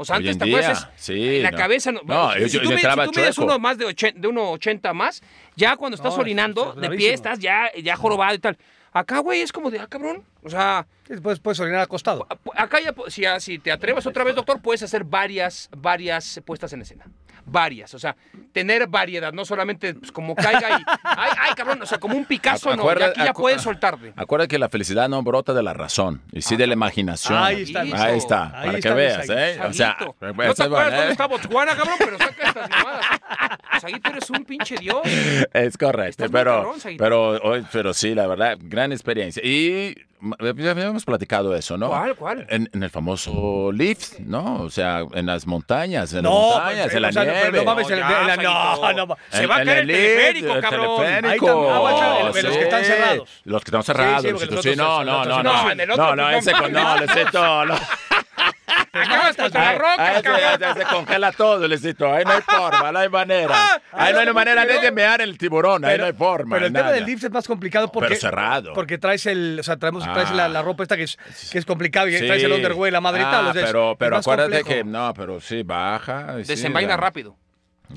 [0.00, 0.88] o sea, antes te acuerdas.
[0.96, 1.58] Sí, la no.
[1.58, 1.92] cabeza.
[1.92, 5.22] No, no yo, tú, yo si tú mides uno más de, ocho, de 1,80 más,
[5.56, 8.56] ya cuando estás orinando, de pie estás ya, ya jorobado y tal.
[8.92, 10.24] Acá, güey, es como de, ah, cabrón.
[10.42, 10.86] O sea.
[11.08, 12.26] Después puedes orinar acostado.
[12.54, 16.82] Acá ya, si, si te atreves otra vez, doctor, puedes hacer varias, varias puestas en
[16.82, 17.06] escena.
[17.46, 18.14] Varias, o sea,
[18.52, 20.84] tener variedad, no solamente pues, como caiga y.
[21.02, 22.84] Ay, ay, cabrón, o sea, como un Picasso, no.
[22.84, 24.12] Y aquí ya puedes soltarte.
[24.14, 27.38] Acuérdate que la felicidad no brota de la razón, y sí de la ah, imaginación.
[27.42, 29.60] Ahí está, ahí está, ahí está para que veas, ¿eh?
[29.66, 31.10] O sea, no te acuerdas dónde ¿eh?
[31.10, 33.06] está Botswana, cabrón, pero saca estas llamadas.
[33.80, 35.00] Saguito, eres un pinche dios.
[35.52, 39.42] Es correcto, Estás pero, cabrón, pero, hoy- pero sí, la verdad, gran experiencia.
[39.44, 39.94] Y
[40.58, 41.88] ya habíamos platicado eso, ¿no?
[41.88, 42.46] ¿Cuál, cuál?
[42.50, 44.60] En, en el famoso lift, ¿no?
[44.62, 47.30] O sea, en las montañas, en No, las montañas, pues, en la o sea, no,
[47.32, 47.58] pero nieve.
[47.58, 48.92] no mames, No, el- ya, la- Saguito.
[48.92, 51.02] no, no, Se va a caer el teleférico, el cabrón.
[51.06, 51.46] teleférico.
[51.48, 53.28] Ahí tam- ah, Sí, los que están cerrados.
[53.44, 54.20] Los que están cerrados.
[54.22, 55.42] Sí, sí, Luisito, los sí, no, no, los no, no.
[55.42, 57.14] No, otro, No, no, pues, ese no con, no, mames.
[57.14, 57.74] Luisito, no.
[58.92, 60.22] Acabas la roca, ahí
[60.74, 62.12] se- congela todo, Luisito.
[62.12, 63.80] Ahí no hay forma, no hay manera.
[63.92, 66.56] Ahí no hay manera ni de mear el tiburón, ahí no hay forma.
[66.56, 68.08] Pero el tema del lift es más complicado porque.
[68.10, 68.72] Pero cerrado.
[68.72, 69.58] Porque traes el.
[69.60, 70.34] O sea, traemos, traes Ah.
[70.34, 71.18] la, la ropa esta que es,
[71.52, 72.26] que es complicado y Sí.
[72.26, 73.46] traes el underwear, la madre y tal.
[73.46, 74.68] Ah, o sea, es- pero pero acuérdate complejo.
[74.84, 76.36] que no, pero sí baja.
[76.42, 76.96] sí, Desenvaina ya.
[76.96, 77.36] rápido.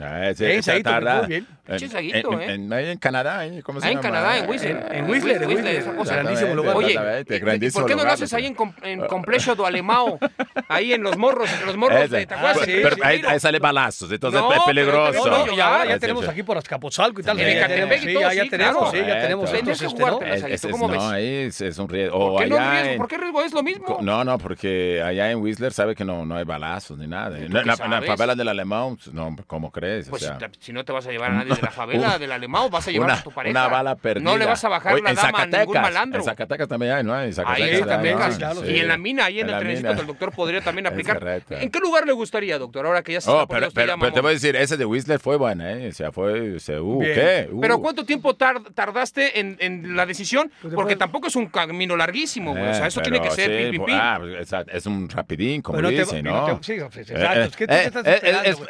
[0.02, 1.48] Ah, ese- Bien, esa Saguito, tarda- muy bien.
[1.66, 2.54] En, Pinche Saguito, en- ¿eh?
[2.56, 4.02] en- ahí en Canadá, ahí, ¿cómo se Ah, en llama?
[4.02, 4.86] Canadá, en Whistler.
[4.90, 6.14] En- en Whistler, en Whistler, esa cosa.
[6.16, 6.76] grandísimo lugar.
[6.76, 9.66] Oye, Exactamente, ¿y- ¿y grandísimo por qué no lo haces ahí en, en Complejo do
[9.66, 10.18] Alemão?
[10.68, 12.18] Ahí en los morros, en los morros Ese.
[12.18, 12.58] de Tacuás.
[12.58, 15.24] Pues, pero ahí, ahí sale balazos, entonces No, es pero peligroso.
[15.24, 17.40] también- No, ya, ya Ese- tenemos aquí por Azcapotzalco y tal.
[17.40, 19.92] En Ecatepec y sí, todo, ya, sí, tenemos, sí, ya tenemos estos, que este, ¿no?
[19.92, 21.02] jugártela, Es- Saguito, es- ¿cómo no, ves?
[21.04, 22.18] ahí es, un riesgo.
[22.32, 22.90] ¿Por qué no riesgo?
[22.90, 23.42] en- ¿Por qué riesgo?
[23.44, 23.98] Es lo mismo.
[24.02, 27.38] No, no, porque allá en Whistler sabe que no, no hay balazos ni nada.
[27.38, 28.08] En tú la, qué en la sabes?
[28.10, 28.50] favela del
[28.98, 29.83] pues, no, ¿cómo crees?
[30.10, 31.72] Pues o sea, si, te- si no te vas a llevar a nadie de la
[31.72, 33.52] favela, del alemán, vas a llevar una, a tu pareja.
[33.52, 34.24] una bala perdida.
[34.30, 36.20] No le vas a bajar Oye, la en dama a ningún Zacatecas, malandro.
[36.20, 37.22] En Zacatecas también hay, ¿no?
[37.22, 38.34] En Zacatecas, Ahí en Zacatecas.
[38.34, 40.88] sí, claro, Y en la mina, ahí en, En el que el doctor podría también
[40.88, 41.42] aplicar.
[41.50, 42.86] ¿En qué lugar le gustaría, doctor?
[42.86, 44.78] Ahora que ya se Oh, está poniendo pero, usted pero, te voy a decir, ese
[44.78, 45.90] de Whistler fue bueno, ¿eh?
[45.90, 47.00] O sea, fue, o sea, uh.
[47.02, 47.50] ¿qué?
[47.52, 47.62] Uh.
[47.62, 50.52] Pero ¿cuánto tiempo tar- tardaste en, en la decisión?
[50.62, 52.70] Pues Porque tampoco es un camino larguísimo, güey.
[52.70, 55.78] O sea, Eh, eso tiene que ser pim, pues, ah, pues, es un rapidín, como
[55.78, 55.96] Pero no
[56.62, 57.64] sí, exacto.
[57.68, 58.68] eh, Es eh, es, güey.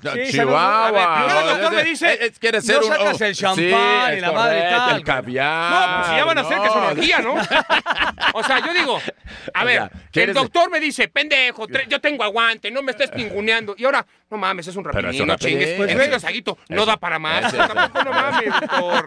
[0.00, 0.86] Sí, no- Chihuahua.
[0.86, 3.56] a ver, primero el doctor me dice, quiere no ser un- sacas oh, el champán
[4.12, 5.70] sí, y la madre correcto, tal, El caviar.
[5.70, 7.34] No, pues si ya van a hacer que es una orgía, ¿no?
[8.34, 9.00] o sea, yo digo,
[9.52, 13.74] a ver, el ¿quieres- doctor me dice, pendejo, yo tengo aguante, no me estés ninguneando.
[13.78, 15.74] Y ahora, no mames, es un un no chingues.
[15.76, 17.52] Pues venga, Saguito, no da para más.
[17.54, 19.06] Tampoco no mames, doctor.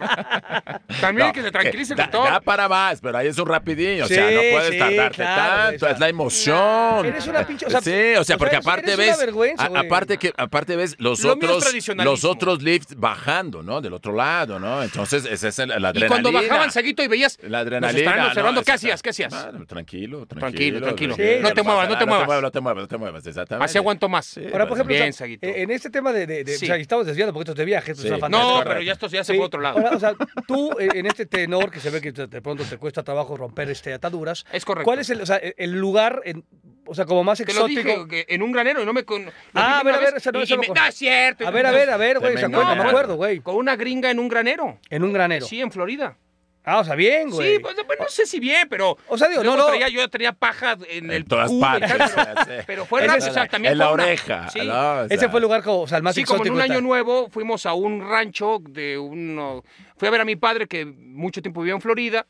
[1.00, 2.30] También No, que se tranquilice el da, doctor.
[2.30, 5.16] da para más, pero ahí es un rapidín, o Sí, sea, no puedes sí, tardarte
[5.16, 7.06] claro, tanto, esa- es la emoción.
[7.06, 9.68] Eres una pinche- o sea, sí, o sea, porque aparte eres una ves, vergüenza, a-
[9.68, 9.86] güey.
[9.86, 11.64] aparte que aparte ves los Lo otros
[11.96, 13.80] los otros lifts bajando, ¿no?
[13.80, 14.82] Del otro lado, ¿no?
[14.82, 16.08] Entonces, esa es la Y adrenalina.
[16.08, 17.98] cuando bajaban Saguito y veías, La nos adrenalina.
[18.00, 18.64] estaban observando, ¿no?
[18.64, 19.02] ¿qué hacías?
[19.02, 19.32] ¿Qué hacías?
[19.50, 20.40] Bueno, tranquilo, tranquilo.
[20.40, 21.14] Tranquilo, tranquilo.
[21.16, 22.42] Sí, no te pasa muevas, no te muevas.
[22.42, 23.64] No te muevas, no te muevas, exactamente.
[23.64, 24.26] Así aguanto más.
[24.26, 26.64] Sí, Ahora, por ejemplo, Bien, o sea, en este tema de, de, de- Sí.
[26.64, 28.08] o sea, estamos desviando porque esto es de viaje, esto Sí.
[28.08, 29.36] es una No, pero ya esto ya se Sí.
[29.38, 29.78] fue a otro lado.
[29.78, 30.14] Ahora, o sea,
[30.46, 33.36] tú eh, en este tenor que se ve que de de pronto te cuesta trabajo
[33.36, 34.44] romper este ataduras.
[34.52, 34.84] Es correcto.
[34.84, 36.44] ¿Cuál es el, o sea, el lugar, en-
[36.88, 37.82] o sea, como más Te lo exótico?
[37.82, 39.04] dije que en un granero y no me...
[39.04, 41.46] Con, Ah, a ver, a ver, ese no- y- y me- no es cierto.
[41.46, 42.34] A ver, a ver, a ver, güey.
[42.48, 43.40] No me acuerdo, güey.
[43.40, 44.78] Con una gringa en un granero.
[44.90, 45.46] En un granero.
[45.46, 46.16] Sí, en Florida.
[46.64, 47.54] Ah, o sea, bien, güey.
[47.54, 48.98] Sí, pues, pues, no sé si bien, pero.
[49.06, 49.68] O sea, digo, no, no.
[49.68, 52.14] Traía, yo tenía paja en En el todas culo y partes.
[52.14, 54.50] tal, pero, pero fue Ese rápido, es o sea, En la una- oreja.
[54.50, 54.60] Sí.
[54.66, 54.74] ¿no?
[54.74, 56.64] O Ese fue el lugar como, o sea, el más Sí, como en exótico.
[56.66, 59.64] un año nuevo fuimos a un rancho de uno.
[59.96, 62.26] Fui a ver a mi padre que mucho tiempo vivía en Florida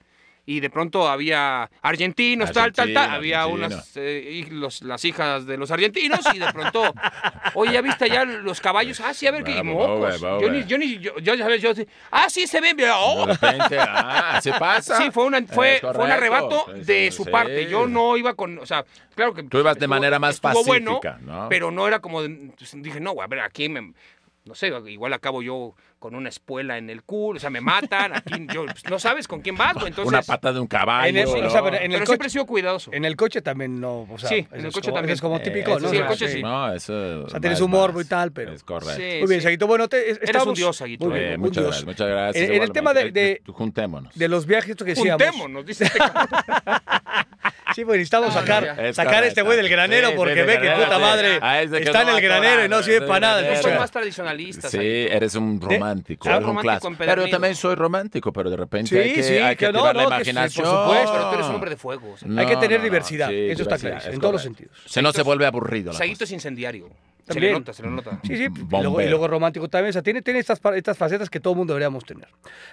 [0.51, 3.11] y de pronto había argentinos, tal, tal, tal.
[3.11, 3.67] Había argentino.
[3.67, 6.83] unas eh, los- las hijas de los argentinos y de pronto,
[7.55, 8.99] oye, ¿ya viste allá los caballos?
[9.01, 10.19] Ah, sí, a ver qué mocos.
[10.21, 11.73] Yo ni, yo ni, yo, yo, ya sabes, yo,
[12.11, 13.27] ah, sí, se ven, oh.
[13.27, 14.97] De repente, ah, ¿se pasa?
[14.97, 17.31] Sí, fue, una, fue, fue un arrebato Sí, de su sí.
[17.31, 17.69] parte.
[17.69, 19.43] Yo no iba con, o sea, claro que...
[19.43, 21.49] Tú ibas de manera más estuvo bueno, pacífica, ¿no?
[21.51, 23.93] Pero no era como, de- pues, dije, no, güey, a ver, aquí me,
[24.49, 28.15] no sé, igual acabo yo con una espuela en el culo, o sea, me matan,
[28.17, 30.09] aquí yo, pues, no sabes con quién vas, güey, entonces...
[30.09, 31.09] Una pata de un caballo.
[31.09, 31.47] En el- ¿no?
[31.47, 32.91] o sea, pero en el pero coche- siempre he sido cuidadoso.
[32.93, 35.15] En el coche también no, o sea, Sí, en el es coche como- también.
[35.15, 35.89] es como Eh, típico, eso ¿no?
[35.91, 36.43] sí, el coche sí.
[36.43, 37.25] No, eso.
[37.25, 38.07] O sea, tienes un morbo más.
[38.07, 38.53] y tal, pero...
[38.53, 38.95] Es correcto.
[38.97, 39.45] Sí, Muy bien, sí.
[39.45, 39.67] Saguito.
[39.67, 41.07] Bueno, te, Eres estamos- un dios, Saguito.
[41.07, 41.67] Muy Eh, bien, un muchas dios.
[41.67, 42.49] gracias, muchas gracias.
[42.49, 44.15] En- en el tema de- Eh, de- Juntémonos.
[44.15, 45.23] De los viajes, esto que decíamos.
[45.27, 45.99] Juntémonos, dice este.
[47.79, 50.41] Sí, pues necesitamos No, sacar, no, sacar a este güey del granero Sí, porque sí,
[50.41, 53.07] ve que puta madre Ah, es de que está en el granero y no sirve
[53.07, 53.55] para nada.
[53.55, 55.13] Yo soy más tradicionalista, Sí, Saguito.
[55.15, 56.89] eres un romántico, eres un romántico clásico.
[56.89, 57.31] Pero empedernido.
[57.31, 59.95] también soy romántico, pero de repente Sí, hay que, sí, hay que que no, activar
[59.95, 60.67] la sí, por imaginación.
[60.67, 62.17] supuesto, Pero tú eres un hombre de fuego.
[62.37, 64.77] Hay que tener no, diversidad, eso está es en todos los sentidos.
[64.85, 66.91] Se no se vuelve aburrido Saguito es incendiario.
[67.29, 67.53] Se También.
[67.53, 68.21] le nota, se le nota.
[68.25, 69.91] Sí, sí, y luego, y luego romántico también.
[69.91, 72.27] O sea, tiene, tiene estas, estas facetas que todo mundo deberíamos tener.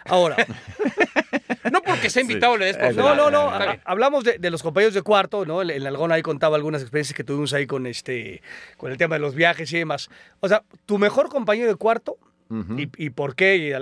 [0.06, 0.38] Ahora,
[1.72, 3.52] No porque sea invitado le des por no, no, no.
[3.86, 5.62] Hablamos de, de los compañeros de cuarto, ¿no?
[5.62, 8.42] El, el Algón ahí contaba algunas experiencias que tuvimos ahí con este,
[8.78, 10.10] con el tema de los viajes y demás.
[10.40, 12.18] O sea, tu mejor compañero de cuarto
[12.50, 12.80] Ujú.
[12.80, 13.76] y, y por qué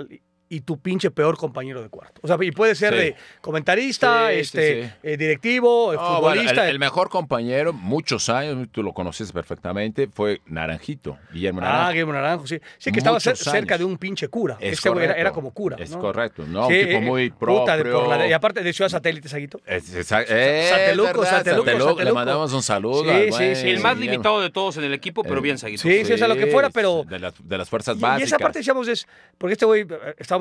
[0.54, 2.20] y, tu pinche peor compañero de cuarto.
[2.22, 2.98] O sea, y puede ser Sí.
[3.00, 4.90] de comentarista, Sí, este, sí.
[5.02, 6.64] eh, directivo, eh, bueno, futbolista.
[6.64, 11.90] el, el mejor compañero, muchos años, tú lo conoces perfectamente, fue Naranjito, Guillermo Ah, Naranjo.
[11.92, 12.58] Guillermo Naranjo, sí.
[12.78, 13.78] Sí, que estaba cerca años.
[13.78, 14.56] de un pinche cura.
[14.60, 15.20] Es Este güey era, correcto.
[15.20, 15.76] era como cura.
[15.78, 15.98] Es ¿no?
[16.00, 16.68] correcto, ¿no?
[16.68, 18.00] Sí, un tipo eh, muy puta, de propio.
[18.08, 19.60] por la- y aparte de Ciudad Satélite, Saguito.
[19.66, 23.04] Es- eh, Sateluco, verdad, Sateluco, Sateluco, Le mandamos un saludo.
[23.04, 23.68] Sí, al sí, buen sí.
[23.70, 24.12] El más Guillermo.
[24.12, 25.82] limitado de todos en el equipo, pero Eh, bien seguido.
[25.82, 28.02] Sí, sí, es a lo que fuera, pero- De, las- de las fuerzas Y, y
[28.02, 28.26] básicas.
[28.28, 29.06] esa parte decíamos es,
[29.38, 29.86] porque este güey, eh,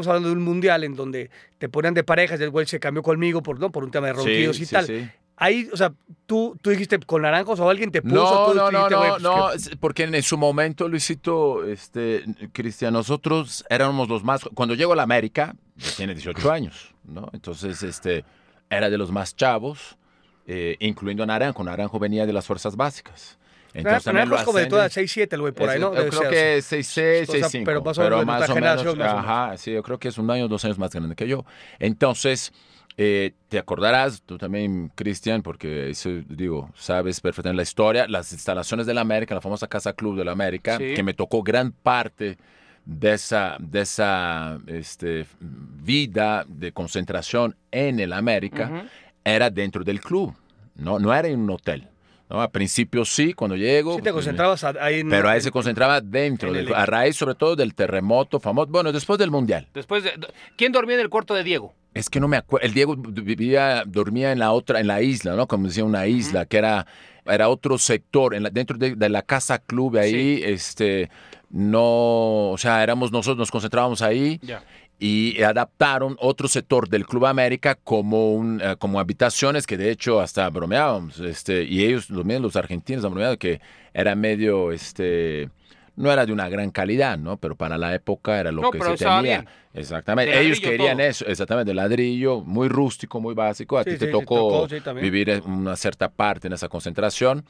[0.04, 2.80] estábamos hablando de un mundial en donde te ponían de parejas, y el güey se
[2.80, 3.72] cambió conmigo por, ¿no?
[3.72, 4.86] por un tema de Sí, ronquidos y sí, tal.
[4.86, 5.10] sí.
[5.36, 5.92] Ahí, o sea,
[6.28, 8.14] tú, tú dijiste con naranjos o alguien te puso.
[8.16, 9.10] No, tú no, no, dijiste, no,
[9.50, 14.76] pues, no, que- porque en su momento, Luisito, este, Cristian, nosotros éramos los más, cuando
[14.76, 15.56] llego a la América,
[15.98, 17.30] tiene 18 años, ¿no?
[17.34, 18.24] Entonces, este,
[18.70, 19.98] era de los más chavos,
[20.46, 23.40] eh, incluyendo a Naranjo, Naranjo venía de las fuerzas básicas.
[23.74, 25.28] Entonces, Naranjo lo es como de todas ascenden.
[25.30, 25.94] 6-7, el güey, por ahí, ¿no?
[25.96, 27.64] Yo creo que o es sea, 6-6, o sea, 6-5.
[27.66, 29.14] pero más o menos más o menos, más.
[29.14, 31.44] Ajá, sí, yo creo que es un año, dos años más grande que yo.
[31.80, 32.54] Entonces,
[32.98, 38.86] eh, te acordarás, tú también, Cristian, porque eso, digo, sabes perfectamente la historia, las instalaciones
[38.86, 40.94] de la América, la famosa Casa Club de la América, Sí.
[40.94, 42.38] que me tocó gran parte
[42.86, 48.88] de esa, de esa este, vida de concentración en el América, Ujú.
[49.24, 50.36] era dentro del club,
[50.76, 51.88] no, no era en un hotel.
[52.34, 52.42] ¿No?
[52.42, 53.92] Al principio sí, cuando llego.
[53.96, 55.10] Sí te pues, concentrabas a- ahí en...
[55.10, 58.68] pero ahí se concentraba dentro, en del- el a raíz sobre todo del terremoto famoso,
[58.72, 59.68] bueno, después del Mundial.
[59.74, 60.12] Después de,
[60.58, 61.74] ¿Quién dormía en el cuarto de Diego?
[61.94, 65.36] Es que no me acuerdo, el Diego vivía, dormía en la otra, en la isla,
[65.36, 65.48] ¿no?
[65.48, 66.88] Como decía, una isla, que era,
[67.26, 71.12] era otro sector, en la- dentro de, de la casa club ahí, este,
[71.52, 74.64] no, o sea, éramos nosotros, nos concentrábamos ahí Ya.
[75.06, 80.22] Y adaptaron otro sector del Club América como un eh, como habitaciones que de hecho
[80.22, 83.60] hasta bromeábamos este y ellos los los argentinos han bromeado que
[83.94, 85.50] era medio este
[85.98, 88.80] no era de una gran calidad no pero para la época era lo No, que
[88.80, 89.22] pero se tenía.
[89.22, 89.48] bien.
[89.74, 90.40] exactamente.
[90.40, 91.06] Ellos querían todo.
[91.08, 93.78] eso exactamente de ladrillo muy rústico muy básico.
[93.78, 96.70] A Sí, ti te sí, tocó, tocó, sí, vivir en una cierta parte en esa
[96.70, 97.44] concentración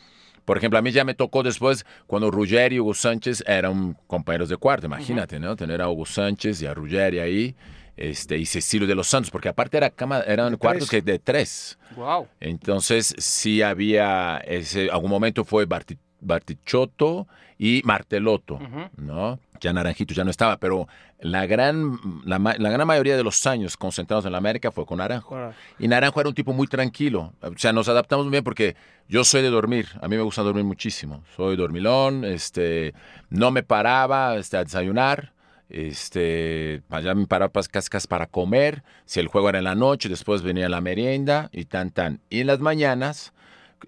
[0.45, 4.49] por ejemplo, a mí ya me tocó después cuando Ruggeri y Hugo Sánchez eran compañeros
[4.49, 4.85] de cuarto.
[4.87, 5.55] Imagínate, ¿no?
[5.55, 7.55] Tener a Hugo Sánchez y a Ruggeri ahí
[7.95, 11.03] este, y Cecilio de los Santos, porque aparte era cama, eran De cuartos tres.
[11.03, 11.77] que de tres.
[11.95, 12.27] Wow.
[12.39, 18.89] Entonces, sí había, ese, algún momento fue Barti- Bartichotto y Martelotto, Ujú.
[18.97, 19.39] ¿no?
[19.61, 20.87] Ya Naranjito ya no estaba, pero
[21.23, 24.97] la gran, la, la gran mayoría de los años concentrados en la América fue con
[24.97, 25.53] Naranjo.
[25.79, 27.33] Y Naranjo era un tipo muy tranquilo.
[27.41, 28.75] O sea, nos adaptamos muy bien porque
[29.07, 29.87] yo soy de dormir.
[30.01, 31.23] A mí me gusta dormir muchísimo.
[31.37, 32.25] Soy dormilón.
[32.25, 32.93] Este,
[33.29, 35.31] no me paraba este, a desayunar.
[35.69, 38.83] Este, allá me paraba casi para comer.
[39.05, 42.19] Si el juego era en la noche, después venía la merienda y tan tan.
[42.29, 43.31] Y en las mañanas,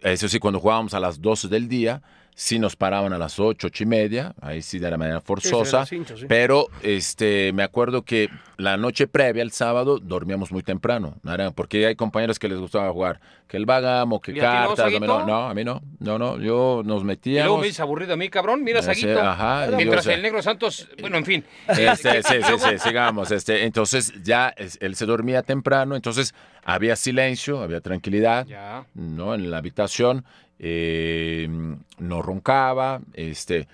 [0.02, 2.02] eso sí, cuando jugábamos a las 12 del día,
[2.36, 4.36] sí nos paraban a las 8, 8 y media.
[4.41, 5.86] Ahí sí de la manera sí, forzosa.
[5.86, 6.03] sí.
[6.28, 11.16] Pero este, me acuerdo que la noche previa, el sábado, dormíamos muy temprano,
[11.56, 15.26] porque hay compañeros que les gustaba jugar, que el bagamo, que ¿Y no, cartas, no,
[15.26, 17.59] no, a mí no, no, no, yo nos Y luego metíamos.
[17.59, 18.63] me dices aburrido a mí, cabrón.
[18.63, 19.22] Mira, Saguito.
[19.22, 20.89] ajá, Mientras el negro Santos.
[20.99, 21.45] Bueno, en fin.
[21.67, 23.30] Este, sí, sí, sí, sigamos.
[23.31, 28.85] Este, entonces ya es- él se dormía temprano, entonces había silencio, había tranquilidad, Ya.
[28.95, 29.35] ¿no?
[29.35, 30.26] En la habitación,
[30.57, 31.47] eh,
[31.99, 33.67] no roncaba, este,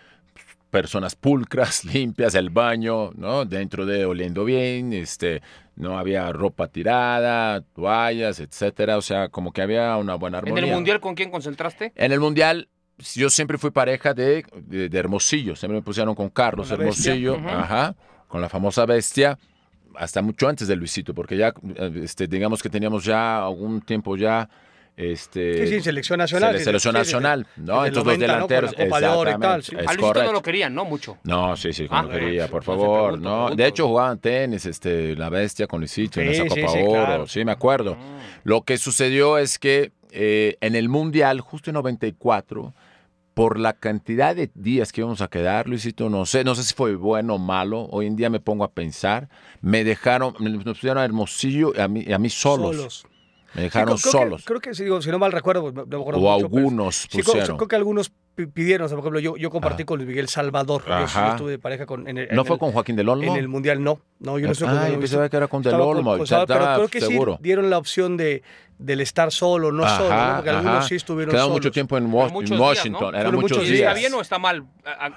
[0.72, 3.46] personas pulcras, limpias, el baño, ¿no?
[3.46, 5.42] Dentro de oliendo bien, este,
[5.76, 10.66] no había ropa tirada, toallas, etcétera, o sea, como que había una buena ¿En armonía.
[10.66, 11.92] el Mundial con quién concentraste?
[11.96, 12.70] En el mundial
[13.16, 16.80] yo siempre fui pareja de, de, de Hermosillo, siempre me pusieron con Carlos Con.
[16.80, 17.96] Hermosillo, ajá,
[18.28, 19.38] con la famosa bestia,
[19.96, 24.16] hasta mucho antes de Luisito, porque ya, eh, este, digamos que teníamos ya algún tiempo
[24.16, 24.50] ya,
[24.98, 27.82] este, Sí, sí, selección nacional, sele- selección sí, nacional, ¿no?
[27.82, 28.40] desde el Entonces 90, ¿no?
[28.40, 29.72] los delanteros, Copa de Oro y tal, sí.
[29.76, 30.28] es a Luisito correcto.
[30.28, 30.86] no lo querían, ¿no?
[30.86, 31.18] Mucho.
[31.24, 33.36] No, sí, sí, como Ah, quería, eh, por no favor, pregunto, no.
[33.46, 33.56] pregunto.
[33.64, 36.92] De hecho, jugaban tenis, este, la bestia con Luisito en Sí, esa Copa sí, Oro,
[36.92, 37.28] claro.
[37.28, 37.98] sí, me acuerdo.
[38.00, 38.20] Ah.
[38.44, 42.74] Lo que sucedió es que eh, en el Mundial, justo en 94,
[43.34, 46.74] por la cantidad de días que íbamos a quedar, Luisito, no sé, no sé si
[46.74, 49.30] fue bueno o malo, hoy en día me pongo a pensar,
[49.62, 53.06] me dejaron, me- nos pusieron a Hermosillo y a mí, y a mí solos.
[53.54, 54.42] Me dejaron creo- creo solos.
[54.42, 56.58] Que, creo que, si, digo, si no mal recuerdo, no me acuerdo o mucho, pero-
[56.60, 57.58] algunos Sí, creo, pusieron.
[57.58, 58.12] creo que algunos
[58.48, 59.86] pidieron, o sea, por ejemplo, yo, yo compartí Ah.
[59.86, 60.82] con Luis Miguel Salvador.
[60.88, 61.30] Yo, sí Ajá.
[61.32, 62.08] estuve de pareja con.
[62.08, 63.32] En el, ¿No en fue el- con Joaquín del Olmo?
[63.34, 64.00] En el Mundial no.
[64.20, 66.26] No, yo no estuve Ah, con yo pensaba que era con Del Olmo, con ya
[66.26, 67.34] Salvador, pero estaba creo que seguro.
[67.38, 68.44] sí dieron la opción de,
[68.78, 70.36] del estar solo, no solo, ¿no?
[70.36, 71.60] porque algunos sí estuvieron Quedaron solos.
[71.62, 73.10] mucho tiempo en, Wa- días, Washington, ¿no?
[73.10, 73.88] eran Fueron muchos muchos ¿Y días.
[73.90, 74.66] ¿Está bien o está mal?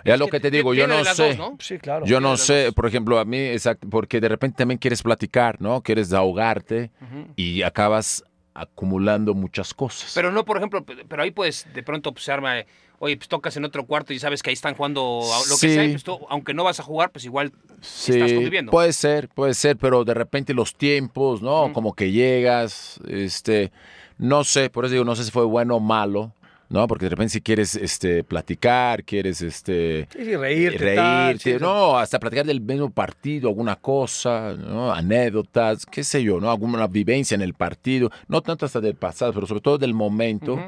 [0.05, 1.29] Es lo que te digo, yo no sé.
[1.29, 1.57] dos, ¿no?
[1.61, 2.05] Sí, claro.
[2.05, 2.75] Yo no sé, dos.
[2.75, 5.83] por ejemplo, a mí, exacto, porque de repente también quieres platicar, ¿no?
[5.83, 6.91] Quieres ahogarte
[7.37, 8.23] y acabas
[8.59, 10.13] acumulando muchas cosas.
[10.15, 12.67] Pero no, por ejemplo, pero ahí puedes de pronto pues, se arma, eh,
[12.99, 15.85] oye, pues tocas en otro cuarto y sabes que ahí están jugando lo que sea,
[15.85, 18.71] y, pues tú, aunque no vas a jugar, pues igual Sí, estás conviviendo.
[18.71, 21.73] puede ser, puede ser, pero de repente los tiempos, ¿no?
[21.73, 23.73] Como que llegas, este,
[24.19, 26.33] no sé, por eso digo, no sé si fue bueno o malo,
[26.71, 26.87] ¿no?
[26.89, 30.95] Porque de repente si quieres, este, platicar, quieres, este, Sí, sí, reírte.
[30.95, 34.91] tal, reírte, sí, no, hasta platicar del mismo partido, alguna cosa, ¿no?
[34.93, 36.51] Anécdotas, qué sé yo, ¿no?
[36.51, 40.55] Alguna vivencia en el partido, no tanto hasta del pasado, pero sobre todo del momento.
[40.55, 40.63] Ujú.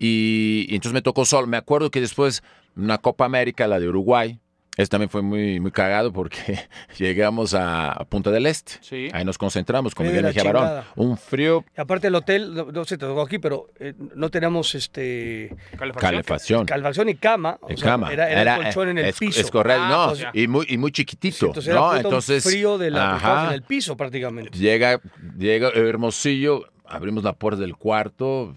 [0.00, 1.46] Y, y entonces me tocó solo.
[1.46, 2.42] Me acuerdo que después
[2.74, 4.40] una Copa América, la de Uruguay,
[4.76, 6.58] eso también fue muy, muy cagado porque
[6.98, 8.74] llegamos a, a Punta del Este.
[8.80, 9.08] Sí.
[9.12, 10.84] Ahí nos concentramos con Miguel Mejía Barón.
[10.96, 14.30] Un frío, Y aparte el hotel, no, no sé, te tocó aquí, pero eh, no
[14.30, 16.10] teníamos este Calefacción.
[16.12, 16.66] calefacción.
[16.66, 17.58] calefacción y cama.
[17.60, 18.10] o sea, cama.
[18.12, 19.40] Era, era el colchón en el es, piso.
[19.40, 21.90] Es correcto, Ah, no, pues y muy, y muy chiquitito, Entonces era ¿no?
[21.90, 23.48] un Entonces, frío de la ajá.
[23.48, 24.56] en el piso prácticamente.
[24.56, 25.00] Llega,
[25.36, 28.54] llega Hermosillo, abrimos la puerta del cuarto.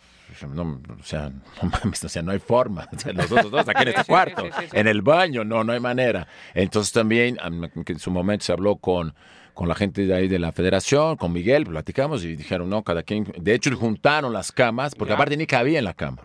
[0.47, 1.29] No, o sea,
[1.61, 2.87] no mames, o sea, no hay forma.
[2.95, 6.27] O sea, dos aquí en este cuarto, en el baño, no, no hay manera.
[6.53, 9.13] Entonces también, en su momento se habló con,
[9.53, 13.03] con la gente de ahí de la federación, con Miguel, platicamos y dijeron, no, cada
[13.03, 13.31] quien.
[13.37, 15.15] De hecho, juntaron las camas, porque Ya.
[15.15, 16.19] aparte ni cabía en la cama.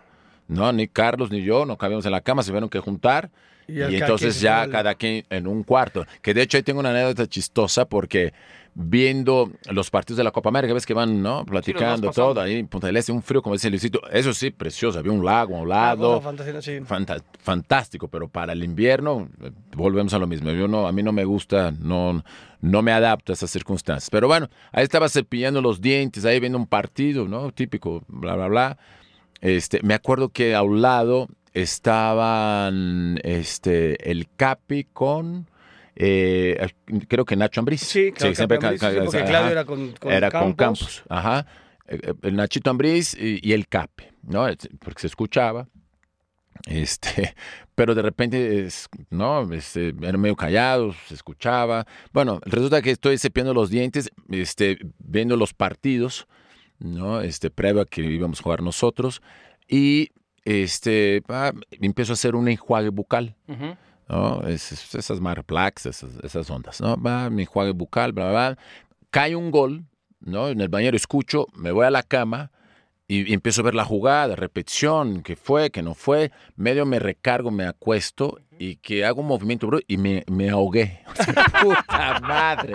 [0.49, 3.31] No, ni Carlos ni yo no cabíamos en la cama, se tuvieron que juntar.
[3.67, 6.07] Y Y, entonces ya cada quien en un cuarto.
[6.23, 8.33] Que de hecho ahí tengo una anécdota chistosa porque
[8.81, 11.45] viendo los partidos de la Copa América, ves que van, ¿no?
[11.45, 14.01] Platicando todo ahí en Punta del Este, un frío como dice Luisito.
[14.09, 15.01] Eso sí, precioso.
[15.01, 16.23] Había un lago a un Una lado.
[16.61, 16.79] sí.
[17.41, 20.53] Fantástico, pero para el invierno eh, volvemos a lo mismo.
[20.53, 22.23] Yo no, a mí no me gusta, no,
[22.61, 24.11] no me adapto a esas circunstancias.
[24.11, 27.51] Pero bueno, ahí estaba cepillando los dientes, ahí viendo un partido, ¿no?
[27.51, 28.79] Típico, bla, bla, bla.
[29.41, 35.48] Este, me acuerdo que a un lado estaban este, el Capi con,
[36.01, 36.69] eh,
[37.09, 37.81] creo que Nacho Ambriz.
[37.83, 39.27] Sí, claro, siempre Campos, ca- sí, ca- porque ajá.
[39.27, 40.81] Claudio era con, con Era con Campos.
[40.81, 41.47] Campos, ajá.
[41.89, 44.47] Eh, eh, El Nachito Ambriz y, y el Cape, ¿no?
[44.81, 45.69] Porque se escuchaba.
[46.67, 47.35] Este,
[47.75, 49.53] pero de repente, es- ¿no?
[49.53, 51.87] Este, eran medio callados, se escuchaba.
[52.13, 56.27] Bueno, resulta que estoy cepillando los dientes, este, viendo los partidos,
[56.79, 57.21] ¿no?
[57.21, 59.21] Este, previo a que íbamos a jugar nosotros.
[59.69, 60.11] Y
[60.45, 63.35] este, ah, empiezo a hacer un enjuague bucal.
[63.49, 63.77] Ujú.
[64.09, 64.43] ¿No?
[64.43, 66.97] Es- es- esas Marplax, esas, esas ondas, ¿no?
[66.97, 68.59] Va, mi enjuague bucal, bla, bla, bla.
[69.11, 69.85] Cae un gol,
[70.21, 70.49] ¿no?
[70.49, 72.51] En el bañero escucho, me voy a la cama
[73.07, 76.31] y, y empiezo a ver la jugada, repetición, que fue, que no fue.
[76.57, 81.01] Medio me recargo, me acuesto y que hago un movimiento bro, y me, me ahogué.
[81.63, 82.73] Puta madre.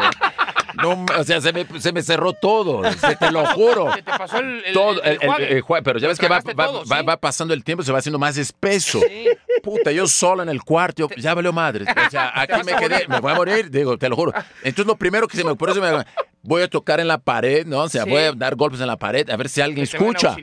[0.81, 3.93] No, o sea, se me, se me cerró todo, se te lo juro.
[3.93, 6.83] Se te pasó el, el, Todo, el- el pero ya ves que va, va- todo,
[6.85, 7.05] va- sí.
[7.05, 8.99] va pasando el tiempo, se va haciendo más espeso.
[9.01, 9.27] Sí.
[9.61, 11.85] Puta, yo solo en el cuarto, yo, ya valió madre.
[11.85, 14.33] O sea, aquí me quedé, me voy a morir, digo, te lo juro.
[14.63, 16.03] Entonces lo primero que se me ocurrió, se me,
[16.41, 17.79] voy a tocar en la pared, ¿no?
[17.81, 18.09] O sea, Sí.
[18.09, 20.35] voy a dar golpes en la pared, a ver si alguien Que escucha.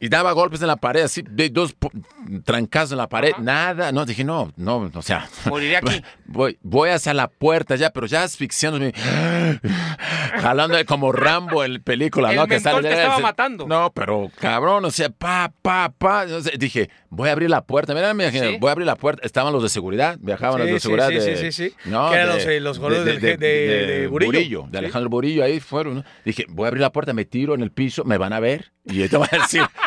[0.00, 1.74] Y daba golpes en la pared, así, de dos
[2.44, 3.42] trancazos en la pared, Ajá.
[3.42, 3.92] nada.
[3.92, 6.02] No, dije, no, no, o sea, Moriré aquí.
[6.26, 8.92] voy, voy hacia la puerta ya, pero ya asfixiándome,
[10.40, 12.46] jalando como Rambo en película, El ¿no?
[12.46, 13.66] Que mentol te estaba matando.
[13.66, 16.26] No, pero cabrón, o sea, pa, pa, pa.
[16.58, 17.94] dije, voy a abrir la puerta.
[17.94, 18.56] Mira, me Sí.
[18.58, 19.24] voy a abrir la puerta.
[19.24, 21.36] Estaban los de seguridad, viajaban los de seguridad sí, de.
[21.36, 21.76] sí, sí, sí.
[21.90, 22.10] ¿no?
[22.10, 24.62] Que eran de- los, eh, los de- de Burillo.
[24.62, 24.76] de Sí.
[24.78, 25.94] Alejandro Burillo, ahí fueron.
[25.96, 26.04] ¿no?
[26.24, 28.72] Dije, voy a abrir la puerta, me tiro en el piso, me van a ver.
[28.84, 29.62] Y te voy a decir.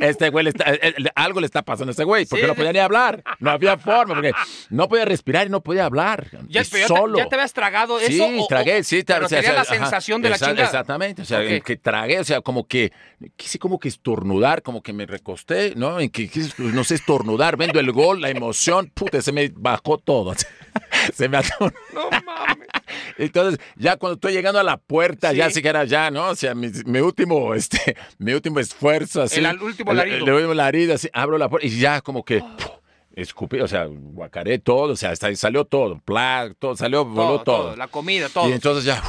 [0.00, 2.48] Este güey, le está, eh, eh, algo le está pasando a este güey, porque Sí.
[2.48, 3.22] no podía ni hablar.
[3.38, 4.32] No había forma, porque
[4.70, 6.26] no podía respirar y no podía hablar.
[6.48, 7.18] Ya, ya te- solo.
[7.18, 8.44] ya te habías tragado Sí, eso.
[8.44, 9.02] o- tragué, sí.
[9.06, 10.64] Pero o sea, tenía o la ajá, sensación de la chingada.
[10.64, 11.62] Exactamente, o sea, Ok.
[11.64, 12.92] que tragué, o sea, como que
[13.36, 16.00] quise como que estornudar, como que me recosté, ¿no?
[16.00, 19.98] En que quise, no sé, estornudar, viendo el gol, la emoción, puta, se me bajó
[19.98, 20.34] todo.
[21.14, 21.72] se me atoró.
[21.94, 22.68] No mames.
[23.18, 25.36] Entonces, ya cuando estoy llegando a la puerta, Sí.
[25.36, 26.28] ya sí que era ya, ¿no?
[26.30, 29.38] O sea, mi, mi último, este, mi último esfuerzo, así.
[29.40, 30.16] El al- último el- larido.
[30.26, 32.66] El, último larido, así, abro la puerta y ya como que ¡puf!
[33.14, 37.42] escupí, o sea, guacaré todo, o sea, hasta salió todo, plac, todo, salió, voló Todo,
[37.42, 37.56] todo.
[37.66, 38.48] todo, la comida, todo.
[38.48, 39.02] Y entonces ya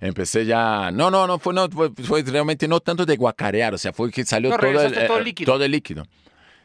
[0.00, 0.90] empecé ya.
[0.92, 4.10] No, no, no fue, no, fue, fue realmente no tanto de guacarear, o sea, fue
[4.10, 5.52] que salió No, todo, el, todo el eh, líquido.
[5.52, 6.06] todo el líquido.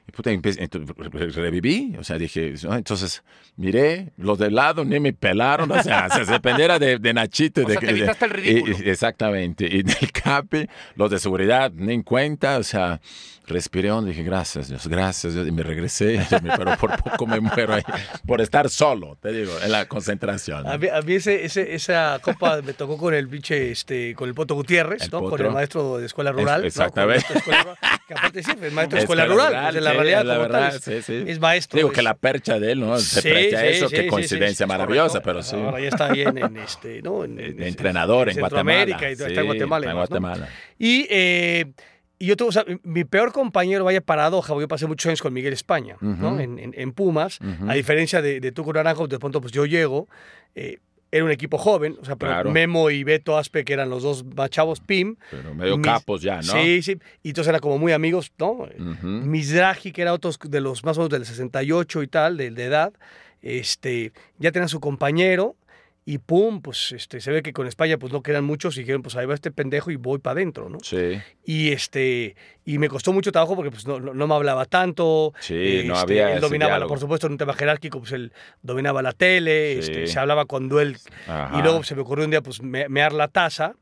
[0.08, 2.76] Y puta, empecé- entonces, re- reviví, o sea, dije, ¿no?
[2.76, 3.24] entonces
[3.58, 7.62] miré, los de lado ni me pelaron, o sea, se dependiera de, de Nachito.
[7.62, 8.76] O de, sea, te de- el ridículo.
[8.86, 13.02] y- exactamente, y del CAPE, los de seguridad, ni en cuenta, o sea,
[13.48, 16.20] respiré dije, gracias Dios, gracias Dios, y me regresé,
[16.58, 17.84] pero por poco me muero ahí,
[18.26, 20.68] por estar solo, te digo, en la concentración.
[20.68, 24.28] A mí, a mí ese, ese- esa copa me tocó con el pinche, este, con
[24.30, 25.20] el Poto Gutiérrez, El ¿no?
[25.22, 25.48] Con Potro.
[25.48, 26.46] el maestro de escuela rural.
[26.46, 26.54] ¿no?
[26.56, 27.26] Con el exactamente.
[27.34, 27.78] de escuela
[28.08, 30.34] que aparte sí, el maestro de Escuela escuela rural, rural, es de la realidad la
[30.36, 31.24] como verdad, tal, es, sí, sí.
[31.28, 31.78] es maestro.
[31.78, 32.98] Digo es- que la percha de él, ¿no?
[32.99, 35.56] Se Sí, presta eso, qué coincidencia maravillosa, pero sí.
[35.56, 37.24] Ahora ya está ahí en, en este, ¿no?
[37.24, 39.10] En, en- De entrenador en, Centroamérica Guatemala.
[39.10, 39.86] y está en Guatemala.
[39.86, 40.18] está en demás, ¿no?
[40.19, 40.49] Guatemala.
[40.80, 41.65] Y, eh,
[42.19, 45.22] y yo tuve, o sea, mi peor compañero, vaya paradoja, porque yo pasé muchos años
[45.22, 46.30] con Miguel España, ¿no?
[46.34, 46.40] Ujú.
[46.40, 47.69] en, en- en Pumas, Ujú.
[47.69, 50.07] a diferencia de, de tú con Naranjo, de pronto pues yo llego,
[50.56, 50.80] eh,
[51.12, 52.52] era un equipo joven, o sea, pero Claro.
[52.52, 55.16] Memo y Beto Aspe, que eran los dos chavos, Pim.
[55.32, 56.44] Pero medio mis- capos ya, ¿no?
[56.54, 58.52] Sí, sí, y entonces eran como muy amigos, ¿no?
[58.52, 59.08] Ujú.
[59.08, 62.64] Mizrahi, que era otro de los más o menos del 68 y tal, de, de
[62.66, 62.94] edad,
[63.42, 65.56] este, ya tenía su compañero
[66.10, 69.02] y pum, pues este, se ve que con España pues no quedan muchos y dijeron,
[69.02, 70.78] pues ahí va este pendejo y voy para adentro, ¿no?
[70.82, 71.20] Sí.
[71.44, 75.34] Y este y me costó mucho trabajo porque pues no, no, no me hablaba tanto.
[75.42, 78.32] Sí, no este, había Él dominaba, la- por supuesto, en un tema jerárquico, pues él
[78.62, 79.80] dominaba la tele, Sí.
[79.92, 80.96] este, se hablaba con duel.
[81.28, 81.60] Ajá.
[81.60, 83.74] Y luego se me ocurrió un día pues me, mear la taza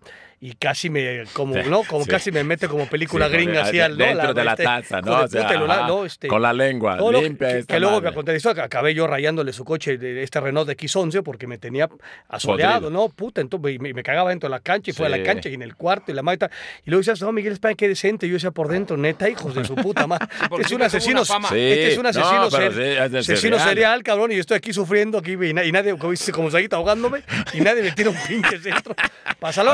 [0.47, 1.84] y casi me, como, Sí, ¿no?
[1.84, 2.09] Como sí.
[2.11, 4.05] casi me mete como película Sí, gringa así al ¿no?
[4.05, 5.22] Dentro de la este, taza, ¿no?
[5.22, 7.47] O sea, puta, ajá, no, este, con la lengua no, no, limpia.
[7.49, 8.11] que, esta que luego me
[8.53, 11.89] que acabé yo rayándole su coche de este Renault de X11 porque me tenía
[12.30, 12.89] asoleado, Podrido.
[12.91, 13.09] ¿no?
[13.09, 15.23] Puta, entonces me, me cagaba dentro de la cancha y fue a la Sí.
[15.23, 16.51] cancha y en el cuarto y la maita.
[16.85, 18.27] Y luego decías, no, Miguel España, qué decente.
[18.27, 20.27] Y yo decía por dentro, neta, hijos de su puta madre.
[20.49, 21.26] porque es sí un asesino.
[21.26, 21.34] Sí.
[21.34, 23.69] este es un No, asesino, ser- sí, es de asesino serial.
[23.69, 26.49] serial, cabrón, y yo estoy aquí sufriendo aquí y, na- y nadie, como dice, como
[26.72, 27.23] ahogándome,
[27.53, 28.95] y nadie me tira un pinche centro.
[29.39, 29.73] Pásalo.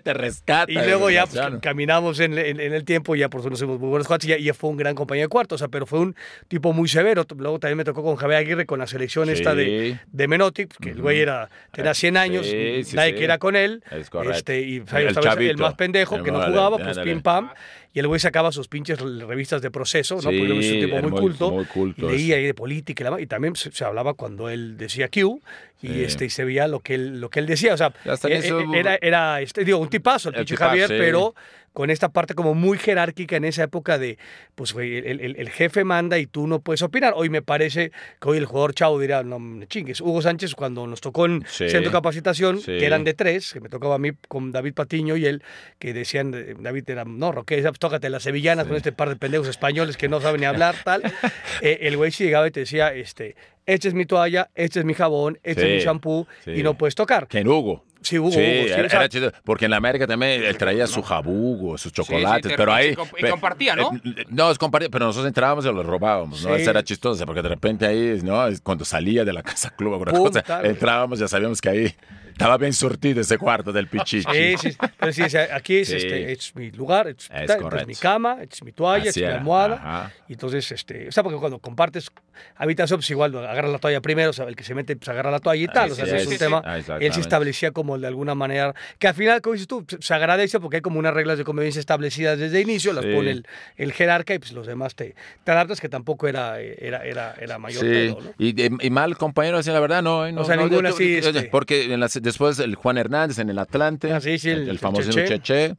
[0.00, 0.70] Te, rescata.
[0.70, 3.58] y luego ya pues, caminamos en, en- en el tiempo y ya por eso nos
[3.58, 5.86] hicimos muy buenos cuates y ya, fue un gran compañero de cuarto, o sea, pero
[5.86, 6.14] fue un
[6.48, 7.24] tipo muy severo.
[7.36, 10.90] Luego también me tocó con Javier Aguirre con la selección esta de, de Menotti, que
[10.90, 13.18] el güey era, tenía 100 años, Sí, sí, nadie sí.
[13.18, 13.82] quería con él.
[13.90, 14.10] Es.
[14.30, 17.50] Este, y El Javier estaba el, más pendejo El que no jugaba, pues pim pam.
[17.98, 20.22] Y el güey sacaba sus pinches revistas de proceso, ¿no?
[20.22, 21.50] Porque era un Sí, tipo muy, muy- culto.
[21.50, 24.48] muy culto y leía ahí de política y, la y también se, se hablaba cuando
[24.48, 25.42] él decía Q
[25.82, 26.04] y, Sí.
[26.04, 27.74] este, y se veía lo que él, lo que él decía.
[27.74, 30.94] O sea, e- e- era, era este, digo, un tipazo el, El pinche Javier, sí.
[30.96, 31.34] pero
[31.78, 34.18] con esta parte como muy jerárquica en esa época de,
[34.56, 37.12] pues, güey, el, el- el jefe manda y tú no puedes opinar.
[37.14, 40.00] Hoy me parece que hoy el jugador chavo dirá, no me chingues.
[40.00, 41.68] Hugo Sánchez, cuando nos tocó en Sí.
[41.68, 42.64] centro de capacitación, Sí.
[42.78, 45.44] que eran de tres, que me tocaba a mí con David Patiño y él,
[45.78, 49.46] que decían, eh, David era, no, Roque, tócate las sevillanas con este par de pendejos
[49.46, 51.02] españoles que no saben ni hablar, tal.
[51.62, 53.36] Eh, el güey sí llegaba y te decía, este,
[53.66, 56.50] esta es mi toalla, este es mi jabón, este Sí, es mi shampoo, sí.
[56.52, 57.28] y no puedes tocar.
[57.28, 57.84] Que en Hugo.
[58.00, 61.76] Sí, Hugo, Sí, era, era chido, porque en la América también él traía su jabugo,
[61.76, 62.94] sus chocolates, te- pero y ahí...
[62.94, 63.90] comp- y compartía, ¿no?
[64.04, 66.54] eh, no, es compartía, pero nosotros entrábamos y lo robábamos, ¿no?
[66.54, 66.62] Sí.
[66.62, 68.40] Eso era chistoso, porque de repente ahí, ¿no?
[68.62, 70.64] Cuando salía de la casa club, alguna Pum, cosa, tal.
[70.66, 71.94] entrábamos, ya sabíamos que ahí
[72.38, 74.22] estaba bien surtido ese cuarto del pichichi.
[74.32, 75.96] Sí, sí, pero sí, aquí es, Sí.
[75.96, 79.32] este, es mi lugar, es, Es es mi cama, es mi toalla, Así es mi
[79.34, 79.74] almohada.
[79.74, 80.12] ajá.
[80.28, 82.10] Y entonces, este, o sea, porque cuando compartes
[82.56, 85.32] habitación, pues igual agarra la toalla primero, o sea, el que se mete, pues agarra
[85.32, 85.90] la toalla y tal.
[85.90, 86.58] o sea, ese es un Sí, tema.
[86.60, 86.64] sí.
[86.66, 87.20] Ah, Él sí exactamente.
[87.20, 90.82] establecía como de alguna manera, que al final, como dices tú, se agradece porque hay
[90.82, 93.12] como unas reglas de convivencia establecidas desde el inicio, las Sí.
[93.14, 93.46] pone el,
[93.76, 97.58] el jerarca y pues los demás te, te adaptas, que tampoco era, era, era, era
[97.58, 98.30] mayor Sí, pedo, ¿no?
[98.38, 100.24] y, y- mal compañero, así la verdad, no.
[100.26, 102.74] eh, no O sea, no, ninguna yo- así, yo- este- Porque en las- después el
[102.76, 105.26] Juan Hernández en el Atlante, Ah, sí, sí, el, el- el famoso Cheche.
[105.40, 105.76] Cheche,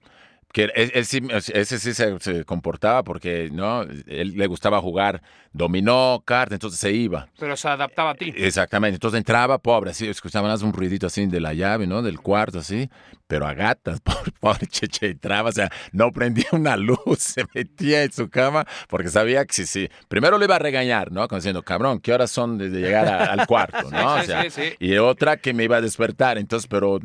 [0.52, 1.22] que él, él sí,
[1.54, 5.22] ese sí se, se comportaba porque no él le gustaba jugar
[5.52, 7.28] dominó, carta, entonces se iba.
[7.40, 8.32] Pero se adaptaba a ti.
[8.36, 12.02] Exactamente, entonces entraba pobre, así, escuchaban un ruidito así de la llave, ¿no?
[12.04, 12.88] Del cuarto, así,
[13.28, 18.04] pero a gatas, pobre, pobre Cheche, entraba, o sea, no prendía una luz, se metía
[18.04, 21.28] en su cama, porque sabía que sí, sí, primero le iba a regañar, ¿no?
[21.28, 24.18] Como diciendo, cabrón, ¿qué horas son de llegar a- al cuarto, ¿no?
[24.18, 24.74] Sí, o sea, sí, sí.
[24.80, 27.00] y otra que me iba a despertar, entonces, pero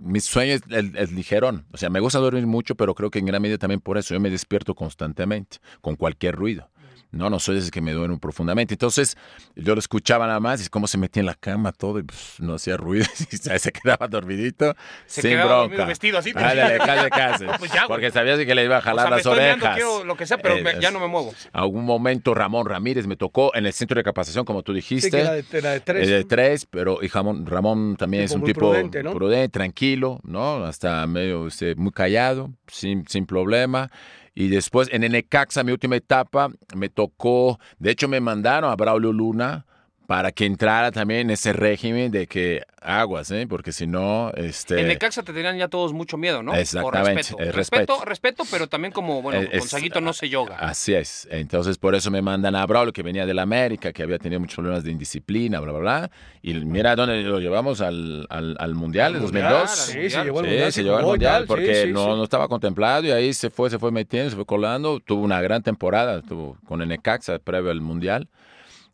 [0.00, 3.18] mi sueño es, el- es ligerón, o sea, me gusta dormir mucho, pero creo que
[3.18, 6.70] en gran medida también por eso yo me despierto constantemente, con cualquier ruido.
[7.12, 8.74] No, no soy de esos que me duermen profundamente.
[8.74, 9.16] Entonces,
[9.56, 12.36] yo lo escuchaba nada más y cómo se metía en la cama todo y pues,
[12.38, 14.74] no hacía ruido y se quedaba dormidito
[15.06, 15.86] Se sin quedaba bronca.
[15.86, 17.44] vestido así, pero- Ándale, casi, casi.
[17.58, 17.86] Pues ya.
[17.88, 19.74] Porque sabías que le iba a O jalar sea, me las estoy meando, orejas.
[19.76, 21.34] quiero lo que sea, pero me- Eh, ya no me muevo.
[21.52, 25.06] Algún momento Ramón Ramírez me tocó en el centro de capacitación, como tú dijiste.
[25.08, 26.08] Sí, que era de, era de tres.
[26.08, 29.12] Eh, de tres, pero y Ramón, Ramón también Tipo es un tipo prudente, ¿no?
[29.14, 30.64] prudente, tranquilo, ¿no?
[30.64, 33.90] Hasta medio este, muy callado, sin, sin problema.
[34.34, 38.76] Y después en el Necaxa, mi última etapa, me tocó, de hecho me mandaron a
[38.76, 39.66] Braulio Luna
[40.10, 43.46] para que entrara también en ese régimen de que aguas, ¿eh?
[43.48, 44.80] Porque si no, este...
[44.80, 46.50] En Necaxa te tenían ya todos mucho miedo, ¿no?
[46.50, 47.38] Por Exactamente, respeto.
[47.38, 47.92] el respeto.
[47.92, 48.04] respeto.
[48.06, 50.56] Respeto, pero también como, bueno, Es- con Saguito no se yoga.
[50.56, 51.28] Así es.
[51.30, 54.40] Entonces, por eso me mandan a Braulio, que venía de la América, que había tenido
[54.40, 56.10] muchos problemas de indisciplina, bla, bla, bla.
[56.42, 59.60] Y mira dónde lo llevamos al, al, al Mundial Mundial, 2002.
[59.60, 60.10] al Sí, Mundial.
[60.10, 60.72] se llevó al Sí, mundial.
[60.72, 62.10] se llevó al mundial tal, sí, porque sí, no, sí.
[62.16, 64.98] no estaba contemplado y ahí se fue, se fue metiendo, se fue colando.
[64.98, 68.26] Tuvo una gran temporada tuvo con el Necaxa previo al mundial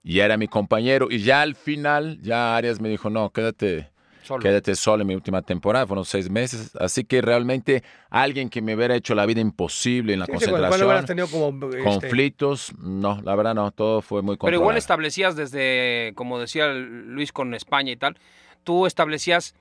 [0.08, 1.08] y era mi compañero.
[1.10, 3.90] Y ya al final, ya Arias me dijo, no, quédate.
[4.22, 4.42] Solo.
[4.42, 8.74] quédate solo en mi última temporada, fueron seis meses, así que realmente alguien que me
[8.74, 13.20] hubiera hecho la vida imposible en la Sí, concentración, hubieras tenido como este, conflictos, no,
[13.22, 17.92] la verdad no, todo fue muy Pero igual establecías desde, como decía Luis con España
[17.92, 18.18] y tal,
[18.64, 19.54] tú establecías,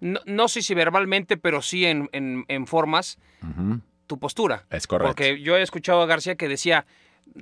[0.00, 3.18] no, no sé si verbalmente, pero sí en, en- en formas,
[4.08, 4.64] tu postura.
[4.70, 5.10] Es correcto.
[5.10, 6.86] Porque yo he escuchado a García que decía,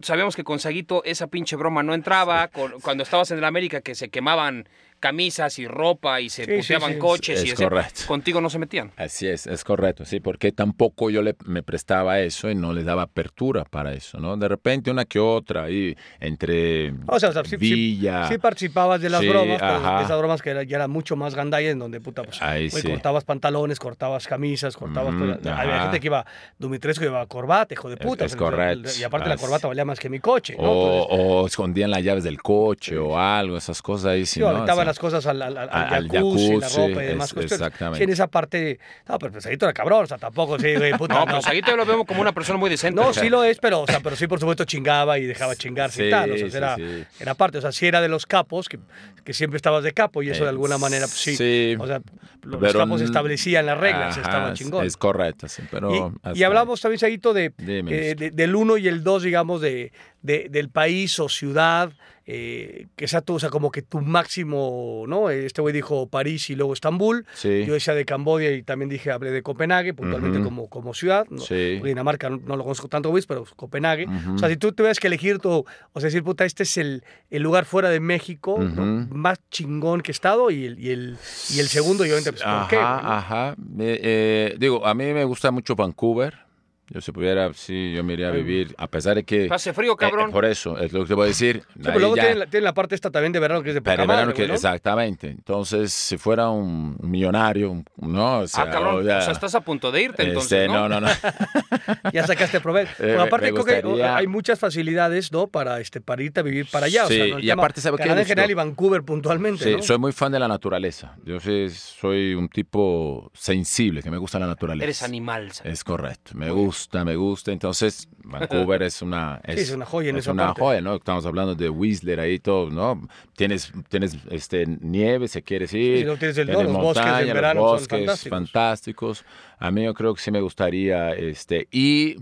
[0.02, 3.80] sabíamos que con Saguito esa pinche broma no entraba, con- cuando estabas en el América
[3.80, 4.68] que se quemaban
[5.00, 6.98] camisas y ropa y se Sí, sí, puteaban sí.
[6.98, 8.00] coches y Es ese- correcto.
[8.06, 8.92] contigo no se metían.
[8.96, 12.82] Así es, es correcto, sí, porque tampoco yo le, me prestaba eso y no le
[12.84, 14.36] daba apertura para eso, ¿no?
[14.36, 18.28] De repente una que otra ahí entre O sea, o sea, sí, sí- Villa.
[18.28, 21.34] sí participabas de las Sí, bromas, pero esas bromas que era- ya eran mucho más
[21.34, 22.88] gandallas, en donde puta, pues, Ahí sí.
[22.88, 25.14] cortabas pantalones, cortabas camisas, cortabas.
[25.16, 26.24] Pues, había gente que iba,
[26.58, 28.24] Dumitrescu llevaba corbata, hijo de puta.
[28.24, 28.90] es o sea, correcto.
[28.98, 29.44] Y aparte la Así.
[29.44, 30.70] corbata valía más que mi coche, ¿no?
[30.70, 34.26] o, Entonces, o escondían las llaves del coche o algo, esas cosas ahí.
[34.26, 34.48] Sí, Sí, ¿no?
[34.86, 37.52] Las cosas al, al, al- al al jacuzzi, la ropa y demás es- cuestiones.
[37.52, 37.98] exactamente.
[37.98, 38.78] Sí, en esa parte.
[39.08, 41.14] No, pero Pesadito era cabrón, o sea, tampoco, sí, güey, puta.
[41.14, 43.00] No, no, pero Saguito yo lo veo como una persona muy decente.
[43.00, 46.06] No, sí lo es, pero, o sea, pero sí, por supuesto, chingaba y dejaba chingarse
[46.06, 46.30] y tal.
[46.32, 47.04] O sea, sí, era, sí.
[47.20, 47.58] era parte.
[47.58, 48.78] O sea, sí era de los capos, que,
[49.24, 51.36] que siempre estabas de capo y eso de alguna manera, pues, sí.
[51.36, 52.00] sí, O sea,
[52.42, 54.86] los pero capos establecían las reglas, ajá, estaba es- chingón.
[54.86, 56.14] Es correcto, sí, pero...
[56.34, 59.60] y, y hablamos también, Saguito, de, Dime, eh, de- del 1 y el 2, digamos,
[59.60, 59.90] de,
[60.22, 61.90] de- del país o ciudad,
[62.28, 65.30] eh, que sea tu, o sea, como que tu máximo, ¿no?
[65.30, 67.24] Este güey dijo París y luego Estambul.
[67.34, 67.64] Sí.
[67.64, 71.26] Yo decía de Cambodia y también dije, hablé de Copenhague, puntualmente como, como ciudad.
[71.30, 71.38] ¿no?
[71.38, 71.80] Sí.
[71.82, 74.06] Dinamarca no, no lo conozco tanto, Luis, pero Copenhague.
[74.34, 77.04] O sea, si tú tuvieras que elegir tu, o sea, decir, puta, este es el,
[77.30, 81.16] el lugar fuera de México más chingón que he estado y el, y el,
[81.54, 82.76] y el segundo, y obviamente, pues, ¿por Ajá, qué?
[82.76, 83.50] güey, ajá.
[83.78, 86.45] Eh, eh, digo, a mí me gusta mucho Vancouver.
[86.88, 89.48] Yo si pudiera, sí, yo me iría a vivir, a pesar de que...
[89.50, 90.30] Hace frío, eh, cabrón.
[90.30, 91.62] por eso, es lo que te voy a decir.
[91.74, 93.74] Sí, pero luego ya- tienen la, tienen la parte esta también de verano que es
[93.74, 94.54] de poca Pero madre, que- ¿no?
[94.54, 95.28] Exactamente.
[95.30, 98.38] Entonces, si fuera un millonario, un- ¿no?
[98.38, 99.04] O sea, ah, cabrón.
[99.04, 100.88] ya- O sea, estás a punto de irte entonces, este, ¿no?
[100.88, 101.08] no, no, no.
[102.12, 102.92] Ya sacaste provecho.
[103.00, 105.48] Eh, Porque aparte me creo que gustaría- hay muchas facilidades, ¿no?
[105.48, 107.04] Para, este, para irte a vivir para allá.
[107.06, 107.38] o sea, Sí, ¿no?
[107.40, 108.28] Y aparte, ¿sabe qué, Canadá en Luis?
[108.28, 109.82] general y Vancouver puntualmente, Sí, ¿no?
[109.82, 111.16] soy muy fan de la naturaleza.
[111.24, 114.84] Yo sí soy un tipo sensible, que me gusta la naturaleza.
[114.84, 115.50] Eres animal.
[115.52, 115.72] Saguito.
[115.72, 116.32] Es correcto.
[116.34, 117.52] Me gusta, me gusta.
[117.52, 119.40] Entonces, Vancouver es una...
[119.46, 120.60] Sí, es una joya en es esa una parte.
[120.60, 120.94] joya, ¿no?
[120.96, 123.06] Estamos hablando de Whistler ahí todo, ¿no?
[123.36, 125.98] Tienes, tienes este, nieve, si quieres ir.
[125.98, 128.30] Sí, luego tienes el- no, tienes los bosques en los verano son bosques fantásticos.
[128.38, 129.24] fantásticos.
[129.58, 132.16] A mí yo creo que sí me gustaría, este, y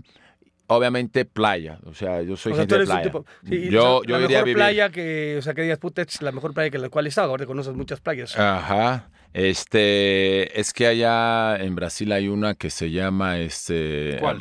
[0.67, 1.79] obviamente playa.
[1.85, 3.03] O sea, yo soy O sea, gente de playa.
[3.03, 3.25] tipo.
[3.47, 4.55] sí, yo o sea, yo la iría a mejor vivir.
[4.57, 7.09] playa que, o sea, que digas, puta, es la mejor playa que la cual he
[7.09, 7.29] estado.
[7.31, 8.37] Ahora conoces muchas playas.
[8.37, 9.09] Ajá.
[9.35, 14.39] Este, es que allá en Brasil hay una que se llama, este, ¿Cuál,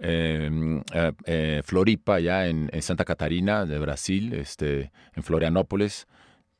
[0.00, 6.08] em, eh, eh, eh, Floripa, allá en, en Santa Catarina de Brasil, este, en Florianópolis.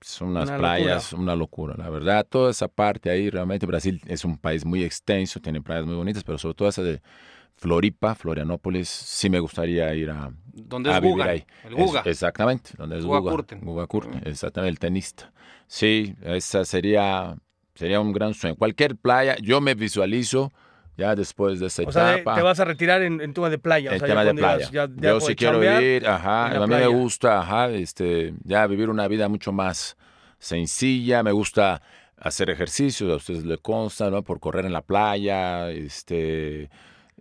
[0.00, 2.24] Son unas Una playas, una locura, la verdad.
[2.28, 6.22] Toda esa parte ahí, realmente Brasil es un país muy extenso, tiene playas muy bonitas,
[6.22, 7.02] pero sobre todo esa de
[7.56, 11.30] Floripa, Florianópolis, sí me gustaría ir a, ¿Dónde a es vivir Guga?
[11.30, 11.44] ahí.
[11.64, 12.00] El Guga.
[12.00, 13.32] Es- exactamente, donde es Guga Guga.
[13.32, 13.60] Kurten.
[13.60, 15.32] Guga Kurten, exactamente, el tenista.
[15.66, 17.36] Sí, esa sería,
[17.74, 18.57] sería un gran sueño.
[18.57, 20.53] Cualquier playa, yo me visualizo
[20.97, 22.35] ya después de esa O sea, etapa.
[22.35, 23.90] te vas a retirar en, en tema de playa.
[23.90, 24.57] o el sea, ya tema de playa.
[24.59, 28.35] digas, ya dejo yo sí quiero vivir, ajá, en a mí me gusta, ajá, este,
[28.44, 29.97] ya vivir una vida mucho más
[30.39, 31.81] sencilla, me gusta
[32.19, 34.23] hacer ejercicios, a ustedes les consta, ¿no?
[34.23, 36.69] Por correr en la playa, este...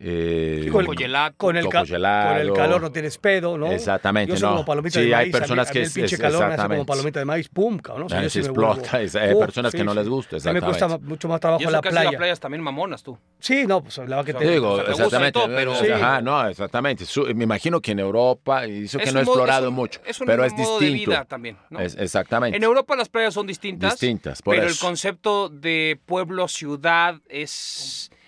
[0.03, 1.35] eh, Sí, con el- gelato.
[1.37, 3.71] Con el, con el calor no tienes pedo, ¿no?
[3.71, 4.55] Exactamente, Yo soy no.
[4.55, 5.35] como palomita Sí, de hay maíz.
[5.35, 6.85] a mí- personas a mí que el pinche es- calor hace como exactamente.
[6.85, 8.05] palomita de maíz, pum, cabrón.
[8.07, 10.45] O sea, yo se sí explota, hay Uf, personas que no les gusta, A mí
[10.53, 11.07] me cuesta exactamente.
[11.07, 12.17] mucho más trabajo la que playa.
[12.17, 13.17] playas también mamonas tú.
[13.39, 14.49] Sí, no, pues la verdad que Yo te...
[14.51, 15.31] Digo, o sea, te exactamente.
[15.33, 15.89] todo, pero- Sí.
[15.91, 17.05] Ajá, no, exactamente.
[17.05, 19.69] Su- me imagino que en Europa, y eso que Es no he modo- explorado es
[19.69, 21.11] un- mucho, es un pero es modo de distinto.
[21.11, 21.79] vida también, ¿no?
[21.79, 22.57] Es- exactamente.
[22.57, 23.91] En Europa las playas son distintas.
[23.93, 28.20] Distintas, por pero el concepto de pueblo, ciudad, es eh, que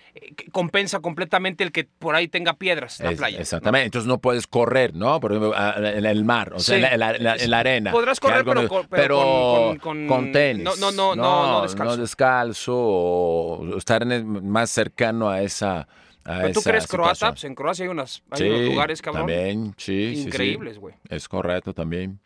[0.52, 3.36] compensa completamente el que por ahí tenga piedras la Es- playa.
[3.38, 3.42] ¿no?
[3.42, 3.86] exactamente.
[3.86, 5.20] Entonces no puedes correr, ¿no?
[5.20, 6.84] Por ejemplo, en el mar, o sea, Sí.
[6.84, 7.90] en, la, en la- en la arena.
[7.92, 10.64] Podrás correr, pero no- con- pero con- con- con- tenis.
[10.64, 11.96] no, no, no, no, no descalzo.
[11.96, 15.86] descalzo, o estar en el- más cercano a esa.
[16.26, 19.74] A tú crees croata, pues en Croacia hay, unas, hay Sí, unos lugares, cabrón, También,
[19.76, 20.22] sí, sí, sí.
[20.28, 20.94] increíbles, güey.
[21.10, 22.18] Es correcto también.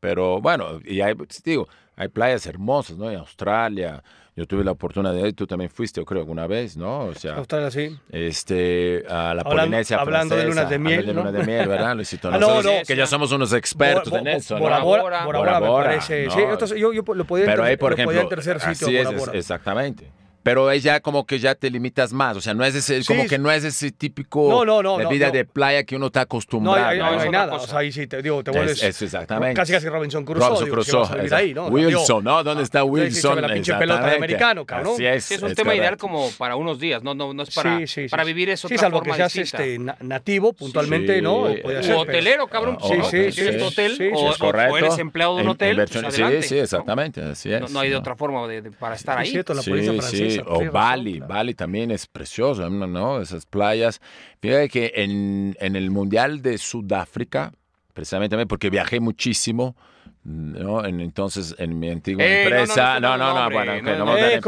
[0.00, 1.66] Pero bueno, y hay, pues, digo,
[1.96, 3.10] hay playas hermosas, ¿no?
[3.10, 4.02] En Australia.
[4.38, 7.06] Yo tuve la oportunidad de tú también fuiste, yo creo, alguna vez, ¿no?
[7.06, 7.98] O sea, Australia, sí.
[8.10, 11.44] este, a la Hablando- Polinesia hablando de lunas de miel, hablando de ¿no?
[11.44, 12.28] miel, ¿verdad, Luisito?
[12.32, 12.70] Ah, no, no.
[12.86, 14.60] que ya somos unos expertos Bo- en eso, ¿no?
[14.60, 16.26] Bora Bora, Bora, Bora me parece.
[16.26, 16.30] ¿no?
[16.30, 18.28] Sí, entonces yo, yo lo podía, Pero ahí, por ejemplo,
[18.62, 20.08] así es, exactamente.
[20.48, 23.28] Pero ella como que ya te limitas más, o sea, no es ese, como Sí.
[23.28, 25.32] que no es ese típico No, no, no, de vida no.
[25.32, 26.78] de playa que uno está No, acostumbrado.
[26.86, 27.52] hay, hay- no, no es hay otra nada.
[27.52, 27.64] cosa.
[27.64, 28.82] O sea, ahí sí te digo, te Es- vuelves.
[28.82, 29.54] eso exactamente.
[29.54, 30.46] Casi casi Robinson Crusoe.
[30.48, 31.36] Robinson digo, Crusoe, exacto.
[31.36, 31.66] ahí, ¿no?
[31.66, 32.42] Wilson, Digo, ¿no?
[32.44, 33.42] ¿Dónde está ah, sí, sí, Wilson?
[33.42, 34.94] la pinche pelota de americano, cabrón.
[34.94, 35.24] Así es.
[35.24, 36.06] Sí, es un es tema ideal correcto.
[36.06, 38.60] como para unos días, no, no, no es para, sí, sí, sí, para vivir es
[38.60, 41.42] Sí, otra salvo forma que seas este, na- nativo, puntualmente, Sí, ¿no?
[41.42, 42.78] o hotelero, cabrón.
[42.80, 46.14] Ah, si sí, sí, sí, eres sí, hotel o, eres empleado de un hotel, pues.
[46.14, 47.70] Sí, sí, exactamente, así es.
[47.70, 48.46] No, hay de otra forma
[48.78, 49.30] para estar Es ahí.
[49.32, 49.92] cierto, la Sí, pobreza
[50.40, 51.34] sí, o Bali, claro.
[51.34, 52.86] Bali también es precioso, ¿no?
[52.86, 53.20] ¿no?
[53.20, 54.00] Esas playas.
[54.40, 57.52] Fíjate que en, en el Mundial de Sudáfrica,
[57.94, 59.76] precisamente porque viajé muchísimo,
[60.24, 60.84] ¿no?
[60.84, 63.72] En- entonces, en mi antigua Eh, no, no, empresa, no, no, no, no, no, bueno,
[63.76, 64.40] no que de no Eh.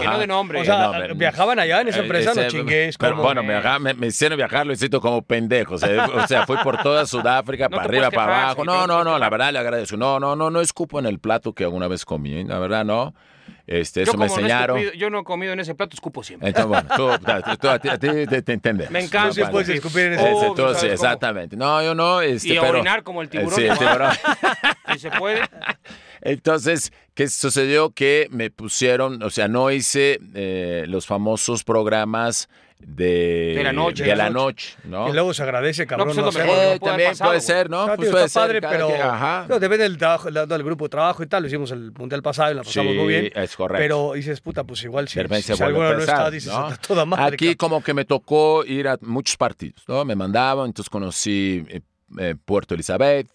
[0.00, 0.60] Que no de nombre.
[0.60, 2.96] O sea, No, pero- viajaban allá en esa Eh, empresa, no ese- chingues.
[2.98, 3.22] Pero ¿cómo?
[3.24, 5.74] bueno, me, me, me hicieron viajar, lo hiciste como pendejo.
[5.74, 8.64] O sea, o sea, fui por toda Sudáfrica, No para arriba, para abajo.
[8.64, 9.96] No, no no, no, la verdad le agradezco.
[9.96, 12.32] No, no, no, no escupo en el plato que alguna vez comí.
[12.34, 12.44] ¿eh?
[12.46, 13.14] La verdad, no.
[13.66, 14.78] Este, Yo eso me no he enseñaron.
[14.78, 16.48] escupido- yo no he comido en ese plato, escupo siempre.
[16.48, 17.24] Entonces, bueno, tú,
[17.60, 18.90] tú- a ti, a ti te, te entendés.
[18.90, 19.26] Me encanta.
[19.28, 20.02] No se puede escupir.
[20.06, 20.92] en ese- Ese, Oh, tú, ¿sabes sí, cómo?
[20.94, 21.56] exactamente.
[21.56, 22.20] No, yo no.
[22.20, 23.54] Este, Y a pero- orinar como el tiburón.
[23.54, 24.10] Sí, el tiburón.
[24.92, 25.40] Si se puede.
[26.20, 27.90] Entonces, ¿qué sucedió?
[27.90, 32.48] Que me pusieron, o sea, no hice eh, los famosos programas
[32.86, 34.04] de, De la noche.
[34.04, 35.08] de la noche, ¿no?
[35.08, 36.08] Y luego se agradece, cabrón.
[36.08, 36.52] pues es lo hacerlo.
[36.52, 37.80] mejor, Eh, no puede también pasado, puede ser, ¿no?
[37.82, 39.46] Ah, Pues tío, puede está ser, padre, pero quien, ajá.
[39.48, 41.42] no, depende del trabajo, del, del grupo de trabajo y tal.
[41.42, 43.32] Lo hicimos el mundial pasado y la pasamos Sí, muy bien.
[43.34, 43.82] es correcto.
[43.82, 46.68] Pero dices, puta, pues igual si, si vuelve alguno no está, dices, ¿no?
[46.70, 47.24] está toda madre.
[47.34, 47.56] Aquí cabrón.
[47.56, 50.04] como que me tocó ir a muchos partidos, ¿no?
[50.04, 51.80] Me mandaban, entonces conocí eh,
[52.18, 53.28] eh, Puerto Elizabeth,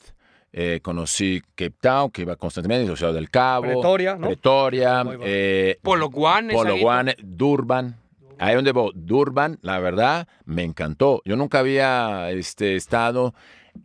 [0.53, 4.27] eh, conocí Cape Town, que iba constantemente, Ciudad del Cabo, Pretoria, ¿no?
[4.27, 6.49] Pretoria, eh, Polo Guan.
[6.49, 6.81] Polo ahí.
[6.81, 7.95] Guane, Durban.
[8.39, 11.21] Ahí donde voy, Durban, la verdad, me encantó.
[11.25, 13.33] Yo nunca había este, estado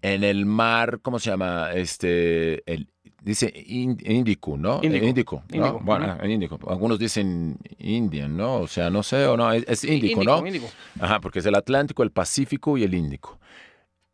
[0.02, 1.70] en el mar, ¿cómo se llama?
[1.74, 2.88] Este, el,
[3.22, 4.80] dice Ín- Índico, ¿no?
[4.82, 5.04] Índico.
[5.04, 5.56] Eh, Índico, ¿no?
[5.56, 6.26] Índico, Bueno, ujú.
[6.26, 6.58] Índico.
[6.68, 8.56] Algunos dicen Indian, ¿no?
[8.56, 10.42] O sea, no sé o no, es, es Índico, ¿no?
[11.00, 13.38] Ajá, porque es el Atlántico, el Pacífico y el Índico.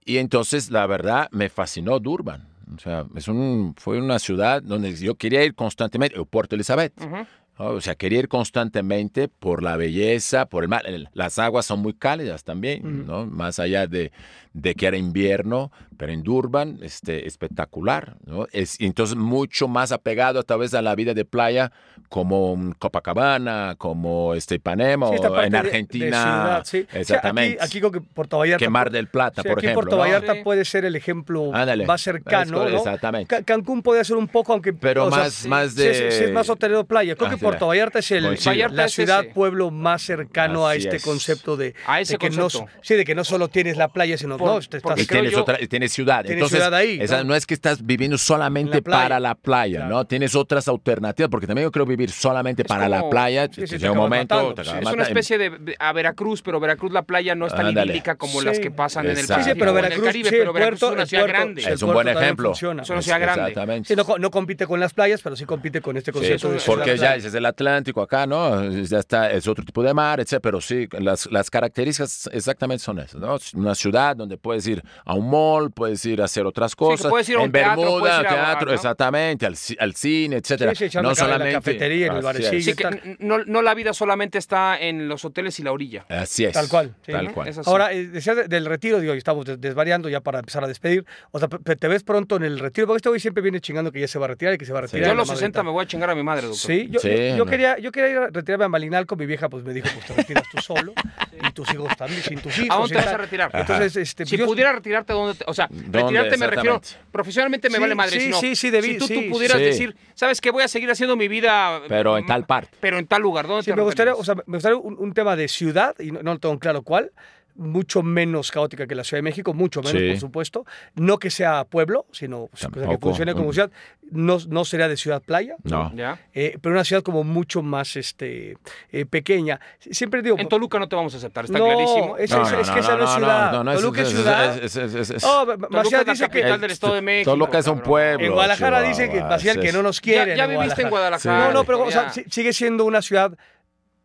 [0.05, 2.49] Y entonces, la verdad, me fascinó Durban.
[2.75, 6.93] O sea, es un, fue una ciudad donde yo quería ir constantemente, o Puerto Elizabeth.
[7.01, 7.27] ¿no?
[7.61, 10.85] O sea, quería ir constantemente por la belleza, por el mar.
[11.13, 13.27] Las aguas son muy cálidas también, ¿no?
[13.27, 14.13] Más allá de,
[14.53, 18.47] de que era invierno, pero en Durban, este, espectacular, ¿no?
[18.53, 21.73] Es, entonces mucho más apegado a través de la vida de playa,
[22.09, 26.23] como Copacabana, como este, Ipanema, Sí, esta o en de- de Argentina.
[26.23, 26.87] ciudad, sí.
[26.89, 27.59] O sea, Exactamente.
[27.61, 28.65] aquí, aquí Puerto Vallarta.
[28.65, 29.91] que Mar del Plata, sí, por aquí ejemplo.
[29.91, 29.97] Puerto.
[29.99, 31.85] Vallarta puede ser el ejemplo Ándale.
[31.87, 32.79] más cercano, Es- ¿no?
[32.79, 33.27] exactamente.
[33.29, 34.73] Ca- Cancún puede ser un poco, aunque.
[34.73, 35.95] Pero o sea, más, más de...
[35.95, 37.15] sí, sí, es más hotelero playa.
[37.17, 38.25] Creo Ah, que Puerto Vallarta es el.
[38.45, 39.35] Vallarta la es ciudad, ese.
[39.35, 41.03] pueblo más cercano a este es.
[41.03, 42.61] concepto de, A ese de que concepto.
[42.67, 45.03] no, sí, de que no solo tienes la playa, sino Por- no, te porque Y
[45.03, 46.21] estás, creo tienes, yo- otra, tienes ciudad.
[46.23, 47.25] Tienes Entonces, ciudad ahí, esa- ¿no?
[47.25, 47.35] ¿no?
[47.35, 49.95] es que estás viviendo solamente la para la playa, Claro.
[49.95, 50.05] ¿no?
[50.07, 53.47] Tienes otras alternativas, porque también yo creo vivir solamente Es para la playa.
[53.53, 54.71] Sí, sí, te llega un momento, matando, te sí.
[54.71, 58.17] acabas Es una especie de, a Veracruz, pero Veracruz la playa no es tan idílica
[58.17, 58.47] como Sí.
[58.47, 59.27] las que pasan en el.
[59.27, 61.63] Pacífico pero Veracruz, pero Veracruz es una ciudad grande.
[61.63, 62.49] Es un buen ejemplo.
[62.51, 62.83] funciona.
[62.83, 63.41] Es una ciudad grande.
[63.43, 63.89] Exactamente.
[63.89, 66.59] Sí, no, co- no compite con las playas, pero sí compite con este concepto de
[66.61, 67.41] porque ciudad ya playa.
[67.41, 68.69] es el Atlántico acá, ¿no?
[68.71, 70.39] Ya está, es otro tipo de mar, etc.
[70.43, 73.37] Pero sí, las, las características exactamente son esas, ¿no?
[73.55, 77.09] Una ciudad donde puedes ir a un mall, puedes ir a hacer otras cosas.
[77.11, 78.73] puedes ir a un en teatro, Bermuda, puedes ir a- teatro, ¿no?
[78.75, 80.75] exactamente, al, al cine, etcétera.
[80.75, 82.77] Sí, sí, no en la solamente cafetería, en el Así barecillo.
[82.77, 86.05] que no, no la vida solamente está en los hoteles y la orilla.
[86.09, 86.53] Así es.
[86.53, 87.13] Tal cual, sí.
[87.13, 87.53] Tal cual.
[87.67, 90.67] Ahora, eh, decías de- del retiro, digo, y estamos des- desvariando ya para empezar a
[90.67, 91.05] despedir.
[91.31, 94.01] O sea, te ves pronto en el retiro, porque este güey siempre viene chingando que
[94.01, 95.07] ya se va a retirar y que se va a retirar.
[95.07, 95.65] Yo a los madre 60 tal.
[95.67, 96.59] me voy a chingar a mi madre, doctor.
[96.59, 97.51] Sí, yo, Sí, yo- yo no.
[97.51, 100.15] quería, yo quería ir a retirarme a Malinalco, mi vieja pues me dijo, pues te
[100.15, 100.93] retiras tú solo
[101.49, 102.71] y tus hijos también, sin tus hijos.
[102.77, 103.51] ¿A dónde te vas a retirar?
[103.55, 106.81] Entonces, este, Si yo- pudiera retirarte, ¿dónde te- O sea, ¿Dónde retirarte me refiero.
[107.13, 108.11] Profesionalmente me Sí, vale madre.
[108.13, 109.29] sí, sino, sí, sí, debí- si tú, tú sí.
[109.31, 109.65] pudieras Sí.
[109.65, 110.51] decir, ¿sabes qué?
[110.51, 111.81] Voy a seguir haciendo mi vida.
[111.89, 112.77] Pero en mm, tal parte.
[112.81, 113.47] Pero en tal lugar.
[113.47, 116.11] ¿Dónde Sí, te me gustaría, o sea, me gustaría un, un tema de ciudad, y
[116.13, 117.11] no, no tengo claro cuál,
[117.59, 120.09] mucho menos caótica que la Ciudad de México, mucho menos, Sí.
[120.11, 120.65] por supuesto.
[120.95, 123.09] No que sea pueblo, sino pues, que Tampoco.
[123.09, 123.71] funcione como ciudad.
[124.11, 125.93] No, no sería de ciudad-playa, No.
[126.33, 128.57] Eh, pero una ciudad como mucho más este,
[128.91, 129.61] eh, pequeña.
[129.81, 130.39] Siempre digo...
[130.39, 132.17] En Toluca no te vamos a aceptar, está no, clarísimo.
[132.17, 133.53] es, No, es- no, es que no, esa no, no, es no, ciudad.
[133.53, 134.59] no, no, es- Toluca es, ciudad.
[134.65, 136.39] es- es- es- es- Oh, Toluca Macías es la dice que...
[136.41, 137.31] capital del Estado de México.
[137.33, 138.25] Toluca es un pueblo.
[138.25, 140.37] En Guadalajara dice que Maciel sí, que no nos Ya, quieren.
[140.39, 141.47] ya viviste en Guadalajara.
[141.49, 141.85] No, no, pero
[142.31, 143.37] sigue siendo una ciudad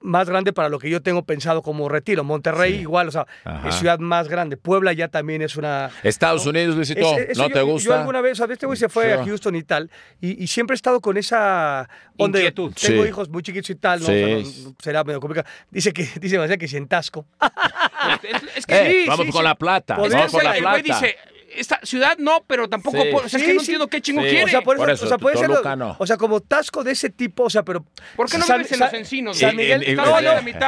[0.04, 2.24] más grande para lo que yo tengo pensado como retiro.
[2.24, 2.80] Monterrey Sí.
[2.82, 3.70] igual, o sea, Ajá.
[3.70, 4.58] es ciudad más grande.
[4.58, 5.90] Puebla ya también es una...
[6.04, 8.00] Estados Unidos Es- eso ¿no yo- te Yo gusta?
[8.02, 9.12] alguna vez, o sea, este güey se fue Sí.
[9.12, 9.90] a Houston y tal,
[10.22, 12.74] y, y siempre he estado con esa onda de, Inquietud.
[12.80, 13.10] Tengo Sí.
[13.10, 14.06] hijos muy chiquitos y tal, ¿no?
[14.08, 14.12] Sí.
[14.12, 15.48] O sea, no- no- será medio complicado.
[15.72, 17.26] Dice que, dice que si en Tasco.
[18.24, 19.46] Es- Es que Eh, sí, vamos sí, con sí.
[19.46, 21.00] la plata, vamos ser, la el güey plata.
[21.02, 21.16] dice,
[21.56, 23.10] esta ciudad no, pero tampoco, Sí.
[23.12, 24.30] puedo- o sea, es Sí, que no entiendo qué chingo Sí.
[24.30, 24.46] quiere.
[24.46, 25.96] O sea, por eso, Por eso, o sea, puede ser, no.
[26.00, 27.86] o sea, como tasco de ese tipo, o sea, pero
[28.16, 29.38] ¿Por qué no San- vives en San- los encinos?
[29.40, 29.56] San?
[29.56, 29.84] Miguel,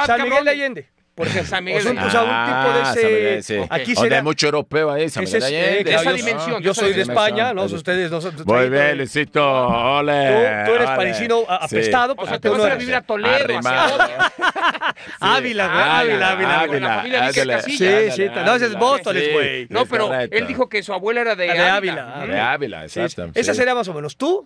[0.05, 1.49] San Miguel Allende, por ejemplo.
[1.49, 3.57] San Miguel o sea, de un- o sea, un tipo de Ah, ese, Miguel, sí.
[3.69, 6.93] aquí sería hay mucho europeo ahí, San Miguel es, eh, esa yo- dimensión, Yo soy
[6.93, 7.01] de.
[7.03, 7.63] España, ¿no?
[7.63, 8.35] Ustedes no son.
[8.45, 9.41] Muy bien, Luisito.
[9.67, 10.27] Ole.
[10.65, 10.97] Tú, tú eres ole.
[10.97, 11.75] parisino a- Sí.
[11.77, 14.01] apestado, O pues sea, te vas a vivir a Toledo, Arrimado.
[14.01, 14.33] hacia
[15.19, 16.59] Ávila, güey, Ávila, Ávila.
[16.59, 16.79] Ávila.
[16.87, 17.31] la familia.
[17.61, 17.77] Sí,
[18.11, 19.67] sí, no, ese es Sí, güey.
[19.69, 22.25] No, pero él dijo que su abuela era de, Ah, Ávila.
[22.27, 23.29] De Ávila, exacto.
[23.33, 24.45] esa sería más o menos tú.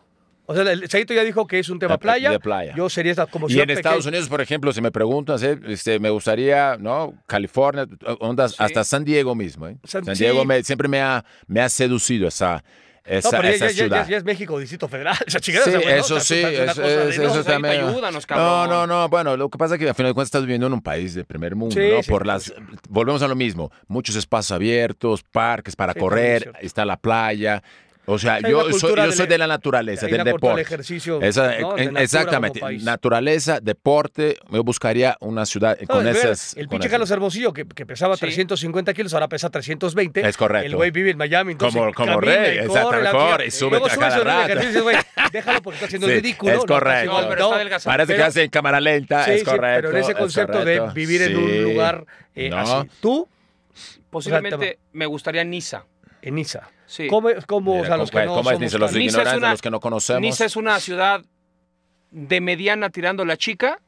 [0.52, 2.32] O sea, el Saguito ya dijo que es un tema De- playa.
[2.32, 2.74] de playa.
[2.76, 4.08] Yo sería como Y en Estados.
[4.08, 7.14] Unidos, por ejemplo, si me preguntas, eh, este, me gustaría, ¿no?
[7.28, 7.86] California,
[8.20, 9.68] ondas, hasta San Diego mismo.
[9.68, 9.78] ¿eh?
[9.84, 10.24] San- San, sí.
[10.24, 12.64] Diego me- siempre me ha, me ha seducido esa,
[13.06, 14.04] esa, No, pero ya, esa ya- ya- ciudad.
[14.06, 15.16] ya- ya es México, Distrito Federal.
[15.28, 15.60] Esa Sí, ¿no?
[15.62, 16.60] eso O sea, sí, es
[17.20, 17.74] una eso, no, también.
[17.86, 18.70] ayúdanos, no, cabrón.
[18.72, 20.74] no, no, bueno, lo que pasa es que al final de cuentas estás viviendo en
[20.74, 22.02] un país de primer mundo, Sí, ¿no?
[22.02, 22.28] sí, Por sí.
[22.28, 22.54] las,
[22.90, 27.62] volvemos a lo mismo, muchos espacios abiertos, parques para Sí, correr, es está la playa.
[28.12, 30.62] O sea, yo soy, yo del- soy de la naturaleza, del deporte.
[30.62, 31.76] ejercicio, Esa- ¿no?
[31.76, 36.58] de en- natura exactamente, naturaleza, deporte, yo buscaría una ciudad No, con esas...
[36.58, 38.22] el con pinche Carlos Hermosillo, que, que pesaba Sí.
[38.22, 40.28] 350 kilos, ahora pesa 320.
[40.28, 40.66] Es correcto.
[40.66, 42.52] El güey vive en Miami, entonces Como- como camina rey, corre,
[43.44, 44.50] tía- y sube a cada rato.
[45.32, 46.54] déjalo porque está haciendo Sí, el ridículo.
[46.54, 47.12] es correcto.
[47.12, 47.94] haciendo- No, pero está adelgazado.
[47.94, 49.76] Parece que hace en cámara lenta, Sí, es sí, correcto.
[49.76, 52.06] pero en ese es concepto de vivir en un lugar
[52.36, 52.58] eh, No.
[52.58, 52.90] así.
[53.02, 53.28] Tú,
[54.10, 55.86] Posiblemente me gustaría Niza.
[56.22, 56.70] En Niza.
[56.86, 57.08] Sí.
[57.08, 58.78] ¿Cómo, cómo, o Mira, sea, los ¿cómo- que no cómo es somos Niza?
[58.80, 60.22] Los Niza es ignorantes, una- los que no conocemos.
[60.22, 61.22] Niza es una ciudad
[62.12, 63.80] de mediana tirando la chica,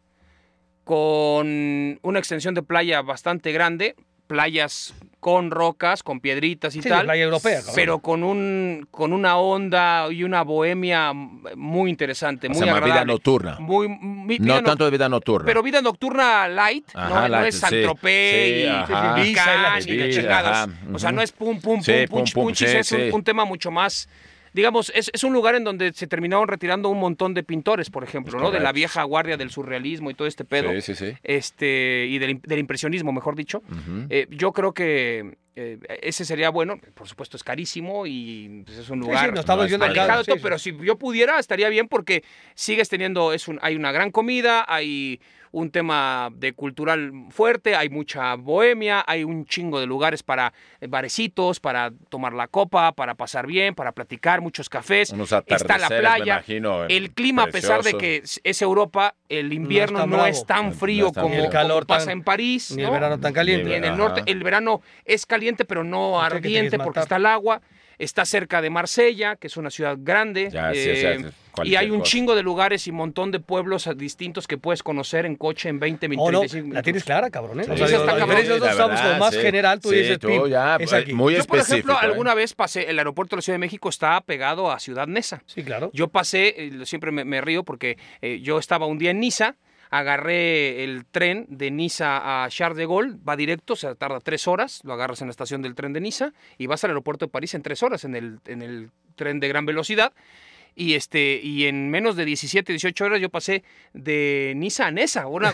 [0.83, 3.95] con una extensión de playa bastante grande,
[4.27, 7.05] playas con rocas, con piedritas y Sí, tal.
[7.05, 7.75] playa europea, cabrón.
[7.75, 12.81] pero con un con una onda y una bohemia muy interesante, O muy sea, más
[12.81, 13.13] vida agradable.
[13.13, 13.57] nocturna.
[13.59, 15.45] Muy, mi- No vida tanto de vida nocturna.
[15.45, 17.61] Pero vida nocturna light, Ajá, no, no es sí.
[17.61, 19.15] Saint-Tropez Sí, y ajá.
[19.35, 22.91] Cannes y la O sea, no es pum, pum, pum, Sí, pum, punch, sí, es
[23.13, 24.09] un tema mucho más...
[24.53, 28.03] Digamos, es, es un lugar en donde se terminaron retirando un montón de pintores, por
[28.03, 28.51] ejemplo, ¿no?
[28.51, 30.71] De la vieja guardia del surrealismo y todo este pedo.
[30.71, 31.17] Sí, sí, sí.
[31.23, 33.61] Este, y del, im- del impresionismo, mejor dicho.
[34.09, 36.79] Eh, yo creo que eh, ese sería bueno.
[36.93, 39.85] Por supuesto, es carísimo y pues, es un Sí, lugar sí, nos estamos No, viendo
[39.85, 40.01] es acá.
[40.01, 40.39] alejado sí, sí.
[40.43, 42.23] pero si yo pudiera, estaría bien porque
[42.53, 45.21] sigues teniendo, es un, hay una gran comida, hay
[45.51, 50.87] un tema de cultural fuerte, hay mucha bohemia, hay un chingo de lugares para eh,
[50.87, 55.87] barecitos, para tomar la copa, para pasar bien, para platicar, muchos cafés, Unos está la
[55.89, 60.45] playa, imagino, el clima, a pesar de que es- Europa, el invierno tan no, es
[60.45, 61.41] tan No frío es tan como, frío.
[61.41, 62.93] Ni el calor como pasa tan- en París, Ni el ¿no?
[62.93, 63.69] verano tan caliente.
[63.69, 67.03] Y en el norte, el verano es caliente, pero no ardiente porque matar.
[67.03, 67.61] está el agua.
[67.97, 70.49] Está cerca de Marsella, que es una ciudad grande.
[70.51, 71.31] Ya, sí, eh, o sea,
[71.63, 72.11] y hay un cosa.
[72.11, 76.07] chingo de lugares y montón de pueblos distintos que puedes conocer en coche en 20
[76.09, 76.53] minutos.
[76.53, 77.63] Oh, no, la tienes clara, cabrón, ¿eh?
[77.65, 78.37] Sí, o sea, digo, la cabrón.
[78.39, 79.41] estamos como más sí.
[79.41, 81.13] general, tú Sí, dices, tú ya, es aquí.
[81.13, 81.97] muy Yo, por ejemplo, específico, ¿eh?
[82.01, 85.43] alguna vez pasé, el aeropuerto de la Ciudad de México está pegado a Ciudad Neza.
[85.45, 85.91] Sí, claro.
[85.93, 89.55] Yo pasé, eh, siempre me, me río porque eh, yo estaba un día en Niza,
[89.89, 94.47] agarré el tren de Niza a Charles de Gaulle, va directo, o sea, tarda tres
[94.47, 97.29] horas, lo agarras en la estación del tren de Niza y vas al aeropuerto de
[97.31, 100.13] París en tres horas en el, en el tren de gran velocidad.
[100.73, 105.27] Y, este, y en menos de 17, 18 horas yo pasé de Niza a Nesa,
[105.27, 105.53] una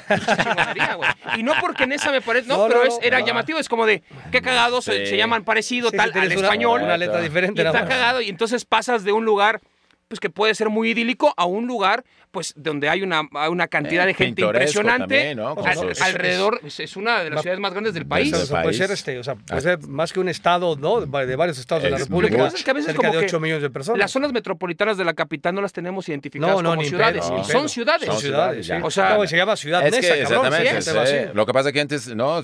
[0.96, 1.10] güey.
[1.38, 3.26] Y no porque Nesa me parece, no, No, pero no, es, era Ah.
[3.26, 5.08] llamativo, es como de, qué cagado, se, Sí.
[5.12, 6.82] se llaman parecido Sí, tal al una- español.
[6.84, 7.62] Una letra diferente.
[7.62, 8.22] Y está cagado.
[8.22, 9.60] Y entonces pasas de un lugar
[10.08, 14.04] pues que puede ser muy idílico a un lugar pues donde hay una, una cantidad
[14.04, 15.36] Eh, de gente impresionante
[16.02, 18.48] alrededor es, es una de las Va- ciudades más grandes del país sea, del o
[18.48, 19.62] sea, puede ser este, o sea, puede Ah.
[19.62, 21.02] ser más que un estado, ¿no?
[21.02, 22.48] De varios estados de la Es República.
[22.48, 24.00] Es que a veces cerca como de que 8 millones de personas.
[24.00, 27.44] las zonas metropolitanas de la capital no las tenemos identificadas No, no, como ciudades pedo,
[27.44, 28.74] son ciudades Son ciudades, sí.
[28.82, 30.46] O sea, se llama Ciudad Es que cabrón.
[30.48, 31.34] exactamente.
[31.34, 32.44] Lo que pasa que antes, no,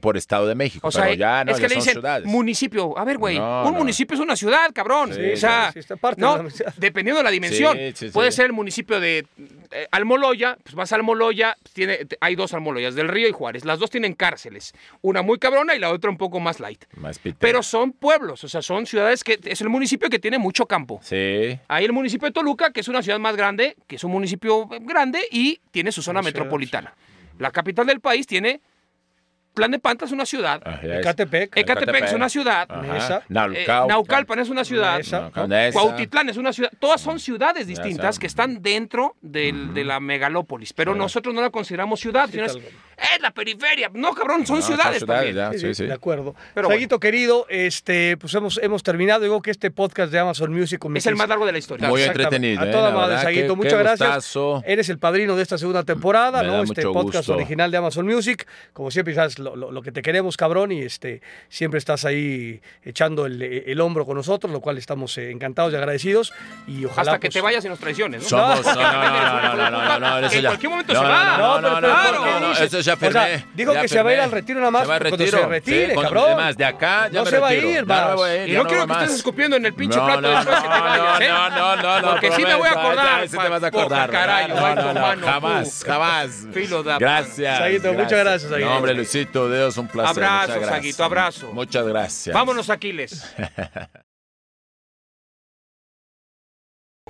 [0.00, 2.26] por Estado de México, o sea, pero ya no, es que ya le dicen ciudades.
[2.26, 2.96] municipio.
[2.98, 5.12] A ver, güey, un municipio es una ciudad, cabrón.
[5.14, 6.74] Sí, o sea, sí, está parte no, de la ciudad.
[7.00, 7.76] Dependiendo de la dimensión.
[7.76, 8.12] Sí, sí, sí.
[8.12, 9.26] Puede ser el municipio de
[9.70, 13.64] eh, Almoloya, pues vas a Almoloya, pues tiene, hay dos Almoloyas, del Río y Juárez.
[13.64, 16.84] Las dos tienen cárceles, una muy cabrona y la otra un poco más light.
[16.96, 17.20] Más.
[17.38, 21.00] Pero son pueblos, o sea, son ciudades que es el municipio que tiene mucho campo.
[21.02, 21.58] Sí.
[21.68, 24.68] Hay el municipio de Toluca, que es una ciudad más grande, que es un municipio
[24.72, 26.94] eh, grande y tiene su zona metropolitana.
[27.38, 28.60] La capital del país tiene
[29.60, 30.62] Plan de Panta es una ciudad.
[30.82, 31.54] Ecatepec.
[31.54, 32.66] Ecatepec es una ciudad.
[32.82, 33.88] Eh, Naucalpan.
[33.88, 35.02] Naucalpan es una ciudad.
[35.74, 36.70] Cuautitlán es una ciudad.
[36.78, 40.72] Todas son ciudades distintas que están dentro del- de la megalópolis.
[40.72, 42.56] Pero nosotros no la consideramos ciudad, sino es,
[43.20, 43.90] la periferia.
[43.92, 45.34] No, cabrón, son No, ciudades, también.
[45.34, 45.84] ya, Sí, sí.
[45.84, 46.34] De acuerdo.
[46.54, 49.20] Pero Saguito querido, este, pues hemos, hemos terminado.
[49.22, 51.88] Digo que este podcast de Amazon Music con Es el más largo de la historia.
[51.88, 52.62] Muy entretenido.
[52.62, 52.70] A ¿eh?
[52.70, 53.56] toda madre, Saguito.
[53.56, 54.08] Muchas qué gracias.
[54.08, 54.62] gustazo.
[54.66, 56.62] Eres el padrino de esta segunda temporada, Me ¿no?
[56.62, 57.34] Este podcast gusto.
[57.34, 58.46] original de Amazon Music.
[58.72, 62.04] Como siempre, sabes, lo, lo, lo- lo que te queremos, cabrón, y este, siempre estás
[62.04, 66.32] ahí echando el, el hombro con nosotros, lo cual estamos eh, encantados y agradecidos.
[66.66, 67.12] Y ojalá.
[67.12, 68.28] Hasta que pues, te vayas y nos traiciones, ¿no?
[68.28, 71.04] Somos, no, no, no, no, no, no, no, no, eso En cualquier momento no, se
[71.06, 71.24] no, va.
[71.38, 72.66] No, no, No, no, pero- no, pero no, ¿por qué no, dices?
[72.66, 73.46] eso ya O sea, firmé.
[73.54, 74.24] dijo ya que se va a ir firmé.
[74.24, 75.38] al retiro nada más Se va cuando retiro.
[75.38, 76.24] se retire, Sí, cabrón.
[76.26, 77.70] Además, de acá ya No me se va a retiro.
[77.70, 80.28] ir, no a Y no quiero que estés escupiendo en el pinche No, plato no,
[80.30, 81.28] después que te no, vayas, ¿eh?
[81.28, 84.10] no, no, no, no, Porque sí me voy a acordar, ese te vas a acordar.
[84.10, 86.46] carajo, No, no, jamás, jamás.
[86.98, 87.58] Gracias.
[87.58, 88.68] Saguito, muchas gracias, Saguito.
[88.68, 90.24] No, hombre, Luisito, Dios, un placer.
[90.24, 90.76] Abrazo, muchas gracias.
[90.76, 91.52] Saguito, abrazo.
[91.52, 92.34] Muchas gracias.
[92.34, 93.34] Vámonos, Aquiles.